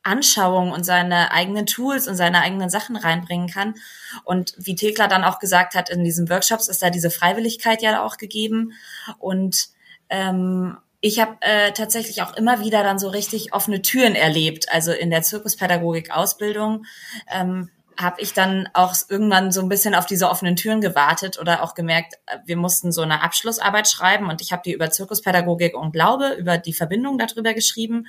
Anschauung 0.02 0.72
und 0.72 0.84
seine 0.84 1.30
eigenen 1.30 1.64
Tools 1.64 2.06
und 2.06 2.16
seine 2.16 2.42
eigenen 2.42 2.68
Sachen 2.68 2.96
reinbringen 2.96 3.48
kann. 3.48 3.76
Und 4.24 4.52
wie 4.58 4.74
Thekla 4.74 5.08
dann 5.08 5.24
auch 5.24 5.38
gesagt 5.38 5.74
hat, 5.74 5.88
in 5.88 6.04
diesen 6.04 6.28
Workshops 6.28 6.68
ist 6.68 6.82
da 6.82 6.90
diese 6.90 7.10
Freiwilligkeit 7.10 7.80
ja 7.80 8.04
auch 8.04 8.18
gegeben. 8.18 8.74
Und 9.18 9.74
ähm, 10.10 10.76
ich 11.00 11.20
habe 11.20 11.36
äh, 11.40 11.72
tatsächlich 11.72 12.22
auch 12.22 12.36
immer 12.36 12.60
wieder 12.60 12.82
dann 12.82 12.98
so 12.98 13.08
richtig 13.08 13.52
offene 13.52 13.82
Türen 13.82 14.14
erlebt. 14.14 14.72
Also 14.72 14.92
in 14.92 15.10
der 15.10 15.22
Zirkuspädagogik-Ausbildung 15.22 16.84
ähm, 17.30 17.70
habe 17.98 18.20
ich 18.20 18.34
dann 18.34 18.68
auch 18.74 18.94
irgendwann 19.08 19.52
so 19.52 19.60
ein 19.60 19.68
bisschen 19.68 19.94
auf 19.94 20.06
diese 20.06 20.28
offenen 20.28 20.56
Türen 20.56 20.80
gewartet 20.80 21.38
oder 21.40 21.62
auch 21.62 21.74
gemerkt, 21.74 22.14
äh, 22.26 22.38
wir 22.44 22.56
mussten 22.56 22.92
so 22.92 23.02
eine 23.02 23.22
Abschlussarbeit 23.22 23.88
schreiben 23.88 24.28
und 24.28 24.42
ich 24.42 24.52
habe 24.52 24.62
die 24.64 24.72
über 24.72 24.90
Zirkuspädagogik 24.90 25.76
und 25.76 25.92
Glaube, 25.92 26.34
über 26.38 26.58
die 26.58 26.72
Verbindung 26.72 27.18
darüber 27.18 27.54
geschrieben 27.54 28.06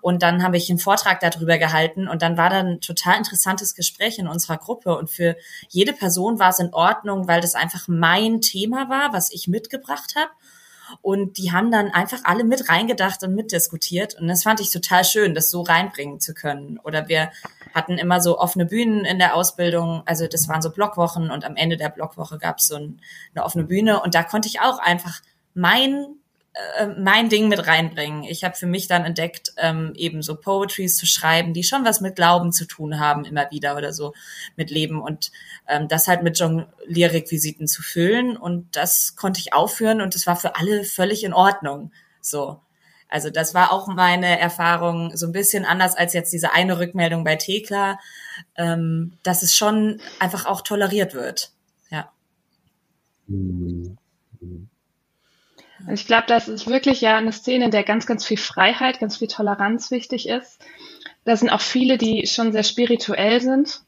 und 0.00 0.22
dann 0.22 0.42
habe 0.42 0.56
ich 0.56 0.68
einen 0.68 0.78
Vortrag 0.78 1.20
darüber 1.20 1.58
gehalten 1.58 2.08
und 2.08 2.22
dann 2.22 2.36
war 2.36 2.50
dann 2.50 2.66
ein 2.66 2.80
total 2.80 3.16
interessantes 3.16 3.74
Gespräch 3.74 4.18
in 4.18 4.28
unserer 4.28 4.58
Gruppe 4.58 4.96
und 4.96 5.10
für 5.10 5.36
jede 5.68 5.92
Person 5.92 6.38
war 6.38 6.50
es 6.50 6.58
in 6.58 6.74
Ordnung, 6.74 7.28
weil 7.28 7.40
das 7.40 7.54
einfach 7.54 7.88
mein 7.88 8.40
Thema 8.40 8.88
war, 8.88 9.12
was 9.12 9.30
ich 9.30 9.48
mitgebracht 9.48 10.14
habe 10.16 10.30
und 11.02 11.38
die 11.38 11.52
haben 11.52 11.70
dann 11.70 11.90
einfach 11.90 12.20
alle 12.24 12.44
mit 12.44 12.68
reingedacht 12.68 13.22
und 13.22 13.34
mitdiskutiert. 13.34 14.14
Und 14.14 14.28
das 14.28 14.42
fand 14.42 14.60
ich 14.60 14.70
total 14.70 15.04
schön, 15.04 15.34
das 15.34 15.50
so 15.50 15.62
reinbringen 15.62 16.20
zu 16.20 16.34
können. 16.34 16.78
Oder 16.82 17.08
wir 17.08 17.30
hatten 17.74 17.98
immer 17.98 18.20
so 18.20 18.38
offene 18.38 18.66
Bühnen 18.66 19.04
in 19.04 19.18
der 19.18 19.34
Ausbildung. 19.34 20.02
Also 20.06 20.26
das 20.26 20.48
waren 20.48 20.62
so 20.62 20.70
Blockwochen 20.70 21.30
und 21.30 21.44
am 21.44 21.56
Ende 21.56 21.76
der 21.76 21.88
Blockwoche 21.88 22.38
gab 22.38 22.58
es 22.58 22.68
so 22.68 22.76
ein, 22.76 23.00
eine 23.34 23.44
offene 23.44 23.64
Bühne. 23.64 24.02
Und 24.02 24.14
da 24.14 24.22
konnte 24.22 24.48
ich 24.48 24.60
auch 24.60 24.78
einfach 24.78 25.20
mein 25.54 26.19
äh, 26.52 26.86
mein 26.98 27.28
Ding 27.28 27.48
mit 27.48 27.66
reinbringen. 27.68 28.24
Ich 28.24 28.42
habe 28.42 28.56
für 28.56 28.66
mich 28.66 28.88
dann 28.88 29.04
entdeckt, 29.04 29.52
ähm, 29.56 29.92
eben 29.94 30.20
so 30.20 30.34
Poetries 30.34 30.96
zu 30.96 31.06
schreiben, 31.06 31.54
die 31.54 31.62
schon 31.62 31.84
was 31.84 32.00
mit 32.00 32.16
Glauben 32.16 32.52
zu 32.52 32.66
tun 32.66 32.98
haben, 32.98 33.24
immer 33.24 33.50
wieder 33.52 33.76
oder 33.76 33.92
so 33.92 34.14
mit 34.56 34.70
Leben 34.70 35.00
und 35.00 35.30
ähm, 35.68 35.86
das 35.86 36.08
halt 36.08 36.24
mit 36.24 36.38
Jonglierrequisiten 36.38 37.68
zu 37.68 37.82
füllen 37.82 38.36
und 38.36 38.76
das 38.76 39.14
konnte 39.14 39.38
ich 39.38 39.52
aufführen 39.52 40.00
und 40.00 40.16
das 40.16 40.26
war 40.26 40.34
für 40.34 40.56
alle 40.56 40.82
völlig 40.82 41.22
in 41.22 41.32
Ordnung. 41.32 41.92
So. 42.20 42.60
Also 43.08 43.30
das 43.30 43.54
war 43.54 43.72
auch 43.72 43.86
meine 43.86 44.38
Erfahrung, 44.38 45.16
so 45.16 45.26
ein 45.26 45.32
bisschen 45.32 45.64
anders 45.64 45.96
als 45.96 46.14
jetzt 46.14 46.32
diese 46.32 46.52
eine 46.52 46.78
Rückmeldung 46.78 47.22
bei 47.22 47.36
Thekla, 47.36 47.98
ähm, 48.56 49.18
dass 49.22 49.42
es 49.42 49.54
schon 49.54 50.00
einfach 50.18 50.46
auch 50.46 50.62
toleriert 50.62 51.14
wird. 51.14 51.52
Ja. 51.90 52.10
Mhm. 53.28 53.96
Ich 55.92 56.06
glaube, 56.06 56.24
das 56.26 56.48
ist 56.48 56.66
wirklich 56.66 57.00
ja 57.00 57.16
eine 57.16 57.32
Szene, 57.32 57.66
in 57.66 57.70
der 57.70 57.84
ganz, 57.84 58.06
ganz 58.06 58.24
viel 58.24 58.36
Freiheit, 58.36 59.00
ganz 59.00 59.16
viel 59.16 59.28
Toleranz 59.28 59.90
wichtig 59.90 60.28
ist. 60.28 60.60
Da 61.24 61.36
sind 61.36 61.50
auch 61.50 61.60
viele, 61.60 61.98
die 61.98 62.26
schon 62.26 62.52
sehr 62.52 62.62
spirituell 62.62 63.40
sind. 63.40 63.82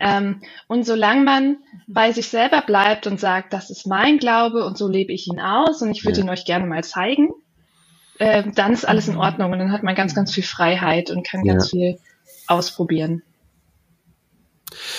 Ähm, 0.00 0.42
und 0.66 0.84
solange 0.84 1.22
man 1.22 1.56
bei 1.86 2.12
sich 2.12 2.28
selber 2.28 2.62
bleibt 2.62 3.06
und 3.06 3.18
sagt, 3.18 3.52
das 3.52 3.70
ist 3.70 3.86
mein 3.86 4.18
Glaube 4.18 4.64
und 4.64 4.76
so 4.76 4.88
lebe 4.88 5.12
ich 5.12 5.26
ihn 5.26 5.40
aus 5.40 5.82
und 5.82 5.90
ich 5.90 6.04
würde 6.04 6.18
ja. 6.18 6.24
ihn 6.24 6.30
euch 6.30 6.44
gerne 6.44 6.66
mal 6.66 6.84
zeigen, 6.84 7.30
äh, 8.18 8.44
dann 8.54 8.72
ist 8.72 8.86
alles 8.86 9.08
in 9.08 9.16
Ordnung 9.16 9.52
und 9.52 9.58
dann 9.58 9.72
hat 9.72 9.82
man 9.82 9.94
ganz, 9.94 10.14
ganz 10.14 10.32
viel 10.32 10.44
Freiheit 10.44 11.10
und 11.10 11.26
kann 11.26 11.44
ja. 11.44 11.54
ganz 11.54 11.70
viel 11.70 11.98
ausprobieren. 12.46 13.22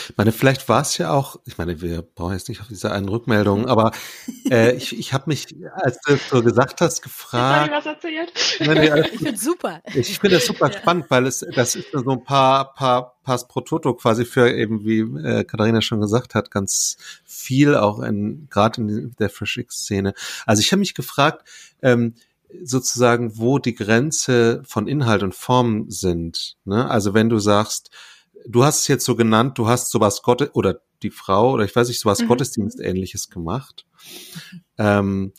Ich 0.10 0.18
meine, 0.18 0.32
vielleicht 0.32 0.70
war 0.70 0.82
es 0.82 0.98
ja 0.98 1.12
auch, 1.12 1.40
ich 1.46 1.58
meine, 1.58 1.82
wir 1.82 2.02
brauchen 2.02 2.34
jetzt 2.34 2.50
nicht 2.50 2.62
auf 2.62 2.68
diese 2.68 2.92
einen 2.92 3.10
Rückmeldung, 3.10 3.68
aber 3.68 3.92
äh, 4.50 4.76
ich, 4.76 4.98
ich 4.98 5.14
habe 5.14 5.26
mich, 5.28 5.56
als 5.74 6.00
du 6.06 6.18
so 6.30 6.44
gesagt 6.44 6.82
hast, 6.82 7.02
gefragt. 7.02 7.72
was 7.72 7.86
erzählt? 7.86 8.32
Ich 8.36 8.58
finde 9.18 9.38
super. 9.38 9.82
Ich, 9.88 10.12
ich 10.12 10.20
finde 10.20 10.38
das 10.38 10.46
super 10.46 10.72
ja. 10.72 10.78
spannend, 10.78 11.06
weil 11.10 11.26
es 11.26 11.46
das 11.56 11.76
ist 11.76 11.92
so 11.92 12.12
ein 12.12 12.24
paar, 12.24 12.74
paar 12.74 13.20
Pass 13.24 13.48
pro 13.48 13.62
Toto 13.62 13.94
quasi 13.94 14.26
für 14.26 14.52
eben, 14.52 14.86
wie 14.86 15.02
äh, 15.02 15.44
Katharina 15.44 15.82
schon 15.82 16.02
gesagt 16.02 16.36
hat, 16.36 16.50
ganz 16.50 16.98
viel 17.26 17.76
auch 17.76 18.00
in 18.00 18.48
gerade 18.50 18.82
in 18.82 19.16
der 19.20 19.30
Fresh 19.30 19.58
X-Szene. 19.58 20.14
Also 20.46 20.62
ich 20.62 20.72
habe 20.72 20.80
mich 20.80 20.96
gefragt, 20.96 21.48
ähm, 21.82 22.16
sozusagen, 22.64 23.38
wo 23.38 23.60
die 23.60 23.76
Grenze 23.76 24.64
von 24.66 24.88
Inhalt 24.88 25.24
und 25.24 25.36
Form 25.36 25.90
sind. 25.90 26.58
Ne? 26.66 26.90
Also 26.90 27.14
wenn 27.14 27.30
du 27.30 27.40
sagst, 27.40 27.92
du 28.48 28.64
hast 28.64 28.82
es 28.82 28.88
jetzt 28.88 29.06
so 29.06 29.16
genannt, 29.16 29.58
du 29.58 29.68
hast 29.68 29.92
sowas 29.92 30.22
Gottes 30.22 30.50
oder 30.54 30.82
die 31.04 31.12
Frau 31.12 31.54
oder 31.54 31.66
ich 31.66 31.76
weiß 31.76 31.88
nicht, 31.88 32.00
sowas 32.00 32.22
mhm. 32.22 32.28
Gottesdienstähnliches 32.28 33.30
gemacht. 33.30 33.86
Ähm, 34.78 35.34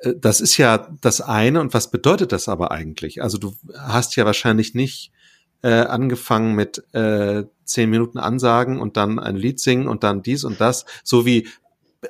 äh, 0.00 0.14
das 0.16 0.40
ist 0.40 0.56
ja 0.56 0.88
das 1.00 1.20
eine. 1.20 1.60
Und 1.60 1.74
was 1.74 1.90
bedeutet 1.90 2.32
das 2.32 2.48
aber 2.48 2.70
eigentlich? 2.70 3.22
Also 3.22 3.38
du 3.38 3.54
hast 3.76 4.16
ja 4.16 4.24
wahrscheinlich 4.24 4.74
nicht 4.74 5.12
äh, 5.62 5.70
angefangen 5.70 6.54
mit 6.54 6.82
äh, 6.92 7.44
zehn 7.64 7.90
Minuten 7.90 8.18
Ansagen 8.18 8.80
und 8.80 8.96
dann 8.96 9.18
ein 9.18 9.36
Lied 9.36 9.60
singen 9.60 9.88
und 9.88 10.02
dann 10.02 10.22
dies 10.22 10.44
und 10.44 10.60
das, 10.60 10.84
so 11.04 11.24
wie 11.24 11.48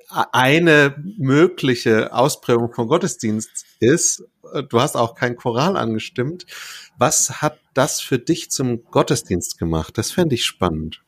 eine 0.08 0.94
mögliche 1.18 2.14
Ausprägung 2.14 2.72
von 2.72 2.88
Gottesdienst 2.88 3.66
ist. 3.78 4.24
Du 4.70 4.80
hast 4.80 4.96
auch 4.96 5.14
kein 5.14 5.36
Choral 5.36 5.76
angestimmt. 5.76 6.46
Was 6.96 7.42
hat 7.42 7.58
das 7.74 8.00
für 8.00 8.18
dich 8.18 8.50
zum 8.50 8.84
Gottesdienst 8.84 9.58
gemacht? 9.58 9.96
Das 9.98 10.10
fände 10.10 10.34
ich 10.34 10.44
spannend. 10.44 11.02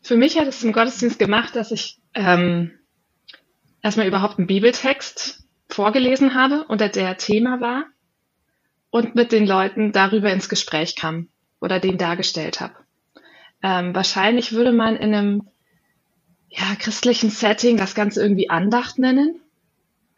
Für 0.00 0.16
mich 0.16 0.38
hat 0.38 0.48
es 0.48 0.60
zum 0.60 0.72
Gottesdienst 0.72 1.18
gemacht, 1.18 1.54
dass 1.54 1.70
ich 1.70 1.98
ähm, 2.14 2.72
erstmal 3.82 4.06
überhaupt 4.06 4.38
einen 4.38 4.48
Bibeltext 4.48 5.44
vorgelesen 5.68 6.34
habe, 6.34 6.64
unter 6.68 6.88
der 6.88 7.16
Thema 7.16 7.60
war 7.60 7.86
und 8.90 9.14
mit 9.14 9.32
den 9.32 9.46
Leuten 9.46 9.92
darüber 9.92 10.32
ins 10.32 10.48
Gespräch 10.48 10.96
kam 10.96 11.28
oder 11.60 11.80
den 11.80 11.98
dargestellt 11.98 12.60
habe. 12.60 12.74
Ähm, 13.62 13.94
wahrscheinlich 13.94 14.52
würde 14.52 14.72
man 14.72 14.96
in 14.96 15.14
einem 15.14 15.48
ja, 16.48 16.74
christlichen 16.78 17.30
Setting 17.30 17.76
das 17.76 17.94
Ganze 17.94 18.20
irgendwie 18.22 18.50
Andacht 18.50 18.98
nennen. 18.98 19.40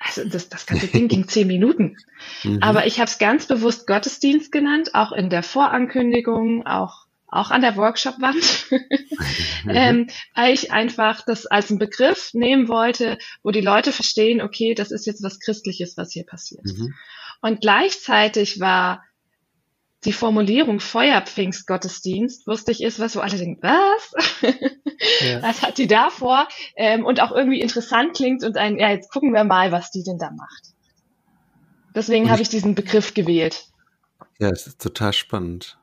Also 0.07 0.29
das, 0.29 0.49
das 0.51 0.67
ganze 0.67 0.87
Ding 0.87 1.09
ging 1.09 1.27
zehn 1.29 1.47
Minuten. 1.47 1.97
Mhm. 2.43 2.63
Aber 2.63 2.87
ich 2.87 3.01
habe 3.01 3.11
es 3.11 3.19
ganz 3.19 3.47
bewusst 3.47 3.87
Gottesdienst 3.87 4.53
genannt, 4.53 4.95
auch 4.95 5.13
in 5.13 5.31
der 5.31 5.43
Vorankündigung, 5.43 6.67
auch, 6.67 7.07
auch 7.27 7.51
an 7.51 7.63
der 7.63 7.77
Workshop-Wand, 7.77 8.67
mhm. 9.65 9.71
ähm, 9.71 10.07
weil 10.35 10.53
ich 10.53 10.73
einfach 10.73 11.23
das 11.25 11.47
als 11.47 11.71
einen 11.71 11.79
Begriff 11.79 12.35
nehmen 12.35 12.69
wollte, 12.69 13.17
wo 13.43 13.51
die 13.51 13.63
Leute 13.63 13.93
verstehen, 13.93 14.43
okay, 14.43 14.75
das 14.75 14.91
ist 14.91 15.07
jetzt 15.07 15.23
was 15.23 15.41
Christliches, 15.41 15.97
was 15.97 16.13
hier 16.13 16.25
passiert. 16.25 16.65
Mhm. 16.67 16.95
Und 17.41 17.63
gleichzeitig 17.63 18.61
war 18.61 19.03
die 20.05 20.13
Formulierung 20.13 20.81
Feuerpfingstgottesdienst, 20.81 22.47
ich, 22.69 22.83
ist 22.83 23.01
was, 23.01 23.17
wo 23.17 23.21
alle 23.21 23.37
denken, 23.37 23.63
was? 23.63 24.43
Ja. 25.21 25.43
Was 25.43 25.63
hat 25.63 25.79
die 25.79 25.87
da 25.87 26.09
vor? 26.09 26.49
Ähm, 26.77 27.05
und 27.05 27.21
auch 27.21 27.33
irgendwie 27.33 27.61
interessant 27.61 28.15
klingt 28.15 28.45
und 28.45 28.57
ein, 28.57 28.79
ja, 28.79 28.91
jetzt 28.91 29.11
gucken 29.11 29.33
wir 29.33 29.45
mal, 29.45 29.73
was 29.73 29.91
die 29.91 30.03
denn 30.03 30.19
da 30.19 30.31
macht. 30.31 30.73
Deswegen 31.95 32.31
habe 32.31 32.43
ich 32.43 32.49
diesen 32.49 32.75
Begriff 32.75 33.13
gewählt. 33.13 33.67
Ja, 34.39 34.49
es 34.51 34.67
ist 34.67 34.81
total 34.81 35.13
spannend. 35.13 35.79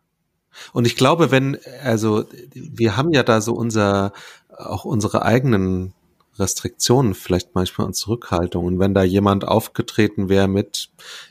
Und 0.73 0.85
ich 0.85 0.95
glaube, 0.95 1.31
wenn, 1.31 1.57
also 1.83 2.25
wir 2.53 2.97
haben 2.97 3.13
ja 3.13 3.23
da 3.23 3.41
so 3.41 3.53
unser, 3.53 4.13
auch 4.49 4.85
unsere 4.85 5.23
eigenen 5.23 5.93
Restriktionen, 6.37 7.13
vielleicht 7.13 7.55
manchmal 7.55 7.87
und 7.87 7.93
Zurückhaltungen. 7.93 8.79
Wenn 8.79 8.93
da 8.93 9.03
jemand 9.03 9.47
aufgetreten 9.47 10.29
wäre 10.29 10.47
mit, 10.47 10.89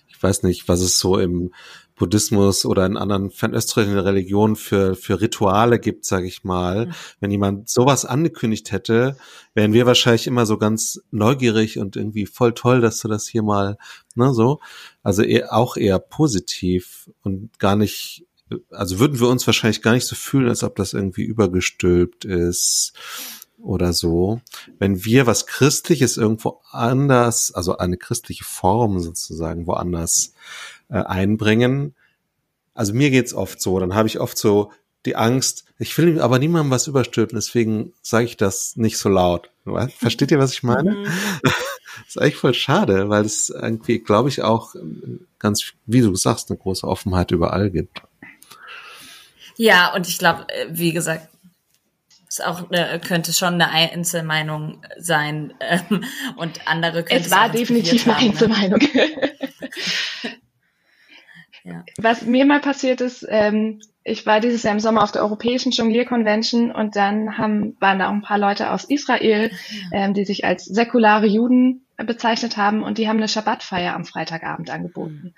ich 0.08 0.22
weiß 0.22 0.42
nicht, 0.42 0.68
was 0.68 0.80
es 0.80 0.98
so 0.98 1.18
im 1.18 1.52
Buddhismus 2.00 2.64
oder 2.64 2.86
in 2.86 2.96
anderen 2.96 3.30
fernöstlichen 3.30 3.98
Religionen 3.98 4.56
für, 4.56 4.96
für 4.96 5.20
Rituale 5.20 5.78
gibt, 5.78 6.06
sage 6.06 6.26
ich 6.26 6.44
mal. 6.44 6.86
Mhm. 6.86 6.92
Wenn 7.20 7.30
jemand 7.30 7.68
sowas 7.68 8.06
angekündigt 8.06 8.72
hätte, 8.72 9.16
wären 9.52 9.74
wir 9.74 9.84
wahrscheinlich 9.84 10.26
immer 10.26 10.46
so 10.46 10.56
ganz 10.56 11.02
neugierig 11.10 11.78
und 11.78 11.96
irgendwie 11.96 12.24
voll 12.24 12.54
toll, 12.54 12.80
dass 12.80 13.00
du 13.00 13.08
das 13.08 13.28
hier 13.28 13.42
mal, 13.42 13.76
ne, 14.14 14.32
so. 14.32 14.60
Also 15.02 15.22
eher, 15.22 15.52
auch 15.52 15.76
eher 15.76 15.98
positiv 15.98 17.10
und 17.22 17.58
gar 17.58 17.76
nicht, 17.76 18.26
also 18.70 18.98
würden 18.98 19.20
wir 19.20 19.28
uns 19.28 19.46
wahrscheinlich 19.46 19.82
gar 19.82 19.92
nicht 19.92 20.06
so 20.06 20.16
fühlen, 20.16 20.48
als 20.48 20.64
ob 20.64 20.76
das 20.76 20.94
irgendwie 20.94 21.24
übergestülpt 21.24 22.24
ist 22.24 22.94
oder 23.58 23.92
so. 23.92 24.40
Wenn 24.78 25.04
wir 25.04 25.26
was 25.26 25.46
Christliches 25.46 26.16
irgendwo 26.16 26.62
anders, 26.70 27.52
also 27.52 27.76
eine 27.76 27.98
christliche 27.98 28.44
Form 28.44 29.00
sozusagen 29.00 29.66
woanders 29.66 30.32
äh, 30.90 30.98
einbringen. 30.98 31.94
Also 32.74 32.94
mir 32.94 33.10
geht's 33.10 33.34
oft 33.34 33.60
so, 33.60 33.78
dann 33.78 33.94
habe 33.94 34.08
ich 34.08 34.20
oft 34.20 34.38
so 34.38 34.70
die 35.06 35.16
Angst, 35.16 35.64
ich 35.78 35.96
will 35.96 36.20
aber 36.20 36.38
niemandem 36.38 36.70
was 36.70 36.86
überstülpen, 36.86 37.36
deswegen 37.36 37.94
sage 38.02 38.26
ich 38.26 38.36
das 38.36 38.76
nicht 38.76 38.98
so 38.98 39.08
laut. 39.08 39.50
Versteht 39.96 40.30
ihr, 40.30 40.38
was 40.38 40.52
ich 40.52 40.62
meine? 40.62 40.90
Mhm. 40.92 41.04
Das 41.42 41.54
ist 42.08 42.20
eigentlich 42.20 42.36
voll 42.36 42.54
schade, 42.54 43.08
weil 43.08 43.24
es 43.24 43.48
irgendwie, 43.48 43.98
glaube 43.98 44.28
ich, 44.28 44.42
auch 44.42 44.74
ganz, 45.38 45.72
wie 45.86 46.00
du 46.00 46.14
sagst, 46.16 46.50
eine 46.50 46.58
große 46.58 46.86
Offenheit 46.86 47.30
überall 47.30 47.70
gibt. 47.70 48.02
Ja, 49.56 49.94
und 49.94 50.08
ich 50.08 50.18
glaube, 50.18 50.46
äh, 50.48 50.66
wie 50.70 50.92
gesagt, 50.92 51.28
es 52.28 52.40
auch 52.40 52.70
äh, 52.70 52.98
könnte 52.98 53.32
schon 53.32 53.54
eine 53.54 53.70
Einzelmeinung 53.70 54.82
sein 54.98 55.52
ähm, 55.60 56.04
und 56.36 56.66
andere 56.66 57.02
könnte 57.02 57.24
es 57.24 57.30
war 57.30 57.48
definitiv 57.50 58.06
eine 58.06 58.16
ne? 58.16 58.20
Einzelmeinung. 58.22 58.80
Ne? 58.80 59.32
Ja. 61.64 61.84
Was 61.98 62.22
mir 62.22 62.46
mal 62.46 62.60
passiert 62.60 63.00
ist, 63.00 63.26
ähm, 63.28 63.80
ich 64.02 64.24
war 64.24 64.40
dieses 64.40 64.62
Jahr 64.62 64.72
im 64.72 64.80
Sommer 64.80 65.02
auf 65.02 65.12
der 65.12 65.22
Europäischen 65.22 65.72
Jonglier-Convention 65.72 66.70
und 66.72 66.96
dann 66.96 67.36
haben, 67.36 67.76
waren 67.80 67.98
da 67.98 68.08
auch 68.08 68.12
ein 68.12 68.22
paar 68.22 68.38
Leute 68.38 68.70
aus 68.70 68.84
Israel, 68.84 69.50
ähm, 69.92 70.14
die 70.14 70.24
sich 70.24 70.44
als 70.44 70.64
säkulare 70.64 71.26
Juden 71.26 71.84
bezeichnet 71.98 72.56
haben 72.56 72.82
und 72.82 72.96
die 72.96 73.08
haben 73.08 73.18
eine 73.18 73.28
Schabbatfeier 73.28 73.94
am 73.94 74.06
Freitagabend 74.06 74.70
angeboten. 74.70 75.20
Mhm. 75.22 75.34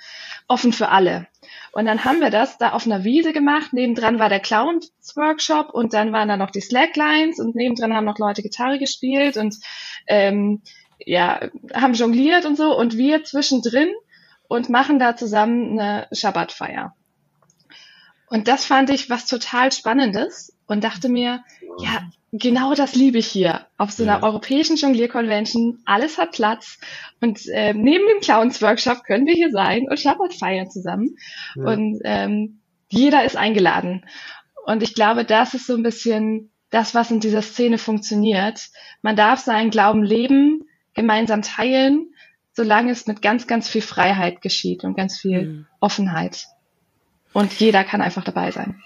Offen 0.47 0.73
für 0.73 0.91
alle. 0.91 1.27
Und 1.73 1.87
dann 1.87 2.05
haben 2.05 2.20
wir 2.20 2.31
das 2.31 2.57
da 2.59 2.70
auf 2.70 2.87
einer 2.87 3.03
Wiese 3.03 3.33
gemacht. 3.33 3.73
Nebendran 3.73 4.20
war 4.20 4.29
der 4.29 4.41
Clowns-Workshop 4.41 5.70
und 5.70 5.93
dann 5.93 6.12
waren 6.12 6.29
da 6.29 6.37
noch 6.37 6.51
die 6.51 6.61
Slacklines 6.61 7.41
und 7.41 7.57
nebendran 7.57 7.95
haben 7.95 8.05
noch 8.05 8.18
Leute 8.18 8.43
Gitarre 8.43 8.79
gespielt 8.79 9.37
und 9.37 9.57
ähm, 10.07 10.62
ja, 11.05 11.41
haben 11.75 11.95
jongliert 11.95 12.47
und 12.47 12.57
so. 12.57 12.77
Und 12.77 12.97
wir 12.97 13.25
zwischendrin 13.25 13.89
und 14.53 14.69
machen 14.69 14.99
da 14.99 15.17
zusammen 15.17 15.79
eine 15.79 16.07
Schabbatfeier. 16.13 16.95
Und 18.29 18.49
das 18.49 18.65
fand 18.67 18.91
ich 18.91 19.09
was 19.09 19.27
total 19.27 19.73
Spannendes 19.73 20.55
und 20.67 20.85
dachte 20.85 21.09
mir, 21.09 21.43
ja, 21.79 22.03
genau 22.33 22.75
das 22.75 22.95
liebe 22.95 23.19
ich 23.19 23.27
hier. 23.27 23.67
Auf 23.79 23.93
so 23.93 24.03
einer 24.03 24.19
ja. 24.19 24.23
europäischen 24.23 24.77
Jonglier-Convention, 24.77 25.81
alles 25.87 26.19
hat 26.19 26.33
Platz. 26.33 26.79
Und 27.21 27.47
äh, 27.49 27.73
neben 27.73 28.07
dem 28.09 28.21
Clowns-Workshop 28.21 29.05
können 29.05 29.27
wir 29.27 29.35
hier 29.35 29.51
sein 29.51 29.87
und 29.89 29.99
Schabbat 29.99 30.35
feiern 30.35 30.71
zusammen. 30.71 31.17
Ja. 31.57 31.65
Und 31.65 32.01
ähm, 32.05 32.61
jeder 32.89 33.25
ist 33.25 33.37
eingeladen. 33.37 34.05
Und 34.67 34.83
ich 34.83 34.95
glaube, 34.95 35.25
das 35.25 35.55
ist 35.55 35.67
so 35.67 35.75
ein 35.75 35.83
bisschen 35.83 36.51
das, 36.69 36.95
was 36.95 37.11
in 37.11 37.21
dieser 37.21 37.43
Szene 37.43 37.79
funktioniert. 37.79 38.69
Man 39.01 39.17
darf 39.17 39.41
seinen 39.41 39.71
Glauben 39.71 40.03
leben, 40.03 40.65
gemeinsam 40.95 41.41
teilen 41.41 42.12
solange 42.53 42.93
es 42.93 43.07
mit 43.07 43.23
ganz, 43.23 43.47
ganz 43.47 43.69
viel 43.69 43.83
Freiheit 43.83 44.43
geschieht 44.43 44.85
und 44.85 44.97
ganz 44.97 45.19
viel 45.19 45.47
mhm. 45.47 45.67
Offenheit. 45.81 46.47
Und 47.33 47.53
jeder 47.59 47.85
kann 47.85 48.03
einfach 48.03 48.25
dabei 48.25 48.51
sein. 48.51 48.83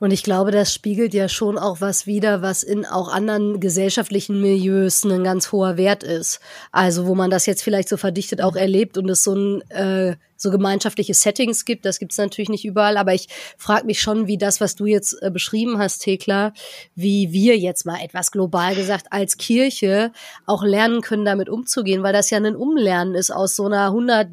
Und 0.00 0.12
ich 0.12 0.22
glaube, 0.22 0.50
das 0.50 0.72
spiegelt 0.72 1.14
ja 1.14 1.28
schon 1.28 1.58
auch 1.58 1.80
was 1.80 2.06
wider, 2.06 2.42
was 2.42 2.62
in 2.62 2.84
auch 2.84 3.08
anderen 3.08 3.60
gesellschaftlichen 3.60 4.40
Milieus 4.40 5.04
ein 5.04 5.24
ganz 5.24 5.52
hoher 5.52 5.76
Wert 5.76 6.02
ist. 6.02 6.40
Also 6.72 7.06
wo 7.06 7.14
man 7.14 7.30
das 7.30 7.46
jetzt 7.46 7.62
vielleicht 7.62 7.88
so 7.88 7.96
verdichtet 7.96 8.40
auch 8.40 8.56
erlebt 8.56 8.98
und 8.98 9.08
es 9.08 9.24
so 9.24 9.34
ein 9.34 9.62
äh, 9.70 10.16
so 10.38 10.50
gemeinschaftliche 10.50 11.14
Settings 11.14 11.64
gibt. 11.64 11.84
Das 11.84 11.98
gibt 11.98 12.12
es 12.12 12.18
natürlich 12.18 12.48
nicht 12.48 12.64
überall, 12.64 12.96
aber 12.96 13.12
ich 13.12 13.28
frage 13.58 13.86
mich 13.86 14.00
schon, 14.00 14.26
wie 14.26 14.38
das, 14.38 14.60
was 14.60 14.76
du 14.76 14.86
jetzt 14.86 15.20
äh, 15.20 15.30
beschrieben 15.30 15.78
hast, 15.78 15.98
Thekla, 15.98 16.52
wie 16.94 17.32
wir 17.32 17.58
jetzt 17.58 17.84
mal 17.84 18.00
etwas 18.02 18.30
global 18.30 18.74
gesagt 18.74 19.08
als 19.10 19.36
Kirche 19.36 20.12
auch 20.46 20.62
lernen 20.62 21.02
können, 21.02 21.24
damit 21.24 21.48
umzugehen, 21.48 22.02
weil 22.02 22.12
das 22.12 22.30
ja 22.30 22.38
ein 22.38 22.56
Umlernen 22.56 23.14
ist 23.14 23.30
aus 23.30 23.56
so 23.56 23.66
einer 23.66 23.86
100 23.86 24.28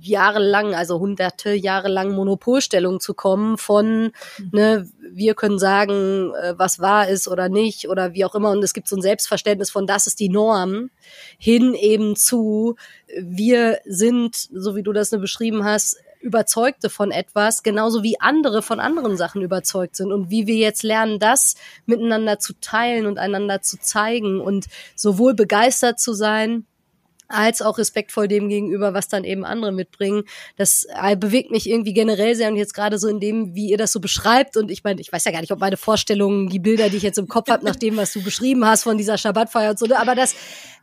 jahrelang, 0.00 0.74
also 0.74 0.98
hunderte 0.98 1.52
Jahre 1.52 1.88
lang 1.88 2.12
Monopolstellung 2.12 3.00
zu 3.00 3.14
kommen 3.14 3.58
von, 3.58 4.12
mhm. 4.38 4.50
ne, 4.52 4.88
wir 5.10 5.34
können 5.34 5.58
sagen, 5.58 6.32
äh, 6.34 6.54
was 6.56 6.80
wahr 6.80 7.08
ist 7.08 7.28
oder 7.28 7.48
nicht 7.48 7.88
oder 7.88 8.12
wie 8.12 8.24
auch 8.24 8.34
immer. 8.34 8.50
Und 8.50 8.62
es 8.62 8.74
gibt 8.74 8.88
so 8.88 8.96
ein 8.96 9.02
Selbstverständnis 9.02 9.70
von, 9.70 9.86
das 9.86 10.06
ist 10.06 10.20
die 10.20 10.28
Norm, 10.28 10.90
hin 11.38 11.74
eben 11.74 12.16
zu, 12.16 12.76
wir 13.20 13.78
sind, 13.84 14.36
so 14.36 14.74
wie 14.74 14.82
du 14.82 14.92
das 14.92 15.12
ne 15.12 15.18
beschrieben 15.18 15.64
hast, 15.64 15.96
Überzeugte 16.20 16.90
von 16.90 17.12
etwas, 17.12 17.62
genauso 17.62 18.02
wie 18.02 18.20
andere 18.20 18.60
von 18.62 18.80
anderen 18.80 19.16
Sachen 19.16 19.42
überzeugt 19.42 19.94
sind 19.94 20.12
und 20.12 20.30
wie 20.30 20.48
wir 20.48 20.56
jetzt 20.56 20.82
lernen, 20.82 21.20
das 21.20 21.54
miteinander 21.86 22.40
zu 22.40 22.54
teilen 22.60 23.06
und 23.06 23.18
einander 23.18 23.62
zu 23.62 23.78
zeigen 23.78 24.40
und 24.40 24.66
sowohl 24.96 25.34
begeistert 25.34 26.00
zu 26.00 26.12
sein, 26.12 26.66
als 27.28 27.62
auch 27.62 27.78
respektvoll 27.78 28.26
dem 28.26 28.48
gegenüber, 28.48 28.94
was 28.94 29.08
dann 29.08 29.24
eben 29.24 29.44
andere 29.44 29.70
mitbringen. 29.72 30.24
Das 30.56 30.86
äh, 31.02 31.16
bewegt 31.16 31.50
mich 31.50 31.68
irgendwie 31.68 31.92
generell 31.92 32.34
sehr 32.34 32.48
und 32.48 32.56
jetzt 32.56 32.74
gerade 32.74 32.98
so 32.98 33.06
in 33.08 33.20
dem, 33.20 33.54
wie 33.54 33.68
ihr 33.68 33.76
das 33.76 33.92
so 33.92 34.00
beschreibt. 34.00 34.56
Und 34.56 34.70
ich 34.70 34.82
meine, 34.82 35.00
ich 35.00 35.12
weiß 35.12 35.24
ja 35.24 35.32
gar 35.32 35.40
nicht, 35.40 35.52
ob 35.52 35.60
meine 35.60 35.76
Vorstellungen, 35.76 36.48
die 36.48 36.58
Bilder, 36.58 36.88
die 36.88 36.96
ich 36.96 37.02
jetzt 37.02 37.18
im 37.18 37.28
Kopf 37.28 37.48
habe, 37.50 37.64
nach 37.64 37.76
dem, 37.76 37.96
was 37.96 38.12
du 38.12 38.22
beschrieben 38.22 38.64
hast 38.64 38.82
von 38.82 38.96
dieser 38.96 39.18
Schabbatfeier 39.18 39.70
und 39.70 39.78
so, 39.78 39.86
ne, 39.86 39.98
aber 39.98 40.14
das, 40.14 40.34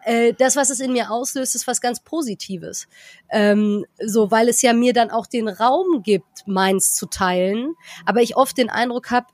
äh, 0.03 0.33
das, 0.33 0.55
was 0.55 0.69
es 0.69 0.79
in 0.79 0.93
mir 0.93 1.09
auslöst, 1.11 1.55
ist 1.55 1.67
was 1.67 1.81
ganz 1.81 1.99
Positives. 1.99 2.87
Ähm, 3.31 3.85
so, 3.99 4.29
weil 4.29 4.47
es 4.47 4.61
ja 4.61 4.73
mir 4.73 4.93
dann 4.93 5.09
auch 5.09 5.25
den 5.25 5.47
Raum 5.47 6.03
gibt, 6.03 6.47
meins 6.47 6.93
zu 6.93 7.07
teilen. 7.07 7.73
Aber 8.05 8.21
ich 8.21 8.37
oft 8.37 8.57
den 8.57 8.69
Eindruck 8.69 9.09
habe, 9.09 9.27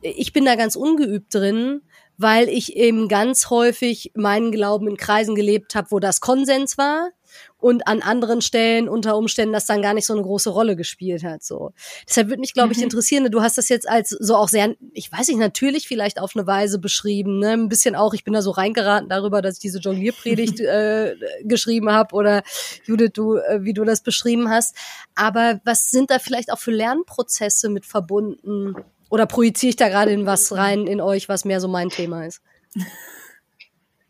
ich 0.00 0.32
bin 0.32 0.44
da 0.44 0.56
ganz 0.56 0.74
ungeübt 0.74 1.34
drin 1.34 1.82
weil 2.18 2.48
ich 2.48 2.76
eben 2.76 3.08
ganz 3.08 3.50
häufig 3.50 4.12
meinen 4.14 4.52
Glauben 4.52 4.88
in 4.88 4.96
Kreisen 4.96 5.34
gelebt 5.34 5.74
habe, 5.74 5.90
wo 5.90 5.98
das 5.98 6.20
Konsens 6.20 6.78
war 6.78 7.10
und 7.58 7.86
an 7.86 8.02
anderen 8.02 8.42
Stellen 8.42 8.88
unter 8.88 9.16
Umständen 9.16 9.52
das 9.52 9.66
dann 9.66 9.82
gar 9.82 9.94
nicht 9.94 10.06
so 10.06 10.12
eine 10.12 10.22
große 10.22 10.50
Rolle 10.50 10.76
gespielt 10.76 11.24
hat. 11.24 11.42
So. 11.42 11.72
Deshalb 12.08 12.28
würde 12.28 12.40
mich, 12.40 12.52
glaube 12.52 12.72
ich, 12.72 12.78
mhm. 12.78 12.84
interessieren, 12.84 13.30
du 13.30 13.42
hast 13.42 13.58
das 13.58 13.68
jetzt 13.68 13.88
als 13.88 14.10
so 14.10 14.36
auch 14.36 14.48
sehr, 14.48 14.74
ich 14.92 15.10
weiß 15.10 15.28
nicht, 15.28 15.38
natürlich 15.38 15.88
vielleicht 15.88 16.20
auf 16.20 16.36
eine 16.36 16.46
Weise 16.46 16.78
beschrieben, 16.78 17.38
ne? 17.38 17.52
Ein 17.52 17.68
bisschen 17.68 17.96
auch, 17.96 18.14
ich 18.14 18.24
bin 18.24 18.34
da 18.34 18.42
so 18.42 18.50
reingeraten 18.50 19.08
darüber, 19.08 19.42
dass 19.42 19.54
ich 19.54 19.60
diese 19.60 19.78
Jonglierpredigt 19.78 20.60
äh, 20.60 21.14
geschrieben 21.42 21.90
habe 21.90 22.14
oder 22.14 22.42
Judith, 22.84 23.10
du, 23.14 23.36
äh, 23.36 23.62
wie 23.62 23.74
du 23.74 23.84
das 23.84 24.02
beschrieben 24.02 24.50
hast. 24.50 24.76
Aber 25.14 25.60
was 25.64 25.90
sind 25.90 26.10
da 26.10 26.18
vielleicht 26.18 26.52
auch 26.52 26.58
für 26.58 26.72
Lernprozesse 26.72 27.68
mit 27.68 27.86
verbunden? 27.86 28.76
Oder 29.10 29.26
projiziere 29.26 29.70
ich 29.70 29.76
da 29.76 29.88
gerade 29.88 30.10
in 30.10 30.26
was 30.26 30.54
rein 30.54 30.86
in 30.86 31.00
euch, 31.00 31.28
was 31.28 31.44
mehr 31.44 31.60
so 31.60 31.68
mein 31.68 31.90
Thema 31.90 32.26
ist? 32.26 32.42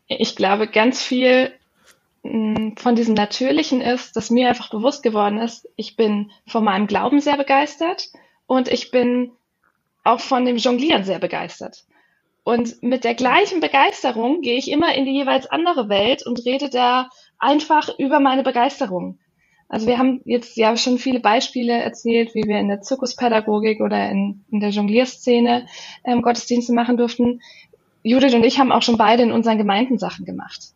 Ich 0.07 0.35
glaube, 0.35 0.67
ganz 0.67 1.01
viel 1.01 1.51
mm, 2.23 2.77
von 2.77 2.95
diesem 2.95 3.13
Natürlichen 3.13 3.81
ist, 3.81 4.15
dass 4.15 4.29
mir 4.29 4.49
einfach 4.49 4.69
bewusst 4.69 5.03
geworden 5.03 5.39
ist, 5.39 5.67
ich 5.75 5.95
bin 5.95 6.31
von 6.47 6.63
meinem 6.63 6.87
Glauben 6.87 7.19
sehr 7.19 7.37
begeistert 7.37 8.09
und 8.47 8.69
ich 8.69 8.91
bin 8.91 9.31
auch 10.03 10.19
von 10.19 10.45
dem 10.45 10.57
Jonglieren 10.57 11.03
sehr 11.03 11.19
begeistert. 11.19 11.85
Und 12.43 12.81
mit 12.81 13.03
der 13.03 13.13
gleichen 13.13 13.59
Begeisterung 13.59 14.39
gehe 14.41 14.57
ich 14.57 14.71
immer 14.71 14.95
in 14.95 15.03
die 15.03 15.11
jeweils 15.11 15.47
andere 15.47 15.89
Welt 15.89 16.25
und 16.25 16.45
rede 16.45 16.69
da 16.69 17.09
einfach 17.37 17.89
über 17.99 18.21
meine 18.21 18.43
Begeisterung. 18.43 19.19
Also 19.69 19.87
wir 19.87 19.97
haben 19.97 20.21
jetzt 20.25 20.55
ja 20.55 20.77
schon 20.77 20.97
viele 20.97 21.19
Beispiele 21.19 21.73
erzählt, 21.73 22.33
wie 22.35 22.43
wir 22.43 22.57
in 22.59 22.69
der 22.69 22.81
Zirkuspädagogik 22.81 23.81
oder 23.81 24.09
in, 24.09 24.45
in 24.49 24.61
der 24.61 24.69
Jonglierszene 24.69 25.67
ähm, 26.05 26.21
Gottesdienste 26.21 26.73
machen 26.73 26.95
durften. 26.95 27.41
Judith 28.03 28.33
und 28.33 28.45
ich 28.45 28.59
haben 28.59 28.71
auch 28.71 28.81
schon 28.81 28.97
beide 28.97 29.23
in 29.23 29.31
unseren 29.31 29.57
Gemeinden 29.57 29.97
Sachen 29.97 30.25
gemacht, 30.25 30.73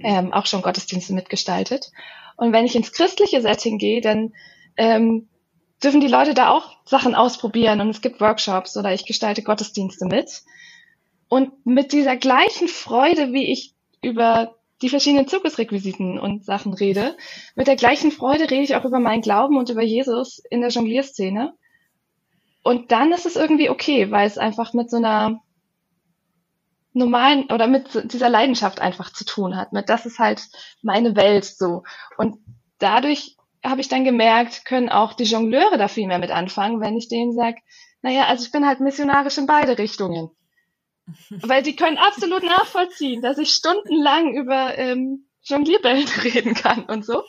ähm, 0.00 0.32
auch 0.32 0.46
schon 0.46 0.62
Gottesdienste 0.62 1.12
mitgestaltet. 1.12 1.92
Und 2.36 2.52
wenn 2.52 2.64
ich 2.64 2.74
ins 2.74 2.92
christliche 2.92 3.42
Setting 3.42 3.78
gehe, 3.78 4.00
dann 4.00 4.32
ähm, 4.76 5.28
dürfen 5.82 6.00
die 6.00 6.08
Leute 6.08 6.32
da 6.32 6.50
auch 6.50 6.76
Sachen 6.86 7.14
ausprobieren 7.14 7.80
und 7.80 7.90
es 7.90 8.00
gibt 8.00 8.20
Workshops 8.20 8.76
oder 8.76 8.94
ich 8.94 9.04
gestalte 9.04 9.42
Gottesdienste 9.42 10.06
mit. 10.06 10.42
Und 11.28 11.66
mit 11.66 11.92
dieser 11.92 12.16
gleichen 12.16 12.68
Freude, 12.68 13.32
wie 13.32 13.52
ich 13.52 13.74
über 14.02 14.56
die 14.84 14.90
verschiedenen 14.90 15.26
Zirkusrequisiten 15.26 16.18
und 16.18 16.44
Sachen 16.44 16.74
rede, 16.74 17.16
mit 17.54 17.68
der 17.68 17.76
gleichen 17.76 18.12
Freude 18.12 18.50
rede 18.50 18.64
ich 18.64 18.76
auch 18.76 18.84
über 18.84 19.00
meinen 19.00 19.22
Glauben 19.22 19.56
und 19.56 19.70
über 19.70 19.80
Jesus 19.80 20.42
in 20.50 20.60
der 20.60 20.68
Jonglierszene. 20.68 21.54
Und 22.62 22.92
dann 22.92 23.10
ist 23.10 23.24
es 23.24 23.36
irgendwie 23.36 23.70
okay, 23.70 24.10
weil 24.10 24.26
es 24.26 24.36
einfach 24.36 24.74
mit 24.74 24.90
so 24.90 24.98
einer 24.98 25.40
normalen 26.92 27.50
oder 27.50 27.66
mit 27.66 28.12
dieser 28.12 28.28
Leidenschaft 28.28 28.78
einfach 28.78 29.10
zu 29.10 29.24
tun 29.24 29.56
hat. 29.56 29.72
Mit 29.72 29.88
das 29.88 30.04
ist 30.04 30.18
halt 30.18 30.42
meine 30.82 31.16
Welt 31.16 31.46
so. 31.46 31.84
Und 32.18 32.36
dadurch 32.78 33.38
habe 33.64 33.80
ich 33.80 33.88
dann 33.88 34.04
gemerkt, 34.04 34.66
können 34.66 34.90
auch 34.90 35.14
die 35.14 35.24
Jongleure 35.24 35.78
da 35.78 35.88
viel 35.88 36.06
mehr 36.06 36.18
mit 36.18 36.30
anfangen, 36.30 36.82
wenn 36.82 36.98
ich 36.98 37.08
denen 37.08 37.32
sage, 37.32 37.56
naja, 38.02 38.26
also 38.26 38.44
ich 38.44 38.52
bin 38.52 38.66
halt 38.66 38.80
missionarisch 38.80 39.38
in 39.38 39.46
beide 39.46 39.78
Richtungen. 39.78 40.28
Weil 41.30 41.62
die 41.62 41.76
können 41.76 41.98
absolut 41.98 42.42
nachvollziehen, 42.42 43.20
dass 43.20 43.38
ich 43.38 43.50
stundenlang 43.50 44.34
über 44.34 44.76
ähm, 44.78 45.26
Jonglierbällen 45.44 46.08
reden 46.24 46.54
kann 46.54 46.84
und 46.84 47.04
so. 47.04 47.22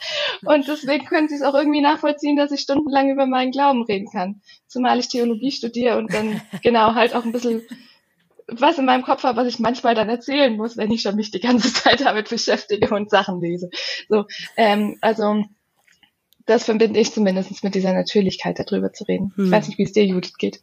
Und 0.46 0.68
deswegen 0.68 1.06
können 1.06 1.28
sie 1.28 1.36
es 1.36 1.42
auch 1.42 1.54
irgendwie 1.54 1.82
nachvollziehen, 1.82 2.38
dass 2.38 2.52
ich 2.52 2.62
stundenlang 2.62 3.10
über 3.10 3.26
meinen 3.26 3.52
Glauben 3.52 3.84
reden 3.84 4.08
kann. 4.12 4.42
Zumal 4.68 5.00
ich 5.00 5.10
Theologie 5.10 5.52
studiere 5.52 5.98
und 5.98 6.14
dann 6.14 6.42
genau 6.64 6.96
halt 6.96 7.14
auch 7.14 7.26
ein 7.26 7.32
bisschen 7.32 7.64
was 8.48 8.78
in 8.78 8.86
meinem 8.86 9.02
Kopf 9.02 9.24
habe, 9.24 9.38
was 9.38 9.48
ich 9.48 9.58
manchmal 9.58 9.96
dann 9.96 10.08
erzählen 10.08 10.56
muss, 10.56 10.78
wenn 10.78 10.92
ich 10.92 11.02
schon 11.02 11.16
mich 11.16 11.32
die 11.32 11.40
ganze 11.40 11.74
Zeit 11.74 12.02
damit 12.02 12.30
beschäftige 12.30 12.94
und 12.94 13.10
Sachen 13.10 13.42
lese. 13.42 13.70
So, 14.08 14.26
ähm, 14.56 14.98
also 15.02 15.44
das 16.46 16.64
verbinde 16.64 17.00
ich 17.00 17.12
zumindest 17.12 17.64
mit 17.64 17.74
dieser 17.74 17.94
Natürlichkeit, 17.94 18.60
darüber 18.60 18.94
zu 18.94 19.04
reden. 19.06 19.34
Hm. 19.36 19.46
Ich 19.46 19.52
weiß 19.52 19.68
nicht, 19.68 19.80
wie 19.80 19.84
es 19.84 19.94
dir, 19.94 20.06
Judith, 20.06 20.38
geht. 20.38 20.62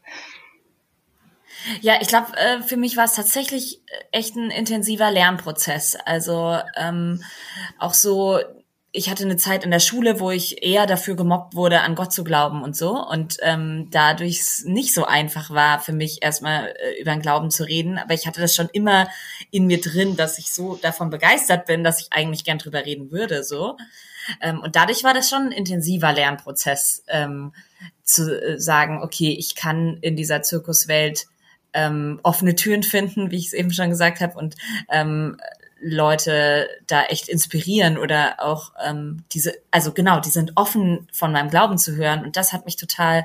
Ja, 1.80 1.94
ich 2.00 2.08
glaube, 2.08 2.36
äh, 2.36 2.62
für 2.62 2.76
mich 2.76 2.96
war 2.96 3.04
es 3.04 3.14
tatsächlich 3.14 3.80
echt 4.10 4.36
ein 4.36 4.50
intensiver 4.50 5.10
Lernprozess. 5.10 5.96
Also 6.04 6.58
ähm, 6.76 7.22
auch 7.78 7.94
so 7.94 8.40
ich 8.94 9.08
hatte 9.08 9.24
eine 9.24 9.38
Zeit 9.38 9.64
in 9.64 9.70
der 9.70 9.80
Schule, 9.80 10.20
wo 10.20 10.30
ich 10.30 10.62
eher 10.62 10.86
dafür 10.86 11.16
gemobbt 11.16 11.54
wurde, 11.54 11.80
an 11.80 11.94
Gott 11.94 12.12
zu 12.12 12.24
glauben 12.24 12.62
und 12.62 12.76
so. 12.76 12.90
Und 12.90 13.38
ähm, 13.40 13.88
dadurch 13.90 14.40
es 14.40 14.64
nicht 14.64 14.92
so 14.92 15.06
einfach 15.06 15.50
war 15.50 15.80
für 15.80 15.94
mich, 15.94 16.22
erstmal 16.22 16.74
äh, 16.78 17.00
über 17.00 17.12
den 17.12 17.22
Glauben 17.22 17.50
zu 17.50 17.64
reden. 17.64 17.96
Aber 17.96 18.12
ich 18.12 18.26
hatte 18.26 18.42
das 18.42 18.54
schon 18.54 18.68
immer 18.70 19.08
in 19.50 19.66
mir 19.66 19.80
drin, 19.80 20.14
dass 20.14 20.38
ich 20.38 20.52
so 20.52 20.76
davon 20.76 21.08
begeistert 21.08 21.64
bin, 21.64 21.84
dass 21.84 22.02
ich 22.02 22.12
eigentlich 22.12 22.44
gern 22.44 22.58
drüber 22.58 22.84
reden 22.84 23.10
würde. 23.10 23.44
so. 23.44 23.78
Ähm, 24.42 24.60
und 24.60 24.76
dadurch 24.76 25.04
war 25.04 25.14
das 25.14 25.30
schon 25.30 25.46
ein 25.46 25.52
intensiver 25.52 26.12
Lernprozess, 26.12 27.02
ähm, 27.08 27.54
zu 28.04 28.42
äh, 28.42 28.60
sagen, 28.60 29.02
okay, 29.02 29.34
ich 29.38 29.54
kann 29.54 29.96
in 30.02 30.16
dieser 30.16 30.42
Zirkuswelt 30.42 31.28
ähm, 31.74 32.20
offene 32.22 32.54
Türen 32.54 32.82
finden, 32.82 33.30
wie 33.30 33.38
ich 33.38 33.46
es 33.48 33.52
eben 33.52 33.72
schon 33.72 33.90
gesagt 33.90 34.20
habe, 34.20 34.36
und 34.38 34.56
ähm, 34.90 35.36
Leute 35.82 36.68
da 36.86 37.04
echt 37.04 37.28
inspirieren 37.28 37.98
oder 37.98 38.36
auch 38.38 38.72
ähm, 38.82 39.24
diese, 39.32 39.54
also 39.72 39.92
genau, 39.92 40.20
die 40.20 40.30
sind 40.30 40.52
offen 40.54 41.08
von 41.12 41.32
meinem 41.32 41.50
Glauben 41.50 41.76
zu 41.76 41.96
hören 41.96 42.24
und 42.24 42.36
das 42.36 42.52
hat 42.52 42.64
mich 42.66 42.76
total 42.76 43.24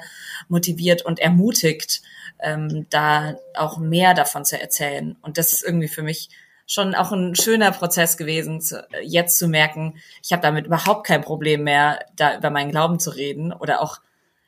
motiviert 0.49 1.03
und 1.03 1.19
ermutigt, 1.19 2.01
ähm, 2.39 2.87
da 2.89 3.35
auch 3.55 3.77
mehr 3.77 4.15
davon 4.15 4.43
zu 4.43 4.59
erzählen. 4.59 5.15
Und 5.21 5.37
das 5.37 5.53
ist 5.53 5.63
irgendwie 5.63 5.87
für 5.87 6.01
mich 6.01 6.29
schon 6.65 6.95
auch 6.95 7.11
ein 7.11 7.35
schöner 7.35 7.71
Prozess 7.71 8.17
gewesen, 8.17 8.59
zu, 8.59 8.85
jetzt 9.01 9.37
zu 9.37 9.47
merken, 9.47 9.95
ich 10.23 10.33
habe 10.33 10.41
damit 10.41 10.65
überhaupt 10.65 11.05
kein 11.05 11.21
Problem 11.21 11.63
mehr, 11.63 11.99
da 12.15 12.37
über 12.37 12.49
meinen 12.49 12.71
Glauben 12.71 12.99
zu 12.99 13.11
reden 13.11 13.53
oder 13.53 13.81
auch 13.81 13.99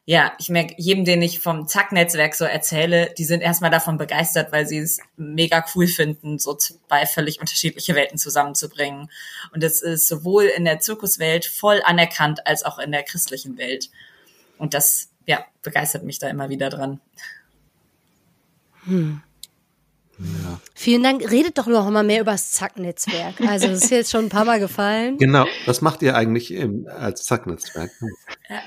ja, 0.09 0.33
ich 0.39 0.49
merke, 0.49 0.73
jedem, 0.79 1.05
den 1.05 1.21
ich 1.21 1.39
vom 1.39 1.67
Zack-Netzwerk 1.67 2.33
so 2.33 2.43
erzähle, 2.43 3.13
die 3.15 3.25
sind 3.25 3.41
erstmal 3.41 3.69
davon 3.69 3.99
begeistert, 3.99 4.51
weil 4.51 4.65
sie 4.65 4.79
es 4.79 4.97
mega 5.17 5.63
cool 5.75 5.85
finden, 5.85 6.39
so 6.39 6.55
zwei 6.55 7.05
völlig 7.05 7.39
unterschiedliche 7.39 7.93
Welten 7.93 8.17
zusammenzubringen. 8.17 9.11
Und 9.53 9.63
es 9.63 9.83
ist 9.83 10.07
sowohl 10.07 10.45
in 10.45 10.65
der 10.65 10.79
Zirkuswelt 10.79 11.45
voll 11.45 11.83
anerkannt 11.85 12.47
als 12.47 12.65
auch 12.65 12.79
in 12.79 12.91
der 12.91 13.03
christlichen 13.03 13.59
Welt. 13.59 13.91
Und 14.57 14.73
das, 14.73 15.11
ja, 15.27 15.45
begeistert 15.61 16.03
mich 16.03 16.17
da 16.17 16.27
immer 16.27 16.49
wieder 16.49 16.71
dran. 16.71 16.99
Hm. 18.85 19.21
Ja. 20.19 20.59
Vielen 20.75 21.01
Dank. 21.01 21.31
Redet 21.31 21.57
doch 21.57 21.67
noch 21.67 21.89
mal 21.89 22.03
mehr 22.03 22.21
über 22.21 22.31
das 22.31 22.51
Zack-Netzwerk. 22.51 23.39
Also, 23.41 23.67
das 23.67 23.83
ist 23.83 23.91
jetzt 23.91 24.11
schon 24.11 24.25
ein 24.25 24.29
paar 24.29 24.45
Mal 24.45 24.59
gefallen. 24.59 25.17
Genau. 25.17 25.45
Was 25.65 25.81
macht 25.81 26.01
ihr 26.01 26.15
eigentlich 26.15 26.51
im, 26.51 26.87
als 26.87 27.23
Zack-Netzwerk? 27.23 27.91
Ja. 28.49 28.61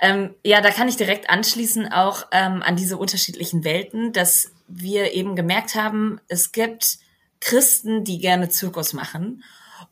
Ähm, 0.00 0.34
ja, 0.44 0.60
da 0.60 0.70
kann 0.70 0.88
ich 0.88 0.96
direkt 0.96 1.30
anschließen 1.30 1.90
auch 1.90 2.26
ähm, 2.30 2.62
an 2.62 2.76
diese 2.76 2.96
unterschiedlichen 2.96 3.64
Welten, 3.64 4.12
dass 4.12 4.52
wir 4.68 5.12
eben 5.12 5.36
gemerkt 5.36 5.74
haben, 5.74 6.20
es 6.28 6.52
gibt 6.52 6.98
Christen, 7.40 8.04
die 8.04 8.18
gerne 8.18 8.48
Zirkus 8.48 8.92
machen 8.92 9.42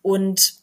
und 0.02 0.54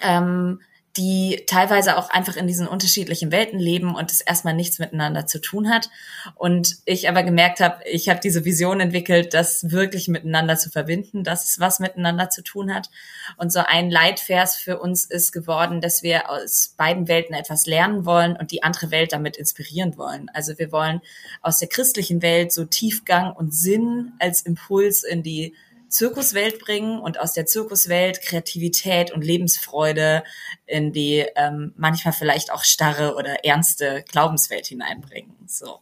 ähm, 0.00 0.60
die 0.96 1.44
teilweise 1.46 1.98
auch 1.98 2.10
einfach 2.10 2.36
in 2.36 2.46
diesen 2.46 2.66
unterschiedlichen 2.66 3.30
Welten 3.30 3.58
leben 3.58 3.94
und 3.94 4.10
es 4.10 4.20
erstmal 4.20 4.54
nichts 4.54 4.78
miteinander 4.78 5.26
zu 5.26 5.40
tun 5.40 5.68
hat. 5.68 5.90
Und 6.34 6.76
ich 6.84 7.08
aber 7.08 7.22
gemerkt 7.22 7.60
habe, 7.60 7.84
ich 7.84 8.08
habe 8.08 8.20
diese 8.20 8.44
Vision 8.44 8.80
entwickelt, 8.80 9.34
das 9.34 9.70
wirklich 9.70 10.08
miteinander 10.08 10.56
zu 10.56 10.70
verbinden, 10.70 11.24
dass 11.24 11.48
es 11.48 11.60
was 11.60 11.80
miteinander 11.80 12.30
zu 12.30 12.42
tun 12.42 12.74
hat. 12.74 12.90
Und 13.36 13.52
so 13.52 13.60
ein 13.60 13.90
Leitvers 13.90 14.56
für 14.56 14.78
uns 14.78 15.04
ist 15.04 15.32
geworden, 15.32 15.80
dass 15.80 16.02
wir 16.02 16.30
aus 16.30 16.74
beiden 16.76 17.08
Welten 17.08 17.34
etwas 17.34 17.66
lernen 17.66 18.06
wollen 18.06 18.36
und 18.36 18.50
die 18.50 18.62
andere 18.62 18.90
Welt 18.90 19.12
damit 19.12 19.36
inspirieren 19.36 19.98
wollen. 19.98 20.30
Also 20.32 20.58
wir 20.58 20.72
wollen 20.72 21.00
aus 21.42 21.58
der 21.58 21.68
christlichen 21.68 22.22
Welt 22.22 22.52
so 22.52 22.64
Tiefgang 22.64 23.32
und 23.32 23.54
Sinn 23.54 24.12
als 24.18 24.42
Impuls 24.42 25.02
in 25.02 25.22
die 25.22 25.54
Zirkuswelt 25.88 26.58
bringen 26.58 26.98
und 26.98 27.20
aus 27.20 27.32
der 27.32 27.46
Zirkuswelt 27.46 28.22
Kreativität 28.22 29.12
und 29.12 29.24
Lebensfreude 29.24 30.24
in 30.66 30.92
die 30.92 31.24
ähm, 31.36 31.72
manchmal 31.76 32.12
vielleicht 32.12 32.52
auch 32.52 32.64
starre 32.64 33.14
oder 33.14 33.44
ernste 33.44 34.04
Glaubenswelt 34.08 34.66
hineinbringen. 34.66 35.36
So. 35.46 35.80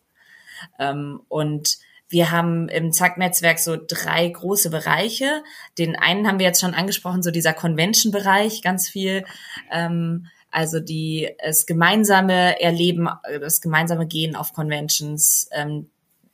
Ähm, 0.78 1.22
und 1.28 1.78
wir 2.08 2.30
haben 2.30 2.68
im 2.68 2.92
Zack-Netzwerk 2.92 3.58
so 3.58 3.76
drei 3.76 4.28
große 4.28 4.70
Bereiche. 4.70 5.42
Den 5.78 5.96
einen 5.96 6.28
haben 6.28 6.38
wir 6.38 6.46
jetzt 6.46 6.60
schon 6.60 6.74
angesprochen, 6.74 7.22
so 7.22 7.30
dieser 7.30 7.52
Convention-Bereich, 7.52 8.62
ganz 8.62 8.88
viel. 8.88 9.24
Ähm, 9.72 10.26
also 10.50 10.78
die 10.78 11.34
das 11.44 11.66
gemeinsame 11.66 12.60
Erleben, 12.60 13.08
das 13.40 13.60
gemeinsame 13.60 14.06
Gehen 14.06 14.36
auf 14.36 14.52
Conventions. 14.52 15.48
Ähm, 15.50 15.90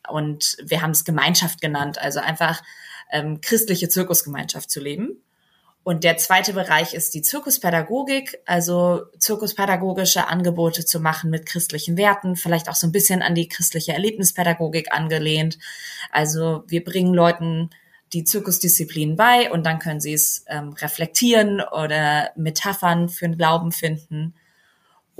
und 0.07 0.57
wir 0.63 0.81
haben 0.81 0.91
es 0.91 1.05
Gemeinschaft 1.05 1.61
genannt, 1.61 1.97
also 1.99 2.19
einfach 2.19 2.61
ähm, 3.11 3.41
christliche 3.41 3.89
Zirkusgemeinschaft 3.89 4.69
zu 4.69 4.79
leben. 4.79 5.21
Und 5.83 6.03
der 6.03 6.17
zweite 6.17 6.53
Bereich 6.53 6.93
ist 6.93 7.15
die 7.15 7.23
Zirkuspädagogik, 7.23 8.39
also 8.45 9.01
zirkuspädagogische 9.17 10.27
Angebote 10.27 10.85
zu 10.85 10.99
machen 10.99 11.31
mit 11.31 11.47
christlichen 11.47 11.97
Werten, 11.97 12.35
vielleicht 12.35 12.69
auch 12.69 12.75
so 12.75 12.85
ein 12.85 12.91
bisschen 12.91 13.23
an 13.23 13.33
die 13.33 13.47
christliche 13.47 13.93
Erlebnispädagogik 13.93 14.93
angelehnt. 14.93 15.57
Also 16.11 16.63
wir 16.67 16.83
bringen 16.83 17.15
Leuten 17.15 17.71
die 18.13 18.25
Zirkusdisziplinen 18.25 19.15
bei 19.15 19.51
und 19.51 19.65
dann 19.65 19.79
können 19.79 20.01
sie 20.01 20.13
es 20.13 20.45
ähm, 20.47 20.73
reflektieren 20.73 21.61
oder 21.61 22.29
Metaphern 22.35 23.09
für 23.09 23.27
den 23.27 23.37
Glauben 23.37 23.71
finden. 23.71 24.35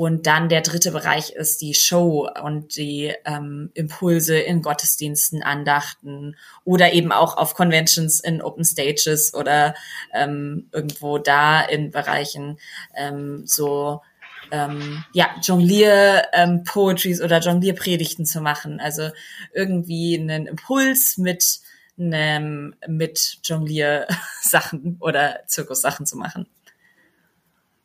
Und 0.01 0.25
dann 0.25 0.49
der 0.49 0.61
dritte 0.61 0.91
Bereich 0.91 1.29
ist 1.29 1.61
die 1.61 1.75
Show 1.75 2.27
und 2.43 2.75
die 2.75 3.13
ähm, 3.23 3.69
Impulse 3.75 4.35
in 4.35 4.63
Gottesdiensten, 4.63 5.43
Andachten 5.43 6.35
oder 6.63 6.93
eben 6.93 7.11
auch 7.11 7.37
auf 7.37 7.53
Conventions 7.53 8.19
in 8.19 8.41
Open 8.41 8.65
Stages 8.65 9.35
oder 9.35 9.75
ähm, 10.11 10.67
irgendwo 10.71 11.19
da 11.19 11.61
in 11.61 11.91
Bereichen 11.91 12.57
ähm, 12.97 13.43
so 13.45 14.01
ähm, 14.49 15.05
ja, 15.13 15.35
Jonglier-Poetries 15.39 17.19
ähm, 17.19 17.25
oder 17.25 17.37
Jonglier-Predigten 17.37 18.25
zu 18.25 18.41
machen. 18.41 18.79
Also 18.79 19.11
irgendwie 19.53 20.19
einen 20.19 20.47
Impuls 20.47 21.19
mit 21.19 21.59
einem, 21.99 22.73
mit 22.87 23.37
Jonglier-Sachen 23.43 24.97
oder 24.99 25.41
Zirkussachen 25.45 26.07
zu 26.07 26.17
machen. 26.17 26.47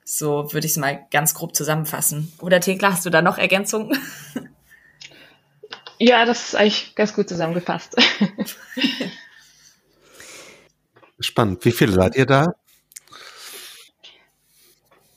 So 0.09 0.53
würde 0.53 0.67
ich 0.67 0.73
es 0.73 0.79
mal 0.79 1.05
ganz 1.11 1.35
grob 1.35 1.57
zusammenfassen. 1.57 2.33
Oder 2.41 2.61
Thekla, 2.61 2.93
hast 2.93 3.05
du 3.05 3.11
da 3.11 3.23
noch 3.23 3.39
Ergänzungen? 3.39 3.99
Ja, 5.99 6.27
das 6.27 6.49
ist 6.49 6.57
eigentlich 6.57 6.95
ganz 6.95 7.15
gut 7.15 7.27
zusammengefasst. 7.27 7.97
Spannend. 11.21 11.65
Wie 11.65 11.73
viele 11.73 11.93
seid 11.93 12.17
ihr 12.17 12.27
da? 12.27 12.55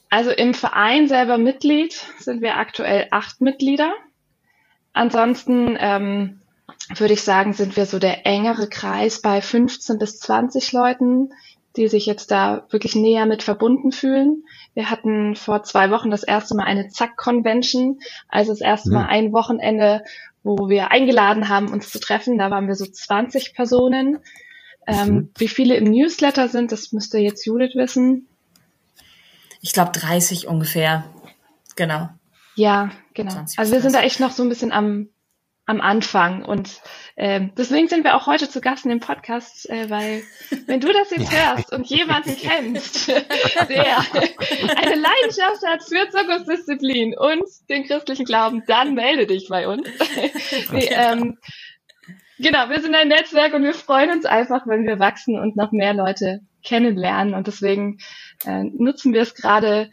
Also 0.10 0.32
im 0.32 0.54
Verein 0.54 1.10
selber 1.10 1.38
Mitglied 1.38 1.94
sind 2.20 2.42
wir 2.42 2.56
aktuell 2.56 3.10
acht 3.12 3.42
Mitglieder. 3.42 3.94
Ansonsten 4.94 5.76
ähm, 5.78 6.40
würde 6.96 7.14
ich 7.14 7.24
sagen, 7.24 7.52
sind 7.52 7.76
wir 7.76 7.86
so 7.86 8.00
der 8.00 8.26
engere 8.26 8.70
Kreis 8.70 9.22
bei 9.22 9.42
15 9.42 10.00
bis 10.00 10.20
20 10.20 10.72
Leuten, 10.72 11.34
die 11.76 11.88
sich 11.88 12.06
jetzt 12.06 12.32
da 12.32 12.66
wirklich 12.70 12.96
näher 12.96 13.26
mit 13.26 13.44
verbunden 13.44 13.92
fühlen. 13.92 14.44
Wir 14.74 14.90
hatten 14.90 15.36
vor 15.36 15.64
zwei 15.64 15.92
Wochen 15.92 16.12
das 16.12 16.24
erste 16.24 16.56
Mal 16.56 16.64
eine 16.64 16.90
Zack-Convention, 16.90 18.00
also 18.28 18.52
das 18.52 18.62
erste 18.62 18.92
Mal 18.92 19.04
mhm. 19.04 19.10
ein 19.10 19.34
Wochenende, 19.34 20.04
wo 20.44 20.70
wir 20.70 20.92
eingeladen 20.92 21.50
haben, 21.50 21.72
uns 21.72 21.90
zu 21.92 22.00
treffen. 22.00 22.38
Da 22.38 22.50
waren 22.50 22.68
wir 22.68 22.76
so 22.76 22.86
20 22.86 23.54
Personen. 23.54 24.20
Ähm, 24.88 25.08
mhm. 25.08 25.30
Wie 25.38 25.48
viele 25.48 25.76
im 25.76 25.86
Newsletter 25.86 26.48
sind, 26.48 26.72
das 26.72 26.92
müsste 26.92 27.20
jetzt 27.20 27.46
Judith 27.46 27.76
wissen 27.76 28.28
ich 29.62 29.74
glaube 29.74 29.92
30 29.92 30.48
ungefähr. 30.48 31.06
Genau. 31.76 32.10
Ja, 32.56 32.92
genau. 33.14 33.46
Also 33.58 33.72
wir 33.72 33.82
sind 33.82 33.96
da 33.96 34.02
echt 34.02 34.20
noch 34.20 34.32
so 34.32 34.44
ein 34.44 34.50
bisschen 34.50 34.72
am, 34.72 35.10
am 35.70 35.82
Anfang. 35.82 36.44
Und 36.44 36.82
äh, 37.16 37.42
deswegen 37.56 37.88
sind 37.88 38.04
wir 38.04 38.16
auch 38.16 38.26
heute 38.26 38.50
zu 38.50 38.60
Gast 38.60 38.86
in 38.86 38.90
dem 38.90 39.00
Podcast, 39.00 39.70
äh, 39.70 39.88
weil 39.90 40.24
wenn 40.66 40.80
du 40.80 40.92
das 40.92 41.12
jetzt 41.12 41.32
hörst 41.32 41.72
und 41.72 41.86
jemanden 41.86 42.36
kennst, 42.36 43.08
der 43.70 43.98
eine 44.78 44.96
Leidenschaft 44.96 45.64
hat 45.68 45.84
für 45.84 46.10
Zirkusdisziplin 46.10 47.16
und 47.16 47.44
den 47.70 47.84
christlichen 47.86 48.26
Glauben, 48.26 48.64
dann 48.66 48.96
melde 48.96 49.28
dich 49.28 49.48
bei 49.48 49.68
uns. 49.68 49.88
nee, 50.72 50.90
ähm, 50.92 51.38
genau, 52.40 52.70
wir 52.70 52.82
sind 52.82 52.96
ein 52.96 53.10
Netzwerk 53.10 53.54
und 53.54 53.64
wir 53.64 53.76
freuen 53.76 54.10
uns 54.10 54.26
einfach, 54.26 54.66
wenn 54.66 54.88
wir 54.88 54.98
wachsen 54.98 55.38
und 55.40 55.56
noch 55.56 55.72
mehr 55.72 55.94
Leute 55.94 56.40
kennenlernen. 56.66 57.36
Und 57.36 57.46
deswegen 57.46 58.00
äh, 58.44 58.64
nutzen 58.64 59.14
wir 59.14 59.22
es 59.22 59.36
gerade 59.36 59.92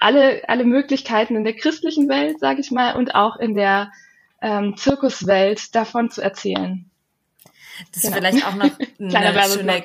alle, 0.00 0.42
alle 0.48 0.64
Möglichkeiten 0.64 1.36
in 1.36 1.44
der 1.44 1.54
christlichen 1.54 2.08
Welt, 2.08 2.40
sage 2.40 2.60
ich 2.60 2.72
mal, 2.72 2.96
und 2.96 3.14
auch 3.14 3.36
in 3.36 3.54
der 3.54 3.92
ähm, 4.42 4.76
Zirkuswelt 4.76 5.74
davon 5.74 6.10
zu 6.10 6.20
erzählen. 6.20 6.90
Das 7.92 8.04
ist 8.04 8.12
genau. 8.12 8.16
vielleicht 8.16 8.46
auch 8.46 8.54
noch 8.54 8.70
eine 8.98 9.42
schöne, 9.48 9.84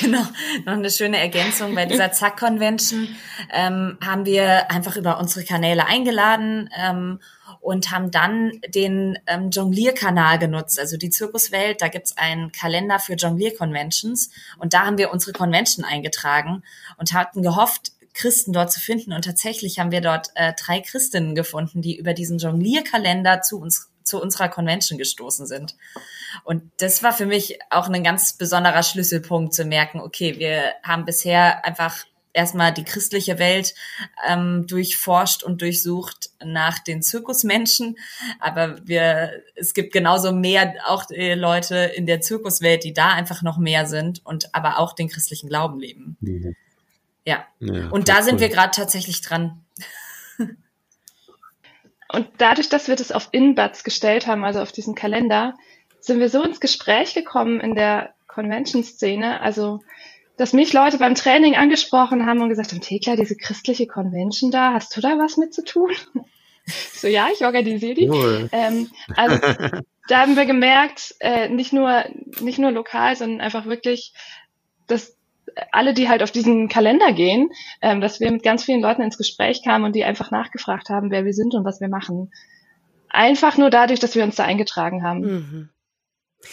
genau, 0.00 0.22
noch 0.64 0.72
eine 0.72 0.90
schöne 0.90 1.18
Ergänzung. 1.18 1.74
Bei 1.74 1.84
dieser 1.84 2.10
Zack-Convention 2.10 3.08
ähm, 3.52 3.98
haben 4.04 4.24
wir 4.24 4.70
einfach 4.70 4.96
über 4.96 5.18
unsere 5.18 5.44
Kanäle 5.44 5.86
eingeladen 5.86 6.70
ähm, 6.76 7.20
und 7.60 7.90
haben 7.90 8.10
dann 8.10 8.52
den 8.68 9.18
ähm, 9.26 9.50
Jonglier-Kanal 9.50 10.38
genutzt, 10.38 10.80
also 10.80 10.96
die 10.96 11.10
Zirkuswelt. 11.10 11.82
Da 11.82 11.88
gibt's 11.88 12.16
einen 12.16 12.50
Kalender 12.50 12.98
für 12.98 13.14
Jonglier-Conventions 13.14 14.30
und 14.58 14.72
da 14.72 14.86
haben 14.86 14.98
wir 14.98 15.12
unsere 15.12 15.32
Convention 15.32 15.84
eingetragen 15.84 16.62
und 16.96 17.12
hatten 17.12 17.42
gehofft, 17.42 17.92
Christen 18.14 18.52
dort 18.52 18.72
zu 18.72 18.80
finden. 18.80 19.12
Und 19.12 19.24
tatsächlich 19.24 19.78
haben 19.78 19.92
wir 19.92 20.00
dort 20.00 20.30
äh, 20.34 20.52
drei 20.58 20.80
Christinnen 20.80 21.34
gefunden, 21.34 21.82
die 21.82 21.96
über 21.96 22.14
diesen 22.14 22.38
Jonglier-Kalender 22.38 23.42
zu 23.42 23.60
uns 23.60 23.87
zu 24.08 24.20
unserer 24.20 24.48
Convention 24.48 24.98
gestoßen 24.98 25.46
sind. 25.46 25.76
Und 26.44 26.62
das 26.78 27.02
war 27.02 27.12
für 27.12 27.26
mich 27.26 27.58
auch 27.70 27.88
ein 27.88 28.02
ganz 28.02 28.32
besonderer 28.32 28.82
Schlüsselpunkt 28.82 29.54
zu 29.54 29.64
merken, 29.64 30.00
okay, 30.00 30.38
wir 30.38 30.72
haben 30.82 31.04
bisher 31.04 31.64
einfach 31.64 32.04
erstmal 32.32 32.72
die 32.72 32.84
christliche 32.84 33.38
Welt 33.38 33.74
ähm, 34.28 34.66
durchforscht 34.66 35.42
und 35.42 35.60
durchsucht 35.60 36.30
nach 36.44 36.78
den 36.78 37.02
Zirkusmenschen. 37.02 37.96
Aber 38.38 38.76
wir, 38.86 39.42
es 39.56 39.74
gibt 39.74 39.92
genauso 39.92 40.32
mehr 40.32 40.74
auch 40.86 41.10
äh, 41.10 41.34
Leute 41.34 41.76
in 41.76 42.06
der 42.06 42.20
Zirkuswelt, 42.20 42.84
die 42.84 42.92
da 42.92 43.08
einfach 43.08 43.42
noch 43.42 43.58
mehr 43.58 43.86
sind 43.86 44.24
und 44.24 44.54
aber 44.54 44.78
auch 44.78 44.92
den 44.94 45.08
christlichen 45.08 45.48
Glauben 45.48 45.80
leben. 45.80 46.16
Mhm. 46.20 46.56
Ja. 47.24 47.44
ja. 47.60 47.88
Und 47.88 48.08
da 48.08 48.22
sind 48.22 48.36
cool. 48.36 48.40
wir 48.40 48.48
gerade 48.48 48.70
tatsächlich 48.70 49.20
dran. 49.20 49.64
Und 52.12 52.28
dadurch, 52.38 52.68
dass 52.68 52.88
wir 52.88 52.96
das 52.96 53.12
auf 53.12 53.28
Inbuds 53.32 53.84
gestellt 53.84 54.26
haben, 54.26 54.44
also 54.44 54.60
auf 54.60 54.72
diesen 54.72 54.94
Kalender, 54.94 55.54
sind 56.00 56.20
wir 56.20 56.30
so 56.30 56.42
ins 56.42 56.60
Gespräch 56.60 57.14
gekommen 57.14 57.60
in 57.60 57.74
der 57.74 58.14
Convention-Szene. 58.26 59.40
Also 59.40 59.80
dass 60.38 60.52
mich 60.52 60.72
Leute 60.72 60.98
beim 60.98 61.16
Training 61.16 61.56
angesprochen 61.56 62.24
haben 62.24 62.40
und 62.40 62.48
gesagt 62.48 62.70
haben, 62.72 62.80
Thekla, 62.80 63.16
diese 63.16 63.36
christliche 63.36 63.88
Convention 63.88 64.52
da, 64.52 64.72
hast 64.72 64.96
du 64.96 65.00
da 65.00 65.18
was 65.18 65.36
mit 65.36 65.52
zu 65.52 65.64
tun? 65.64 65.90
so, 66.94 67.08
ja, 67.08 67.28
ich 67.32 67.44
organisiere 67.44 67.94
die. 67.94 68.08
Cool. 68.08 68.48
Ähm, 68.52 68.88
also 69.16 69.36
da 70.08 70.20
haben 70.20 70.36
wir 70.36 70.46
gemerkt, 70.46 71.16
äh, 71.18 71.48
nicht 71.48 71.72
nur 71.72 72.04
nicht 72.40 72.58
nur 72.58 72.70
lokal, 72.70 73.16
sondern 73.16 73.40
einfach 73.40 73.66
wirklich, 73.66 74.14
dass 74.86 75.17
alle, 75.72 75.94
die 75.94 76.08
halt 76.08 76.22
auf 76.22 76.30
diesen 76.30 76.68
Kalender 76.68 77.12
gehen, 77.12 77.50
ähm, 77.80 78.00
dass 78.00 78.20
wir 78.20 78.30
mit 78.30 78.42
ganz 78.42 78.64
vielen 78.64 78.80
Leuten 78.80 79.02
ins 79.02 79.18
Gespräch 79.18 79.62
kamen 79.64 79.84
und 79.84 79.94
die 79.94 80.04
einfach 80.04 80.30
nachgefragt 80.30 80.88
haben, 80.88 81.10
wer 81.10 81.24
wir 81.24 81.32
sind 81.32 81.54
und 81.54 81.64
was 81.64 81.80
wir 81.80 81.88
machen. 81.88 82.32
Einfach 83.08 83.56
nur 83.56 83.70
dadurch, 83.70 84.00
dass 84.00 84.14
wir 84.14 84.24
uns 84.24 84.36
da 84.36 84.44
eingetragen 84.44 85.02
haben. 85.02 85.20
Mhm. 85.20 85.68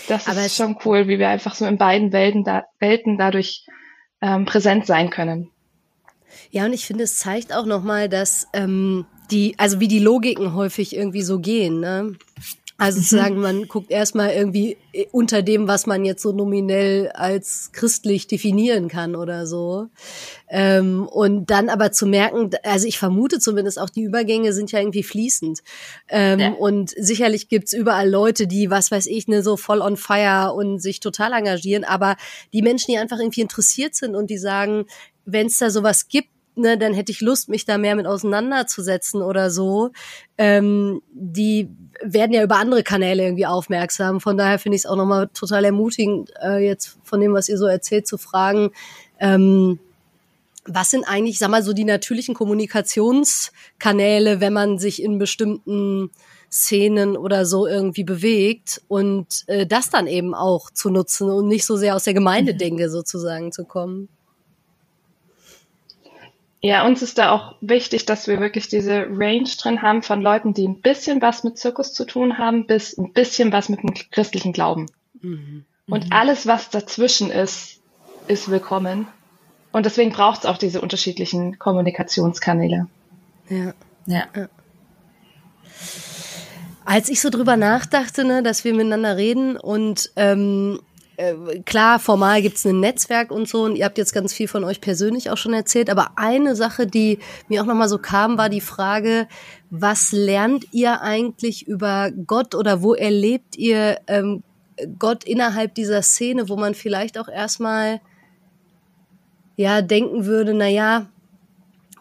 Das 0.07 0.27
Aber 0.27 0.45
ist 0.45 0.55
schon 0.55 0.77
cool, 0.85 1.07
wie 1.07 1.19
wir 1.19 1.29
einfach 1.29 1.55
so 1.55 1.65
in 1.65 1.77
beiden 1.77 2.11
Welten, 2.11 2.43
da, 2.43 2.65
Welten 2.79 3.17
dadurch 3.17 3.65
ähm, 4.21 4.45
präsent 4.45 4.85
sein 4.85 5.09
können. 5.09 5.51
Ja, 6.51 6.65
und 6.65 6.73
ich 6.73 6.85
finde, 6.85 7.03
es 7.03 7.19
zeigt 7.19 7.53
auch 7.53 7.65
nochmal, 7.65 8.09
dass 8.09 8.47
ähm, 8.53 9.05
die, 9.31 9.55
also 9.57 9.79
wie 9.79 9.87
die 9.87 9.99
Logiken 9.99 10.53
häufig 10.53 10.95
irgendwie 10.95 11.21
so 11.21 11.39
gehen. 11.39 11.79
Ne? 11.79 12.15
Also 12.77 12.99
zu 12.99 13.15
sagen, 13.15 13.39
man 13.39 13.69
guckt 13.69 13.89
erstmal 13.89 14.31
irgendwie 14.31 14.75
äh, 14.91 15.05
unter 15.13 15.41
dem, 15.41 15.65
was 15.67 15.85
man 15.85 16.03
jetzt 16.03 16.21
so 16.21 16.33
nominell 16.33 17.09
als 17.13 17.71
christlich 17.71 18.27
definieren 18.27 18.89
kann 18.89 19.15
oder 19.15 19.47
so. 19.47 19.87
Ähm, 20.49 21.07
und 21.07 21.49
dann 21.49 21.69
aber 21.69 21.93
zu 21.93 22.05
merken, 22.05 22.49
also 22.63 22.85
ich 22.85 22.99
vermute 22.99 23.39
zumindest 23.39 23.79
auch, 23.79 23.89
die 23.89 24.03
Übergänge 24.03 24.51
sind 24.51 24.73
ja 24.73 24.79
irgendwie 24.79 25.03
fließend. 25.03 25.63
Ähm, 26.09 26.39
ja. 26.39 26.49
Und 26.51 26.89
sicherlich 26.89 27.47
gibt's 27.47 27.71
überall 27.71 28.09
Leute, 28.09 28.45
die, 28.45 28.69
was 28.69 28.91
weiß 28.91 29.07
ich, 29.07 29.29
ne, 29.29 29.41
so 29.41 29.55
voll 29.55 29.79
on 29.79 29.95
fire 29.95 30.53
und 30.53 30.79
sich 30.79 30.99
total 30.99 31.31
engagieren. 31.31 31.85
Aber 31.85 32.17
die 32.51 32.61
Menschen, 32.61 32.91
die 32.91 32.97
einfach 32.97 33.19
irgendwie 33.19 33.41
interessiert 33.41 33.95
sind 33.95 34.15
und 34.15 34.29
die 34.29 34.37
sagen, 34.37 34.85
wenn 35.23 35.47
es 35.47 35.57
da 35.57 35.69
sowas 35.69 36.09
gibt, 36.09 36.29
ne, 36.55 36.77
dann 36.77 36.93
hätte 36.93 37.11
ich 37.11 37.21
Lust, 37.21 37.49
mich 37.49 37.65
da 37.65 37.77
mehr 37.77 37.95
mit 37.95 38.07
auseinanderzusetzen 38.07 39.21
oder 39.21 39.49
so. 39.49 39.91
Ähm, 40.37 41.01
die 41.11 41.69
werden 42.01 42.33
ja 42.33 42.43
über 42.43 42.57
andere 42.57 42.83
Kanäle 42.83 43.23
irgendwie 43.23 43.45
aufmerksam. 43.45 44.21
Von 44.21 44.37
daher 44.37 44.59
finde 44.59 44.75
ich 44.75 44.83
es 44.83 44.85
auch 44.85 44.95
nochmal 44.95 45.29
total 45.33 45.65
ermutigend, 45.65 46.31
äh, 46.41 46.65
jetzt 46.65 46.97
von 47.03 47.19
dem, 47.19 47.33
was 47.33 47.49
ihr 47.49 47.57
so 47.57 47.65
erzählt, 47.65 48.07
zu 48.07 48.17
fragen, 48.17 48.71
ähm, 49.19 49.79
was 50.67 50.89
sind 50.89 51.05
eigentlich, 51.05 51.37
sag 51.37 51.49
mal, 51.49 51.63
so 51.63 51.73
die 51.73 51.83
natürlichen 51.83 52.33
Kommunikationskanäle, 52.33 54.41
wenn 54.41 54.53
man 54.53 54.79
sich 54.79 55.01
in 55.01 55.19
bestimmten 55.19 56.09
Szenen 56.51 57.17
oder 57.17 57.45
so 57.45 57.67
irgendwie 57.67 58.03
bewegt 58.03 58.81
und 58.87 59.43
äh, 59.47 59.67
das 59.67 59.89
dann 59.89 60.07
eben 60.07 60.33
auch 60.33 60.71
zu 60.71 60.89
nutzen 60.89 61.29
und 61.29 61.47
nicht 61.47 61.65
so 61.65 61.75
sehr 61.75 61.95
aus 61.95 62.05
der 62.05 62.13
Gemeindedenke 62.13 62.89
sozusagen 62.89 63.51
zu 63.51 63.65
kommen. 63.65 64.09
Ja, 66.65 66.83
uns 66.83 67.03
ist 67.03 67.19
da 67.19 67.29
auch 67.29 67.53
wichtig, 67.61 68.07
dass 68.07 68.25
wir 68.25 68.39
wirklich 68.39 68.67
diese 68.67 69.05
Range 69.07 69.47
drin 69.55 69.83
haben 69.83 70.01
von 70.01 70.19
Leuten, 70.19 70.55
die 70.55 70.67
ein 70.67 70.81
bisschen 70.81 71.21
was 71.21 71.43
mit 71.43 71.59
Zirkus 71.59 71.93
zu 71.93 72.05
tun 72.05 72.39
haben, 72.39 72.65
bis 72.65 72.97
ein 72.97 73.13
bisschen 73.13 73.51
was 73.51 73.69
mit 73.69 73.83
dem 73.83 73.93
christlichen 74.09 74.51
Glauben. 74.51 74.87
Mhm. 75.21 75.63
Und 75.87 76.05
mhm. 76.05 76.11
alles, 76.11 76.47
was 76.47 76.71
dazwischen 76.71 77.29
ist, 77.29 77.81
ist 78.27 78.49
willkommen. 78.49 79.07
Und 79.73 79.85
deswegen 79.85 80.11
braucht 80.11 80.39
es 80.39 80.45
auch 80.47 80.57
diese 80.57 80.81
unterschiedlichen 80.81 81.59
Kommunikationskanäle. 81.59 82.87
Ja. 83.47 83.73
ja. 84.07 84.23
ja. 84.35 84.49
Als 86.83 87.09
ich 87.09 87.21
so 87.21 87.29
drüber 87.29 87.57
nachdachte, 87.57 88.25
ne, 88.25 88.41
dass 88.41 88.63
wir 88.63 88.73
miteinander 88.73 89.17
reden 89.17 89.55
und 89.55 90.09
ähm, 90.15 90.79
äh, 90.79 90.94
klar, 91.65 91.99
formal 91.99 92.41
gibt's 92.41 92.65
ein 92.65 92.79
Netzwerk 92.79 93.31
und 93.31 93.47
so 93.47 93.63
und 93.63 93.75
ihr 93.75 93.85
habt 93.85 93.97
jetzt 93.97 94.13
ganz 94.13 94.33
viel 94.33 94.47
von 94.47 94.63
euch 94.63 94.81
persönlich 94.81 95.29
auch 95.29 95.37
schon 95.37 95.53
erzählt, 95.53 95.89
aber 95.89 96.11
eine 96.17 96.55
Sache, 96.55 96.87
die 96.87 97.19
mir 97.47 97.61
auch 97.61 97.65
nochmal 97.65 97.89
so 97.89 97.97
kam, 97.97 98.37
war 98.37 98.49
die 98.49 98.61
Frage, 98.61 99.27
was 99.69 100.11
lernt 100.11 100.65
ihr 100.71 101.01
eigentlich 101.01 101.67
über 101.67 102.11
Gott 102.27 102.55
oder 102.55 102.81
wo 102.81 102.93
erlebt 102.93 103.57
ihr 103.57 103.99
ähm, 104.07 104.43
Gott 104.99 105.23
innerhalb 105.23 105.73
dieser 105.75 106.01
Szene, 106.01 106.49
wo 106.49 106.57
man 106.57 106.75
vielleicht 106.75 107.17
auch 107.17 107.29
erstmal 107.29 108.01
ja 109.55 109.81
denken 109.81 110.25
würde, 110.25 110.53
na 110.53 110.67
ja, 110.67 111.07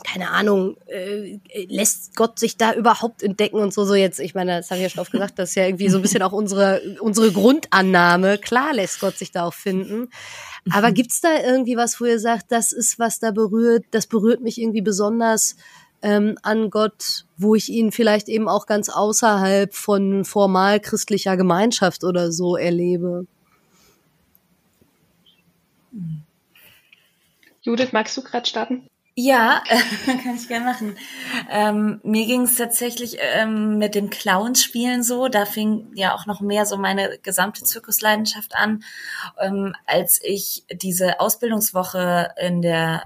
keine 0.04 0.30
Ahnung, 0.30 0.76
äh, 0.86 1.38
lässt 1.66 2.14
Gott 2.14 2.38
sich 2.38 2.56
da 2.56 2.74
überhaupt 2.74 3.22
entdecken 3.22 3.56
und 3.56 3.72
so, 3.72 3.84
so 3.84 3.94
jetzt, 3.94 4.20
ich 4.20 4.34
meine, 4.34 4.58
das 4.58 4.70
habe 4.70 4.78
ich 4.78 4.82
ja 4.84 4.90
schon 4.90 5.00
oft 5.00 5.10
gesagt, 5.10 5.38
das 5.38 5.50
ist 5.50 5.54
ja 5.56 5.64
irgendwie 5.64 5.88
so 5.88 5.98
ein 5.98 6.02
bisschen 6.02 6.22
auch 6.22 6.32
unsere, 6.32 6.98
unsere 7.00 7.32
Grundannahme. 7.32 8.38
Klar 8.38 8.74
lässt 8.74 9.00
Gott 9.00 9.16
sich 9.16 9.32
da 9.32 9.44
auch 9.44 9.54
finden. 9.54 10.10
Aber 10.70 10.90
mhm. 10.90 10.94
gibt's 10.94 11.20
da 11.20 11.40
irgendwie 11.42 11.76
was, 11.76 12.00
wo 12.00 12.04
ihr 12.04 12.20
sagt, 12.20 12.52
das 12.52 12.72
ist 12.72 12.98
was 12.98 13.18
da 13.18 13.30
berührt, 13.30 13.86
das 13.90 14.06
berührt 14.06 14.42
mich 14.42 14.60
irgendwie 14.60 14.82
besonders 14.82 15.56
ähm, 16.02 16.36
an 16.42 16.68
Gott, 16.68 17.24
wo 17.38 17.54
ich 17.54 17.70
ihn 17.70 17.90
vielleicht 17.90 18.28
eben 18.28 18.46
auch 18.46 18.66
ganz 18.66 18.90
außerhalb 18.90 19.74
von 19.74 20.26
formal 20.26 20.80
christlicher 20.80 21.38
Gemeinschaft 21.38 22.04
oder 22.04 22.30
so 22.30 22.56
erlebe? 22.56 23.26
Judith, 27.62 27.92
magst 27.92 28.16
du 28.18 28.22
gerade 28.22 28.46
starten? 28.46 28.86
Ja, 29.16 29.62
kann 30.06 30.34
ich 30.34 30.48
gerne 30.48 30.64
machen. 30.64 30.96
Ähm, 31.48 32.00
mir 32.02 32.26
ging 32.26 32.42
es 32.42 32.56
tatsächlich 32.56 33.16
ähm, 33.20 33.78
mit 33.78 33.94
dem 33.94 34.10
Clownspielen 34.10 35.04
so. 35.04 35.28
Da 35.28 35.44
fing 35.46 35.92
ja 35.94 36.14
auch 36.14 36.26
noch 36.26 36.40
mehr 36.40 36.66
so 36.66 36.76
meine 36.76 37.18
gesamte 37.18 37.62
Zirkusleidenschaft 37.62 38.56
an, 38.56 38.82
ähm, 39.40 39.74
als 39.86 40.20
ich 40.22 40.64
diese 40.72 41.20
Ausbildungswoche 41.20 42.30
in 42.40 42.60
der 42.60 43.04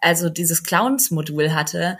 also 0.00 0.28
dieses 0.28 0.62
Clowns-Modul 0.62 1.54
hatte, 1.54 1.98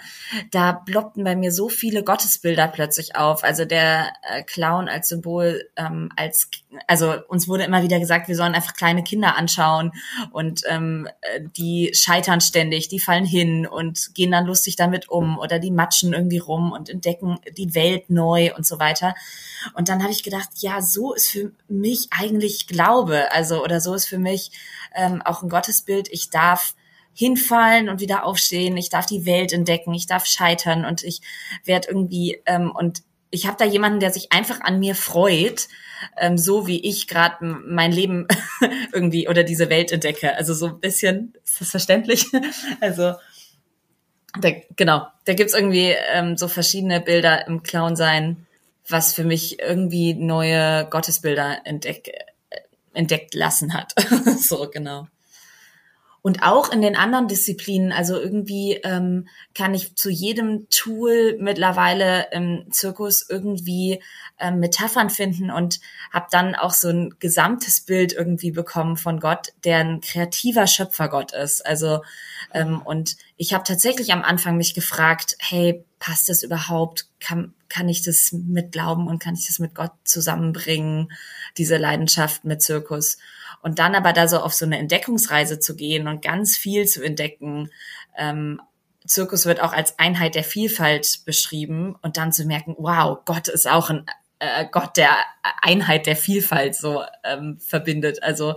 da 0.51 0.73
ploppten 0.73 1.25
bei 1.25 1.37
mir 1.37 1.53
so 1.53 1.69
viele 1.69 2.05
Gottesbilder 2.05 2.69
plötzlich 2.69 3.17
auf. 3.17 3.45
Also 3.45 3.65
der 3.65 4.12
äh, 4.23 4.43
Clown 4.43 4.89
als 4.89 5.09
Symbol, 5.09 5.69
ähm, 5.77 6.11
als 6.17 6.51
also 6.87 7.15
uns 7.29 7.49
wurde 7.49 7.65
immer 7.65 7.83
wieder 7.83 7.99
gesagt, 7.99 8.29
wir 8.29 8.37
sollen 8.37 8.55
einfach 8.55 8.75
kleine 8.75 9.03
Kinder 9.03 9.37
anschauen 9.37 9.93
und 10.33 10.62
ähm, 10.69 11.09
die 11.57 11.93
scheitern 11.95 12.41
ständig, 12.41 12.89
die 12.89 13.01
fallen 13.01 13.25
hin 13.25 13.67
und 13.67 14.15
gehen 14.15 14.33
dann 14.33 14.47
lustig 14.47 14.77
damit 14.77 15.09
um 15.09 15.39
oder 15.39 15.59
die 15.59 15.71
matschen 15.71 16.12
irgendwie 16.12 16.39
rum 16.39 16.73
und 16.73 16.89
entdecken 16.89 17.39
die 17.57 17.75
Welt 17.75 18.11
neu 18.11 18.55
und 18.55 18.67
so 18.67 18.79
weiter. 18.79 19.15
Und 19.75 19.89
dann 19.89 20.03
habe 20.03 20.12
ich 20.12 20.23
gedacht, 20.23 20.51
ja, 20.59 20.83
so 20.83 21.15
ist 21.15 21.31
für 21.31 21.53
mich 21.69 22.09
eigentlich 22.11 22.67
Glaube, 22.67 23.33
also 23.33 23.62
oder 23.62 23.81
so 23.81 23.95
ist 23.95 24.07
für 24.07 24.19
mich 24.19 24.51
ähm, 24.95 25.23
auch 25.23 25.43
ein 25.43 25.49
Gottesbild. 25.49 26.09
Ich 26.11 26.31
darf 26.31 26.75
hinfallen 27.15 27.89
und 27.89 28.01
wieder 28.01 28.25
aufstehen. 28.25 28.77
Ich 28.77 28.91
darf 28.91 29.07
die 29.07 29.25
Welt 29.25 29.53
entdecken. 29.53 29.95
Ich 29.95 30.07
darf 30.07 30.27
scheitern 30.27 30.85
und 30.85 31.03
ich 31.03 31.21
werde 31.65 31.89
irgendwie 31.89 32.43
ähm, 32.47 32.71
und 32.71 33.03
ich 33.31 33.47
habe 33.47 33.57
da 33.59 33.65
jemanden, 33.65 33.99
der 33.99 34.12
sich 34.12 34.33
einfach 34.33 34.61
an 34.61 34.79
mir 34.79 34.95
freut, 34.95 35.67
ähm, 36.17 36.39
so 36.39 36.69
wie 36.69 36.81
ich 36.81 37.09
gerade 37.09 37.45
mein 37.45 37.91
Leben 37.91 38.29
irgendwie 38.93 39.29
oder 39.29 39.43
diese 39.43 39.71
Welt 39.71 39.91
entdecke. 39.91 40.37
Also 40.37 40.55
so 40.55 40.67
ein 40.67 40.81
bisschen, 40.81 41.35
ist 41.45 41.61
das 41.61 41.71
verständlich? 41.71 42.27
also 42.81 43.15
da, 44.41 44.51
genau, 44.77 45.07
da 45.25 45.35
gibt's 45.35 45.55
irgendwie 45.55 45.95
ähm, 46.12 46.37
so 46.37 46.47
verschiedene 46.49 47.01
Bilder 47.01 47.47
im 47.47 47.62
Clown 47.62 47.97
sein, 47.97 48.47
was 48.89 49.15
für 49.15 49.25
mich 49.25 49.61
irgendwie 49.61 50.15
neue 50.15 50.87
Gottesbilder 50.89 51.62
entdeck, 51.65 52.12
entdeckt 52.93 53.35
lassen 53.35 53.75
hat. 53.75 53.95
so 54.39 54.69
genau. 54.71 55.09
Und 56.27 56.43
auch 56.43 56.72
in 56.72 56.81
den 56.81 56.97
anderen 56.97 57.29
Disziplinen, 57.29 57.93
also 57.93 58.18
irgendwie 58.18 58.81
ähm, 58.83 59.29
kann 59.55 59.75
ich 59.75 59.95
zu 59.95 60.09
jedem 60.09 60.70
Tool 60.70 61.37
mittlerweile 61.39 62.29
im 62.33 62.64
Zirkus 62.70 63.27
irgendwie 63.29 64.03
ähm, 64.41 64.59
Metaphern 64.59 65.11
finden 65.11 65.51
und 65.51 65.81
habe 66.11 66.29
dann 66.31 66.55
auch 66.55 66.72
so 66.72 66.89
ein 66.89 67.14
gesamtes 67.18 67.83
Bild 67.83 68.14
irgendwie 68.14 68.53
bekommen 68.53 68.97
von 68.97 69.20
Gott, 69.20 69.49
der 69.64 69.81
ein 69.81 70.01
kreativer 70.01 70.66
Schöpfergott 70.66 71.35
ist. 71.35 71.66
Also 71.66 72.01
ähm, 72.55 72.81
und 72.81 73.18
ich 73.37 73.53
habe 73.53 73.64
tatsächlich 73.64 74.11
am 74.11 74.22
Anfang 74.22 74.57
mich 74.57 74.72
gefragt, 74.72 75.37
hey, 75.41 75.85
passt 75.99 76.31
das 76.31 76.43
überhaupt? 76.43 77.07
Kann, 77.20 77.53
kann 77.68 77.91
ich 77.91 78.03
das 78.03 78.33
mit 78.33 78.72
Glauben 78.72 79.09
und 79.09 79.18
kann 79.18 79.35
ich 79.35 79.47
das 79.47 79.59
mit 79.59 79.75
Gott 79.75 79.93
zusammenbringen, 80.05 81.12
diese 81.59 81.77
Leidenschaft 81.77 82.47
mit 82.47 82.62
Zirkus? 82.62 83.18
Und 83.65 83.79
dann 83.79 83.95
aber 83.95 84.12
da 84.12 84.29
so 84.29 84.41
auf 84.41 84.53
so 84.53 84.67
eine 84.67 84.79
Entdeckungsreise 84.79 85.59
zu 85.59 85.75
gehen 85.75 86.07
und 86.07 86.21
ganz 86.23 86.55
viel 86.55 86.87
zu 86.87 87.03
entdecken. 87.03 87.71
Ähm, 88.15 88.61
Zirkus 89.07 89.47
wird 89.47 89.61
auch 89.61 89.73
als 89.73 89.99
Einheit 89.99 90.35
der 90.35 90.45
Vielfalt 90.45 91.21
beschrieben 91.25 91.97
und 92.03 92.19
dann 92.19 92.31
zu 92.31 92.45
merken, 92.45 92.77
wow, 92.79 93.19
Gott 93.25 93.49
ist 93.49 93.67
auch 93.67 93.89
ein 93.89 94.05
äh, 94.39 94.67
Gott 94.71 94.99
der 94.99 95.17
Einheit 95.62 96.07
der 96.07 96.17
Vielfalt 96.17 96.75
so 96.75 97.05
ähm, 97.25 97.59
verbindet. 97.59 98.23
Also 98.23 98.55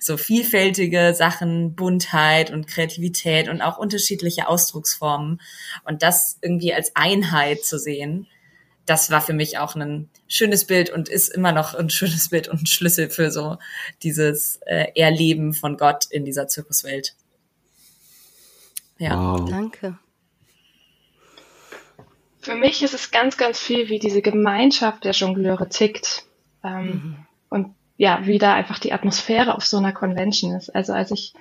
so 0.00 0.16
vielfältige 0.16 1.14
Sachen, 1.14 1.76
Buntheit 1.76 2.50
und 2.50 2.66
Kreativität 2.66 3.48
und 3.48 3.62
auch 3.62 3.78
unterschiedliche 3.78 4.48
Ausdrucksformen. 4.48 5.40
Und 5.84 6.02
das 6.02 6.38
irgendwie 6.42 6.74
als 6.74 6.96
Einheit 6.96 7.64
zu 7.64 7.78
sehen, 7.78 8.26
das 8.88 9.10
war 9.10 9.20
für 9.20 9.34
mich 9.34 9.58
auch 9.58 9.76
ein 9.76 10.08
schönes 10.28 10.66
Bild 10.66 10.90
und 10.90 11.08
ist 11.08 11.28
immer 11.28 11.52
noch 11.52 11.74
ein 11.74 11.90
schönes 11.90 12.30
Bild 12.30 12.48
und 12.48 12.62
ein 12.62 12.66
Schlüssel 12.66 13.10
für 13.10 13.30
so 13.30 13.58
dieses 14.02 14.56
äh, 14.66 14.86
Erleben 14.94 15.52
von 15.52 15.76
Gott 15.76 16.06
in 16.10 16.24
dieser 16.24 16.48
Zirkuswelt. 16.48 17.14
Ja, 18.98 19.16
wow. 19.16 19.48
danke. 19.48 19.98
Für 22.40 22.54
mich 22.54 22.82
ist 22.82 22.94
es 22.94 23.10
ganz, 23.10 23.36
ganz 23.36 23.58
viel, 23.58 23.90
wie 23.90 23.98
diese 23.98 24.22
Gemeinschaft 24.22 25.04
der 25.04 25.12
Jongleure 25.12 25.68
tickt. 25.68 26.24
Ähm, 26.64 26.84
mhm. 26.84 27.16
Und 27.50 27.74
ja, 27.98 28.24
wie 28.24 28.38
da 28.38 28.54
einfach 28.54 28.78
die 28.78 28.92
Atmosphäre 28.92 29.54
auf 29.54 29.66
so 29.66 29.76
einer 29.76 29.92
Convention 29.92 30.54
ist. 30.54 30.74
Also 30.74 30.94
als 30.94 31.10
ich 31.10 31.34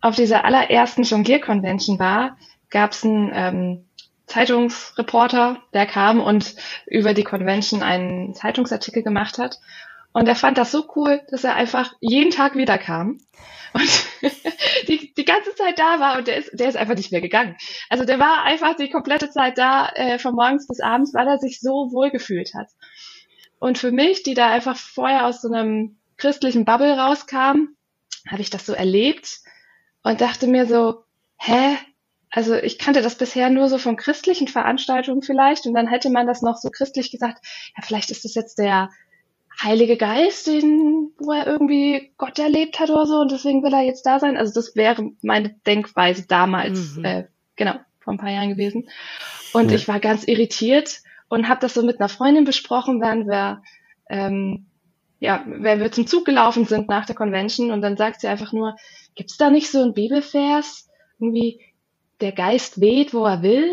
auf 0.00 0.16
dieser 0.16 0.46
allerersten 0.46 1.02
Jonglier-Convention 1.02 1.98
war, 1.98 2.38
gab 2.70 2.92
es 2.92 3.04
einen 3.04 3.30
ähm, 3.34 3.84
Zeitungsreporter, 4.30 5.60
der 5.74 5.86
kam 5.86 6.20
und 6.20 6.54
über 6.86 7.14
die 7.14 7.24
Convention 7.24 7.82
einen 7.82 8.34
Zeitungsartikel 8.34 9.02
gemacht 9.02 9.38
hat. 9.38 9.58
Und 10.12 10.26
er 10.26 10.36
fand 10.36 10.58
das 10.58 10.72
so 10.72 10.84
cool, 10.96 11.20
dass 11.30 11.44
er 11.44 11.54
einfach 11.54 11.92
jeden 12.00 12.30
Tag 12.30 12.56
wieder 12.56 12.78
kam 12.78 13.18
und 13.72 14.06
die, 14.88 15.12
die 15.14 15.24
ganze 15.24 15.54
Zeit 15.54 15.78
da 15.78 16.00
war 16.00 16.18
und 16.18 16.26
der 16.26 16.36
ist, 16.36 16.50
der 16.52 16.68
ist 16.68 16.76
einfach 16.76 16.96
nicht 16.96 17.12
mehr 17.12 17.20
gegangen. 17.20 17.56
Also 17.88 18.04
der 18.04 18.18
war 18.18 18.44
einfach 18.44 18.74
die 18.76 18.90
komplette 18.90 19.30
Zeit 19.30 19.58
da, 19.58 19.88
äh, 19.94 20.18
von 20.18 20.34
morgens 20.34 20.66
bis 20.66 20.80
abends, 20.80 21.14
weil 21.14 21.28
er 21.28 21.38
sich 21.38 21.60
so 21.60 21.92
wohl 21.92 22.10
gefühlt 22.10 22.54
hat. 22.54 22.68
Und 23.58 23.78
für 23.78 23.92
mich, 23.92 24.22
die 24.22 24.34
da 24.34 24.48
einfach 24.48 24.76
vorher 24.76 25.26
aus 25.26 25.42
so 25.42 25.52
einem 25.52 25.98
christlichen 26.16 26.64
Bubble 26.64 26.96
rauskam, 26.98 27.76
habe 28.28 28.42
ich 28.42 28.50
das 28.50 28.66
so 28.66 28.72
erlebt 28.72 29.40
und 30.02 30.20
dachte 30.20 30.46
mir 30.46 30.66
so, 30.66 31.04
hä, 31.36 31.76
also 32.30 32.54
ich 32.54 32.78
kannte 32.78 33.02
das 33.02 33.16
bisher 33.16 33.50
nur 33.50 33.68
so 33.68 33.78
von 33.78 33.96
christlichen 33.96 34.46
Veranstaltungen 34.46 35.22
vielleicht 35.22 35.66
und 35.66 35.74
dann 35.74 35.88
hätte 35.88 36.10
man 36.10 36.26
das 36.26 36.42
noch 36.42 36.56
so 36.56 36.70
christlich 36.70 37.10
gesagt, 37.10 37.44
ja, 37.76 37.82
vielleicht 37.84 38.10
ist 38.10 38.24
das 38.24 38.34
jetzt 38.34 38.58
der 38.58 38.90
Heilige 39.62 39.96
Geist, 39.96 40.46
den, 40.46 41.10
wo 41.18 41.32
er 41.32 41.46
irgendwie 41.46 42.12
Gott 42.16 42.38
erlebt 42.38 42.78
hat 42.78 42.88
oder 42.88 43.04
so 43.06 43.16
und 43.16 43.32
deswegen 43.32 43.62
will 43.62 43.74
er 43.74 43.82
jetzt 43.82 44.06
da 44.06 44.18
sein. 44.18 44.36
Also 44.36 44.54
das 44.54 44.74
wäre 44.76 45.10
meine 45.22 45.50
Denkweise 45.66 46.26
damals, 46.26 46.96
mhm. 46.96 47.04
äh, 47.04 47.24
genau, 47.56 47.74
vor 47.98 48.14
ein 48.14 48.18
paar 48.18 48.30
Jahren 48.30 48.48
gewesen. 48.48 48.88
Und 49.52 49.70
ja. 49.70 49.76
ich 49.76 49.88
war 49.88 50.00
ganz 50.00 50.24
irritiert 50.24 51.00
und 51.28 51.48
habe 51.48 51.60
das 51.60 51.74
so 51.74 51.82
mit 51.82 52.00
einer 52.00 52.08
Freundin 52.08 52.44
besprochen, 52.44 53.00
während 53.00 53.26
wir, 53.26 53.62
ähm, 54.08 54.66
ja, 55.18 55.44
wenn 55.46 55.80
wir 55.80 55.92
zum 55.92 56.06
Zug 56.06 56.24
gelaufen 56.24 56.64
sind 56.64 56.88
nach 56.88 57.04
der 57.04 57.16
Convention 57.16 57.70
und 57.70 57.82
dann 57.82 57.96
sagt 57.96 58.20
sie 58.20 58.28
einfach 58.28 58.52
nur, 58.52 58.76
gibt's 59.14 59.36
da 59.36 59.50
nicht 59.50 59.70
so 59.70 59.82
ein 59.82 59.92
Bibelvers? 59.92 60.88
Irgendwie, 61.18 61.60
der 62.20 62.32
Geist 62.32 62.80
weht, 62.80 63.14
wo 63.14 63.24
er 63.24 63.42
will. 63.42 63.70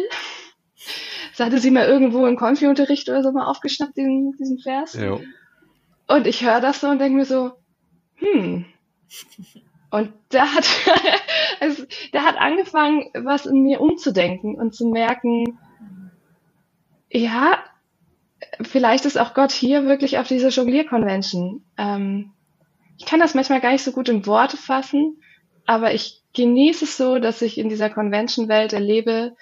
Das 1.35 1.45
hatte 1.45 1.59
sie 1.59 1.71
mal 1.71 1.85
irgendwo 1.85 2.25
im 2.25 2.35
Konfi-Unterricht 2.35 3.09
oder 3.09 3.21
so 3.23 3.31
mal 3.31 3.45
aufgeschnappt, 3.45 3.95
diesen, 3.95 4.35
diesen 4.37 4.59
Vers. 4.59 4.93
Ja. 4.93 5.19
Und 6.07 6.25
ich 6.25 6.43
höre 6.43 6.61
das 6.61 6.81
so 6.81 6.87
und 6.87 6.99
denke 6.99 7.17
mir 7.17 7.25
so, 7.25 7.51
hm. 8.15 8.65
Und 9.89 10.13
da 10.29 10.53
hat, 10.53 10.67
also, 11.59 11.85
der 12.13 12.23
hat 12.23 12.37
angefangen, 12.37 13.09
was 13.13 13.45
in 13.45 13.63
mir 13.63 13.81
umzudenken 13.81 14.55
und 14.55 14.73
zu 14.73 14.87
merken, 14.87 15.59
ja, 17.09 17.59
vielleicht 18.61 19.05
ist 19.05 19.17
auch 19.17 19.33
Gott 19.33 19.51
hier 19.51 19.85
wirklich 19.85 20.17
auf 20.17 20.27
dieser 20.27 20.49
Jonglier-Convention. 20.49 21.63
Ähm, 21.77 22.31
ich 22.97 23.05
kann 23.05 23.19
das 23.19 23.35
manchmal 23.35 23.61
gar 23.61 23.71
nicht 23.71 23.83
so 23.83 23.91
gut 23.91 24.09
in 24.09 24.25
Worte 24.25 24.57
fassen, 24.57 25.21
aber 25.65 25.93
ich 25.93 26.21
genieße 26.37 26.85
es 26.85 26.95
so, 26.95 27.17
dass 27.17 27.41
ich 27.41 27.57
in 27.57 27.67
dieser 27.67 27.89
Convention-Welt 27.89 28.71
erlebe, 28.71 29.35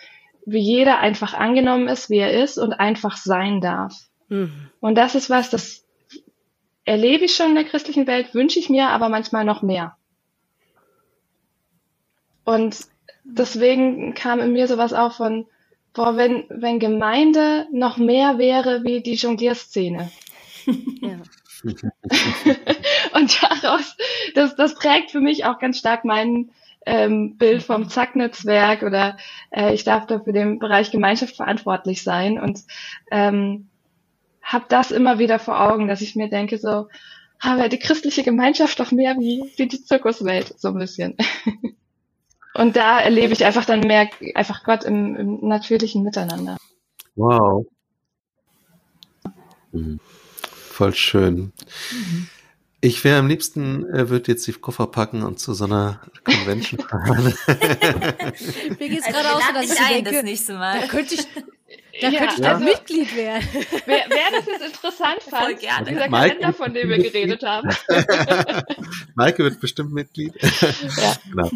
wie 0.46 0.60
jeder 0.60 1.00
einfach 1.00 1.34
angenommen 1.34 1.88
ist, 1.88 2.10
wie 2.10 2.18
er 2.18 2.42
ist 2.42 2.58
und 2.58 2.74
einfach 2.74 3.18
sein 3.18 3.62
darf. 3.62 3.94
Mhm. 4.30 4.70
Und 4.80 4.96
das 4.96 5.14
ist 5.14 5.30
was, 5.30 5.50
das 5.50 5.86
erlebe 6.86 7.26
ich 7.26 7.36
schon 7.36 7.50
in 7.50 7.56
der 7.56 7.66
christlichen 7.66 8.08
Welt, 8.08 8.34
wünsche 8.34 8.60
ich 8.60 8.70
mir 8.70 8.88
aber 8.90 9.10
manchmal 9.10 9.44
noch 9.44 9.62
mehr. 9.62 9.98
Und 12.46 12.78
deswegen 13.24 14.14
kam 14.14 14.40
in 14.40 14.54
mir 14.54 14.68
sowas 14.68 14.94
auf 14.94 15.16
von, 15.16 15.48
boah, 15.94 16.16
wenn, 16.16 16.46
wenn 16.50 16.80
Gemeinde 16.80 17.68
noch 17.72 17.98
mehr 17.98 18.38
wäre 18.38 18.84
wie 18.84 19.02
die 19.02 19.16
Jonglierszene. 19.16 20.12
Ja. 21.02 21.18
und 23.14 23.42
daraus, 23.42 23.98
das, 24.36 24.56
das 24.56 24.76
prägt 24.76 25.10
für 25.10 25.20
mich 25.20 25.46
auch 25.46 25.58
ganz 25.58 25.80
stark 25.80 26.06
mein 26.06 26.52
ähm, 26.86 27.38
Bild 27.38 27.64
vom 27.64 27.90
Zack-Netzwerk 27.90 28.84
oder 28.84 29.18
äh, 29.52 29.74
ich 29.74 29.84
darf 29.84 30.06
da 30.08 30.20
für 30.20 30.34
den 30.34 30.60
Bereich 30.60 30.92
Gemeinschaft 30.92 31.36
verantwortlich 31.36 32.04
sein 32.04 32.40
und 32.40 32.62
ähm, 33.12 33.68
habe 34.42 34.66
das 34.70 34.92
immer 34.92 35.18
wieder 35.18 35.40
vor 35.40 35.60
Augen, 35.60 35.88
dass 35.88 36.02
ich 36.02 36.16
mir 36.16 36.30
denke 36.30 36.58
so, 36.58 36.88
aber 37.40 37.70
die 37.70 37.80
christliche 37.80 38.24
Gemeinschaft 38.24 38.80
doch 38.80 38.92
mehr 38.92 39.16
wie, 39.18 39.52
wie 39.58 39.68
die 39.68 39.84
Zirkuswelt, 39.84 40.60
so 40.60 40.70
ein 40.70 40.80
bisschen. 40.80 41.18
Und 42.54 42.78
da 42.78 43.02
erlebe 43.02 43.34
ich 43.34 43.44
einfach 43.44 43.66
dann 43.66 43.82
mehr, 43.82 44.10
einfach 44.34 44.64
Gott 44.64 44.86
im, 44.86 45.16
im 45.18 45.48
natürlichen 45.48 46.04
Miteinander. 46.04 46.56
Wow. 47.16 47.66
Mhm. 49.74 50.00
Voll 50.72 50.94
schön. 50.94 51.52
Mhm. 51.92 52.30
Ich 52.82 53.04
wäre 53.04 53.20
am 53.20 53.28
liebsten, 53.28 53.86
äh, 53.90 54.10
würde 54.10 54.32
jetzt 54.32 54.46
die 54.48 54.54
Koffer 54.54 54.88
packen 54.88 55.24
und 55.24 55.40
zu 55.40 55.54
so 55.54 55.66
einer 55.66 56.02
Convention 56.24 56.80
fahren. 56.82 57.34
Mir 58.80 58.90
geht's 58.90 59.08
also 59.08 59.20
gerade 59.20 59.34
auch 59.34 59.42
so, 59.42 59.54
dass 59.54 59.66
ich 59.66 59.80
ein, 59.80 60.04
denke, 60.04 60.12
das 60.12 60.24
nächste 60.24 60.54
Mal. 60.54 60.82
da 60.82 60.88
könnte 60.88 61.16
ich, 61.16 61.28
da 62.02 62.10
ja, 62.10 62.20
könnte 62.20 62.36
ich 62.38 62.46
ja. 62.46 62.60
Mitglied 62.60 63.16
werden. 63.16 63.48
Wer, 63.86 64.06
wer 64.10 64.40
das 64.40 64.46
jetzt 64.46 64.66
interessant 64.66 65.24
fand, 65.24 65.44
Voll 65.44 65.56
gerne. 65.56 65.90
dieser 65.90 66.10
Maike 66.10 66.36
Kalender, 66.36 66.54
von 66.54 66.74
dem 66.74 66.90
wir 66.90 66.98
geredet 66.98 67.44
haben. 67.44 67.70
Maike 69.16 69.44
wird 69.44 69.60
bestimmt 69.60 69.92
Mitglied. 69.92 70.34
Ja. 70.42 71.16
Genau. 71.30 71.50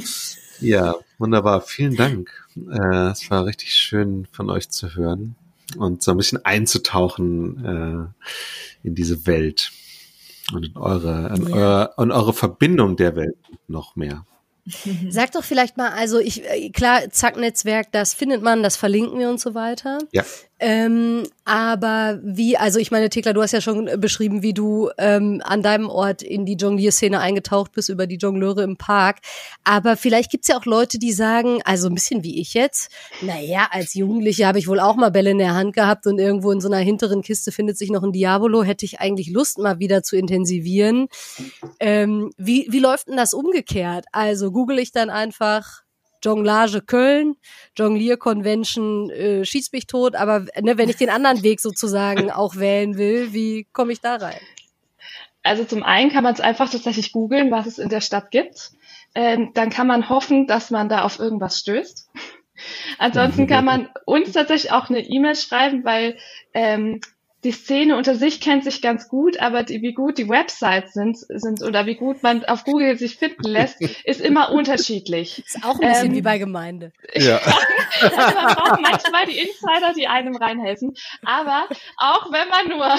Ja, 0.61 0.95
wunderbar. 1.17 1.61
Vielen 1.61 1.95
Dank. 1.95 2.31
Äh, 2.55 3.11
es 3.11 3.29
war 3.29 3.45
richtig 3.45 3.73
schön 3.73 4.27
von 4.31 4.49
euch 4.49 4.69
zu 4.69 4.95
hören 4.95 5.35
und 5.77 6.01
so 6.01 6.11
ein 6.11 6.17
bisschen 6.17 6.43
einzutauchen 6.43 8.13
äh, 8.83 8.87
in 8.87 8.95
diese 8.95 9.25
Welt 9.27 9.71
und 10.53 10.75
eure, 10.75 11.33
in, 11.35 11.47
ja. 11.49 11.55
eure, 11.55 11.93
in 12.03 12.11
eure 12.11 12.33
Verbindung 12.33 12.95
der 12.95 13.15
Welt 13.15 13.37
noch 13.67 13.95
mehr. 13.95 14.25
Sag 15.09 15.31
doch 15.31 15.43
vielleicht 15.43 15.77
mal, 15.77 15.89
also 15.89 16.19
ich, 16.19 16.43
äh, 16.45 16.69
klar, 16.69 17.09
Zack-Netzwerk, 17.09 17.91
das 17.91 18.13
findet 18.13 18.41
man, 18.41 18.63
das 18.63 18.77
verlinken 18.77 19.19
wir 19.19 19.29
und 19.29 19.39
so 19.39 19.53
weiter. 19.55 19.99
Ja. 20.11 20.23
Ähm, 20.59 21.23
aber 21.45 22.19
wie, 22.21 22.57
also 22.57 22.79
ich 22.79 22.91
meine, 22.91 23.09
Thekla, 23.09 23.33
du 23.33 23.41
hast 23.41 23.53
ja 23.53 23.61
schon 23.61 23.89
beschrieben, 23.99 24.43
wie 24.43 24.53
du 24.53 24.89
ähm, 24.97 25.41
an 25.43 25.63
deinem 25.63 25.89
Ort 25.89 26.21
in 26.21 26.45
die 26.45 26.55
Jonglierszene 26.55 27.19
eingetaucht 27.19 27.71
bist 27.71 27.89
über 27.89 28.07
die 28.07 28.17
Jongleure 28.17 28.63
im 28.63 28.77
Park. 28.77 29.19
Aber 29.63 29.97
vielleicht 29.97 30.31
gibt's 30.31 30.49
ja 30.49 30.57
auch 30.57 30.65
Leute, 30.65 30.99
die 30.99 31.13
sagen, 31.13 31.61
also 31.63 31.87
ein 31.87 31.95
bisschen 31.95 32.23
wie 32.23 32.39
ich 32.39 32.53
jetzt, 32.53 32.91
naja, 33.21 33.67
als 33.71 33.93
Jugendliche 33.93 34.45
habe 34.45 34.59
ich 34.59 34.67
wohl 34.67 34.79
auch 34.79 34.95
mal 34.95 35.11
Bälle 35.11 35.31
in 35.31 35.39
der 35.39 35.55
Hand 35.55 35.73
gehabt 35.73 36.05
und 36.07 36.19
irgendwo 36.19 36.51
in 36.51 36.61
so 36.61 36.67
einer 36.67 36.77
hinteren 36.77 37.21
Kiste 37.21 37.51
findet 37.51 37.77
sich 37.77 37.89
noch 37.89 38.03
ein 38.03 38.11
Diabolo, 38.11 38.63
hätte 38.63 38.85
ich 38.85 38.99
eigentlich 38.99 39.29
Lust, 39.29 39.57
mal 39.57 39.79
wieder 39.79 40.03
zu 40.03 40.17
intensivieren. 40.17 41.07
Ähm, 41.79 42.31
wie, 42.37 42.67
wie 42.69 42.79
läuft 42.79 43.07
denn 43.07 43.17
das 43.17 43.33
umgekehrt? 43.33 44.05
Also 44.11 44.51
google 44.51 44.79
ich 44.79 44.91
dann 44.91 45.09
einfach 45.09 45.83
Jonglage 46.23 46.81
Köln, 46.81 47.35
Jonglier 47.75 48.17
Convention 48.17 49.09
äh, 49.09 49.45
schießt 49.45 49.73
mich 49.73 49.87
tot, 49.87 50.15
aber 50.15 50.45
ne, 50.61 50.77
wenn 50.77 50.89
ich 50.89 50.97
den 50.97 51.09
anderen 51.09 51.43
Weg 51.43 51.59
sozusagen 51.59 52.31
auch 52.31 52.55
wählen 52.55 52.97
will, 52.97 53.33
wie 53.33 53.67
komme 53.71 53.93
ich 53.93 54.01
da 54.01 54.15
rein? 54.15 54.39
Also 55.43 55.63
zum 55.63 55.83
einen 55.83 56.11
kann 56.11 56.23
man 56.23 56.33
es 56.33 56.41
einfach 56.41 56.69
tatsächlich 56.69 57.11
googeln, 57.11 57.51
was 57.51 57.65
es 57.65 57.79
in 57.79 57.89
der 57.89 58.01
Stadt 58.01 58.31
gibt. 58.31 58.71
Ähm, 59.15 59.51
dann 59.53 59.69
kann 59.69 59.87
man 59.87 60.09
hoffen, 60.09 60.47
dass 60.47 60.69
man 60.69 60.89
da 60.89 61.03
auf 61.03 61.19
irgendwas 61.19 61.59
stößt. 61.59 62.09
Ansonsten 62.97 63.47
kann 63.47 63.63
man 63.63 63.89
uns 64.05 64.33
tatsächlich 64.33 64.71
auch 64.71 64.89
eine 64.89 64.99
E-Mail 64.99 65.35
schreiben, 65.35 65.85
weil 65.85 66.17
ähm, 66.53 66.99
die 67.43 67.51
Szene 67.51 67.95
unter 67.95 68.15
sich 68.15 68.41
kennt 68.41 68.65
sich 68.65 68.81
ganz 68.81 69.07
gut, 69.07 69.39
aber 69.39 69.63
die, 69.63 69.81
wie 69.81 69.93
gut 69.93 70.17
die 70.17 70.27
Websites 70.27 70.93
sind, 70.93 71.17
sind 71.17 71.63
oder 71.63 71.85
wie 71.85 71.95
gut 71.95 72.21
man 72.21 72.43
auf 72.43 72.65
Google 72.65 72.97
sich 72.97 73.15
finden 73.15 73.47
lässt, 73.47 73.81
ist 74.03 74.19
immer 74.19 74.51
unterschiedlich. 74.51 75.43
Ist 75.45 75.63
auch 75.63 75.79
ein 75.79 75.87
bisschen 75.87 76.07
ähm, 76.07 76.15
wie 76.15 76.21
bei 76.21 76.37
Gemeinde. 76.37 76.91
Ja. 77.13 77.39
also 78.01 78.15
man 78.17 78.55
braucht 78.55 78.81
manchmal 78.81 79.25
die 79.25 79.39
Insider, 79.39 79.93
die 79.95 80.07
einem 80.07 80.35
reinhelfen. 80.35 80.93
Aber 81.23 81.67
auch 81.97 82.31
wenn 82.31 82.49
man 82.49 82.77
nur 82.77 82.95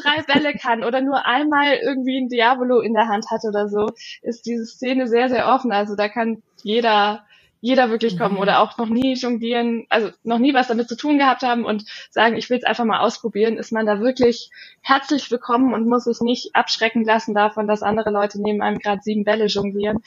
drei 0.00 0.22
Bälle 0.22 0.54
kann 0.54 0.84
oder 0.84 1.00
nur 1.00 1.26
einmal 1.26 1.74
irgendwie 1.82 2.20
ein 2.20 2.28
Diabolo 2.28 2.80
in 2.80 2.94
der 2.94 3.08
Hand 3.08 3.26
hat 3.30 3.40
oder 3.44 3.68
so, 3.68 3.88
ist 4.22 4.46
diese 4.46 4.66
Szene 4.66 5.08
sehr, 5.08 5.28
sehr 5.28 5.48
offen. 5.48 5.72
Also 5.72 5.96
da 5.96 6.08
kann 6.08 6.42
jeder 6.62 7.24
jeder 7.60 7.90
wirklich 7.90 8.18
kommen 8.18 8.34
mhm. 8.34 8.40
oder 8.40 8.60
auch 8.60 8.76
noch 8.78 8.88
nie 8.88 9.14
jonglieren, 9.14 9.86
also 9.88 10.10
noch 10.22 10.38
nie 10.38 10.54
was 10.54 10.68
damit 10.68 10.88
zu 10.88 10.96
tun 10.96 11.18
gehabt 11.18 11.42
haben 11.42 11.64
und 11.64 11.84
sagen, 12.10 12.36
ich 12.36 12.48
will 12.50 12.58
es 12.58 12.64
einfach 12.64 12.84
mal 12.84 13.00
ausprobieren, 13.00 13.58
ist 13.58 13.72
man 13.72 13.86
da 13.86 14.00
wirklich 14.00 14.50
herzlich 14.80 15.30
willkommen 15.30 15.74
und 15.74 15.86
muss 15.86 16.04
sich 16.04 16.20
nicht 16.20 16.54
abschrecken 16.54 17.04
lassen 17.04 17.34
davon, 17.34 17.68
dass 17.68 17.82
andere 17.82 18.10
Leute 18.10 18.40
neben 18.40 18.62
einem 18.62 18.78
gerade 18.78 19.02
sieben 19.02 19.24
Bälle 19.24 19.46
jonglieren. 19.46 19.98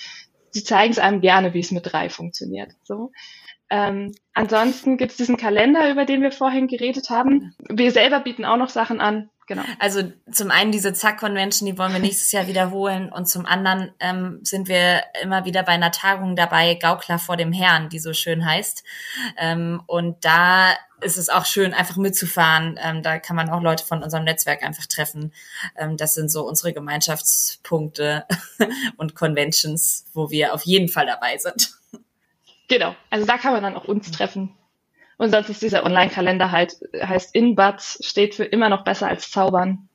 Sie 0.49 0.63
zeigen 0.63 0.91
es 0.91 0.99
einem 0.99 1.21
gerne, 1.21 1.53
wie 1.53 1.59
es 1.59 1.71
mit 1.71 1.91
drei 1.91 2.09
funktioniert. 2.09 2.71
So. 2.83 3.11
Ähm, 3.73 4.13
ansonsten 4.35 4.97
gibt 4.97 5.13
es 5.13 5.17
diesen 5.17 5.35
Kalender, 5.35 5.89
über 5.89 6.05
den 6.05 6.21
wir 6.21 6.31
vorhin 6.31 6.67
geredet 6.67 7.09
haben. 7.09 7.55
Wir 7.67 7.91
selber 7.91 8.19
bieten 8.19 8.45
auch 8.45 8.57
noch 8.57 8.69
Sachen 8.69 9.01
an, 9.01 9.31
genau. 9.47 9.63
Also 9.79 10.13
zum 10.31 10.51
einen 10.51 10.71
diese 10.71 10.93
Zack-Convention, 10.93 11.65
die 11.65 11.75
wollen 11.79 11.91
wir 11.91 11.99
nächstes 11.99 12.31
Jahr 12.31 12.45
wiederholen 12.45 13.11
und 13.11 13.27
zum 13.27 13.47
anderen 13.47 13.91
ähm, 13.99 14.41
sind 14.43 14.67
wir 14.67 15.01
immer 15.23 15.45
wieder 15.45 15.63
bei 15.63 15.71
einer 15.71 15.89
Tagung 15.89 16.35
dabei, 16.35 16.75
Gaukler 16.75 17.17
vor 17.17 17.35
dem 17.35 17.51
Herrn, 17.51 17.89
die 17.89 17.97
so 17.97 18.13
schön 18.13 18.45
heißt. 18.45 18.83
Ähm, 19.39 19.81
und 19.87 20.23
da 20.23 20.73
ist 21.01 21.17
es 21.17 21.29
auch 21.29 21.47
schön, 21.47 21.73
einfach 21.73 21.97
mitzufahren. 21.97 22.79
Ähm, 22.79 23.01
da 23.01 23.17
kann 23.17 23.35
man 23.35 23.49
auch 23.49 23.59
Leute 23.59 23.83
von 23.83 24.03
unserem 24.03 24.23
Netzwerk 24.23 24.61
einfach 24.61 24.85
treffen. 24.85 25.33
Ähm, 25.75 25.97
das 25.97 26.13
sind 26.13 26.29
so 26.29 26.47
unsere 26.47 26.73
Gemeinschaftspunkte 26.73 28.27
und 28.97 29.15
Conventions, 29.15 30.05
wo 30.13 30.29
wir 30.29 30.53
auf 30.53 30.61
jeden 30.61 30.89
Fall 30.89 31.07
dabei 31.07 31.39
sind. 31.39 31.73
Genau, 32.73 32.95
also 33.11 33.27
da 33.27 33.37
kann 33.37 33.53
man 33.53 33.61
dann 33.61 33.75
auch 33.75 33.85
uns 33.85 34.09
treffen. 34.09 34.49
Und 35.19 35.29
sonst 35.29 35.47
ist 35.47 35.61
dieser 35.61 35.85
Online-Kalender 35.85 36.49
halt, 36.49 36.75
heißt 36.99 37.35
Inbuds, 37.35 37.99
steht 38.01 38.33
für 38.33 38.45
immer 38.45 38.67
noch 38.67 38.83
besser 38.83 39.07
als 39.07 39.29
Zaubern. 39.29 39.89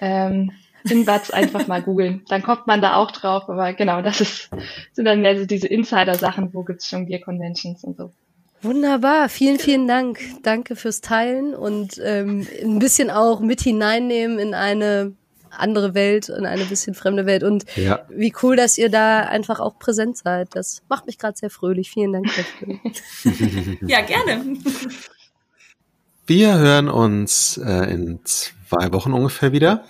Ähm, 0.00 0.52
Inbuds 0.88 1.32
einfach 1.32 1.66
mal 1.66 1.82
googeln, 1.82 2.22
dann 2.28 2.44
kommt 2.44 2.68
man 2.68 2.80
da 2.80 2.94
auch 2.94 3.10
drauf, 3.10 3.48
aber 3.48 3.72
genau, 3.72 4.00
das 4.00 4.20
ist, 4.20 4.50
sind 4.92 5.06
dann 5.06 5.22
mehr 5.22 5.36
so 5.36 5.44
diese 5.44 5.66
Insider-Sachen, 5.66 6.54
wo 6.54 6.62
gibt's 6.62 6.88
schon 6.88 7.06
Gear-Conventions 7.06 7.82
und 7.82 7.96
so. 7.96 8.12
Wunderbar, 8.62 9.28
vielen, 9.28 9.58
vielen 9.58 9.88
Dank. 9.88 10.20
Danke 10.44 10.76
fürs 10.76 11.00
Teilen 11.00 11.52
und 11.52 12.00
ähm, 12.00 12.46
ein 12.62 12.78
bisschen 12.78 13.10
auch 13.10 13.40
mit 13.40 13.60
hineinnehmen 13.60 14.38
in 14.38 14.54
eine 14.54 15.16
andere 15.56 15.94
Welt, 15.94 16.28
in 16.28 16.46
eine 16.46 16.64
bisschen 16.64 16.94
fremde 16.94 17.26
Welt. 17.26 17.42
Und 17.42 17.64
ja. 17.76 18.04
wie 18.08 18.32
cool, 18.42 18.56
dass 18.56 18.78
ihr 18.78 18.90
da 18.90 19.20
einfach 19.20 19.60
auch 19.60 19.78
präsent 19.78 20.16
seid. 20.16 20.48
Das 20.54 20.82
macht 20.88 21.06
mich 21.06 21.18
gerade 21.18 21.36
sehr 21.36 21.50
fröhlich. 21.50 21.90
Vielen 21.90 22.12
Dank 22.12 22.26
dafür. 22.26 22.78
ja, 23.88 24.00
gerne. 24.00 24.56
Wir 26.26 26.58
hören 26.58 26.88
uns 26.88 27.58
äh, 27.58 27.92
in 27.92 28.20
zwei 28.24 28.92
Wochen 28.92 29.12
ungefähr 29.12 29.52
wieder. 29.52 29.84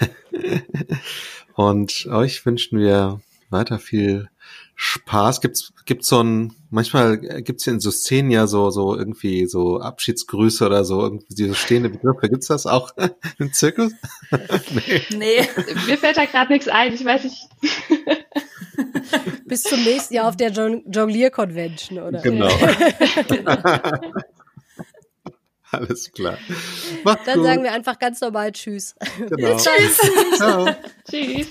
Und 1.54 2.06
euch 2.10 2.44
wünschen 2.44 2.78
wir 2.80 3.20
weiter 3.50 3.78
viel 3.78 4.28
Spaß. 4.76 5.40
Gibt's 5.40 5.72
gibt's 5.86 6.08
so 6.08 6.22
ein 6.22 6.54
manchmal 6.70 7.18
gibt's 7.18 7.66
in 7.66 7.80
so 7.80 7.90
Szenen 7.90 8.30
ja 8.30 8.46
so 8.46 8.70
so 8.70 8.96
irgendwie 8.96 9.46
so 9.46 9.80
Abschiedsgrüße 9.80 10.66
oder 10.66 10.84
so 10.84 11.00
irgendwie 11.00 11.34
diese 11.34 11.54
stehende 11.54 11.90
Begriffe. 11.90 12.28
Gibt's 12.28 12.48
das 12.48 12.66
auch 12.66 12.92
im 13.38 13.52
Zirkus? 13.52 13.92
nee. 14.70 15.02
nee. 15.16 15.48
Mir 15.86 15.98
fällt 15.98 16.16
da 16.16 16.24
gerade 16.24 16.52
nichts 16.52 16.68
ein. 16.68 16.92
Ich 16.92 17.04
weiß 17.04 17.24
nicht. 17.24 17.48
Bis 19.46 19.62
zum 19.62 19.82
nächsten 19.84 20.14
Jahr 20.14 20.28
auf 20.28 20.36
der 20.36 20.50
Jonglier 20.50 21.30
Convention, 21.30 22.00
oder? 22.00 22.20
Genau. 22.20 22.48
Alles 25.70 26.10
klar. 26.12 26.38
Macht's 27.04 27.26
Dann 27.26 27.38
gut. 27.38 27.46
sagen 27.46 27.62
wir 27.62 27.72
einfach 27.72 27.98
ganz 27.98 28.20
normal 28.20 28.52
Tschüss. 28.52 28.94
Genau. 29.18 29.56
Tschüss. 29.56 30.00
Ciao. 30.36 30.68
Tschüss. 31.08 31.50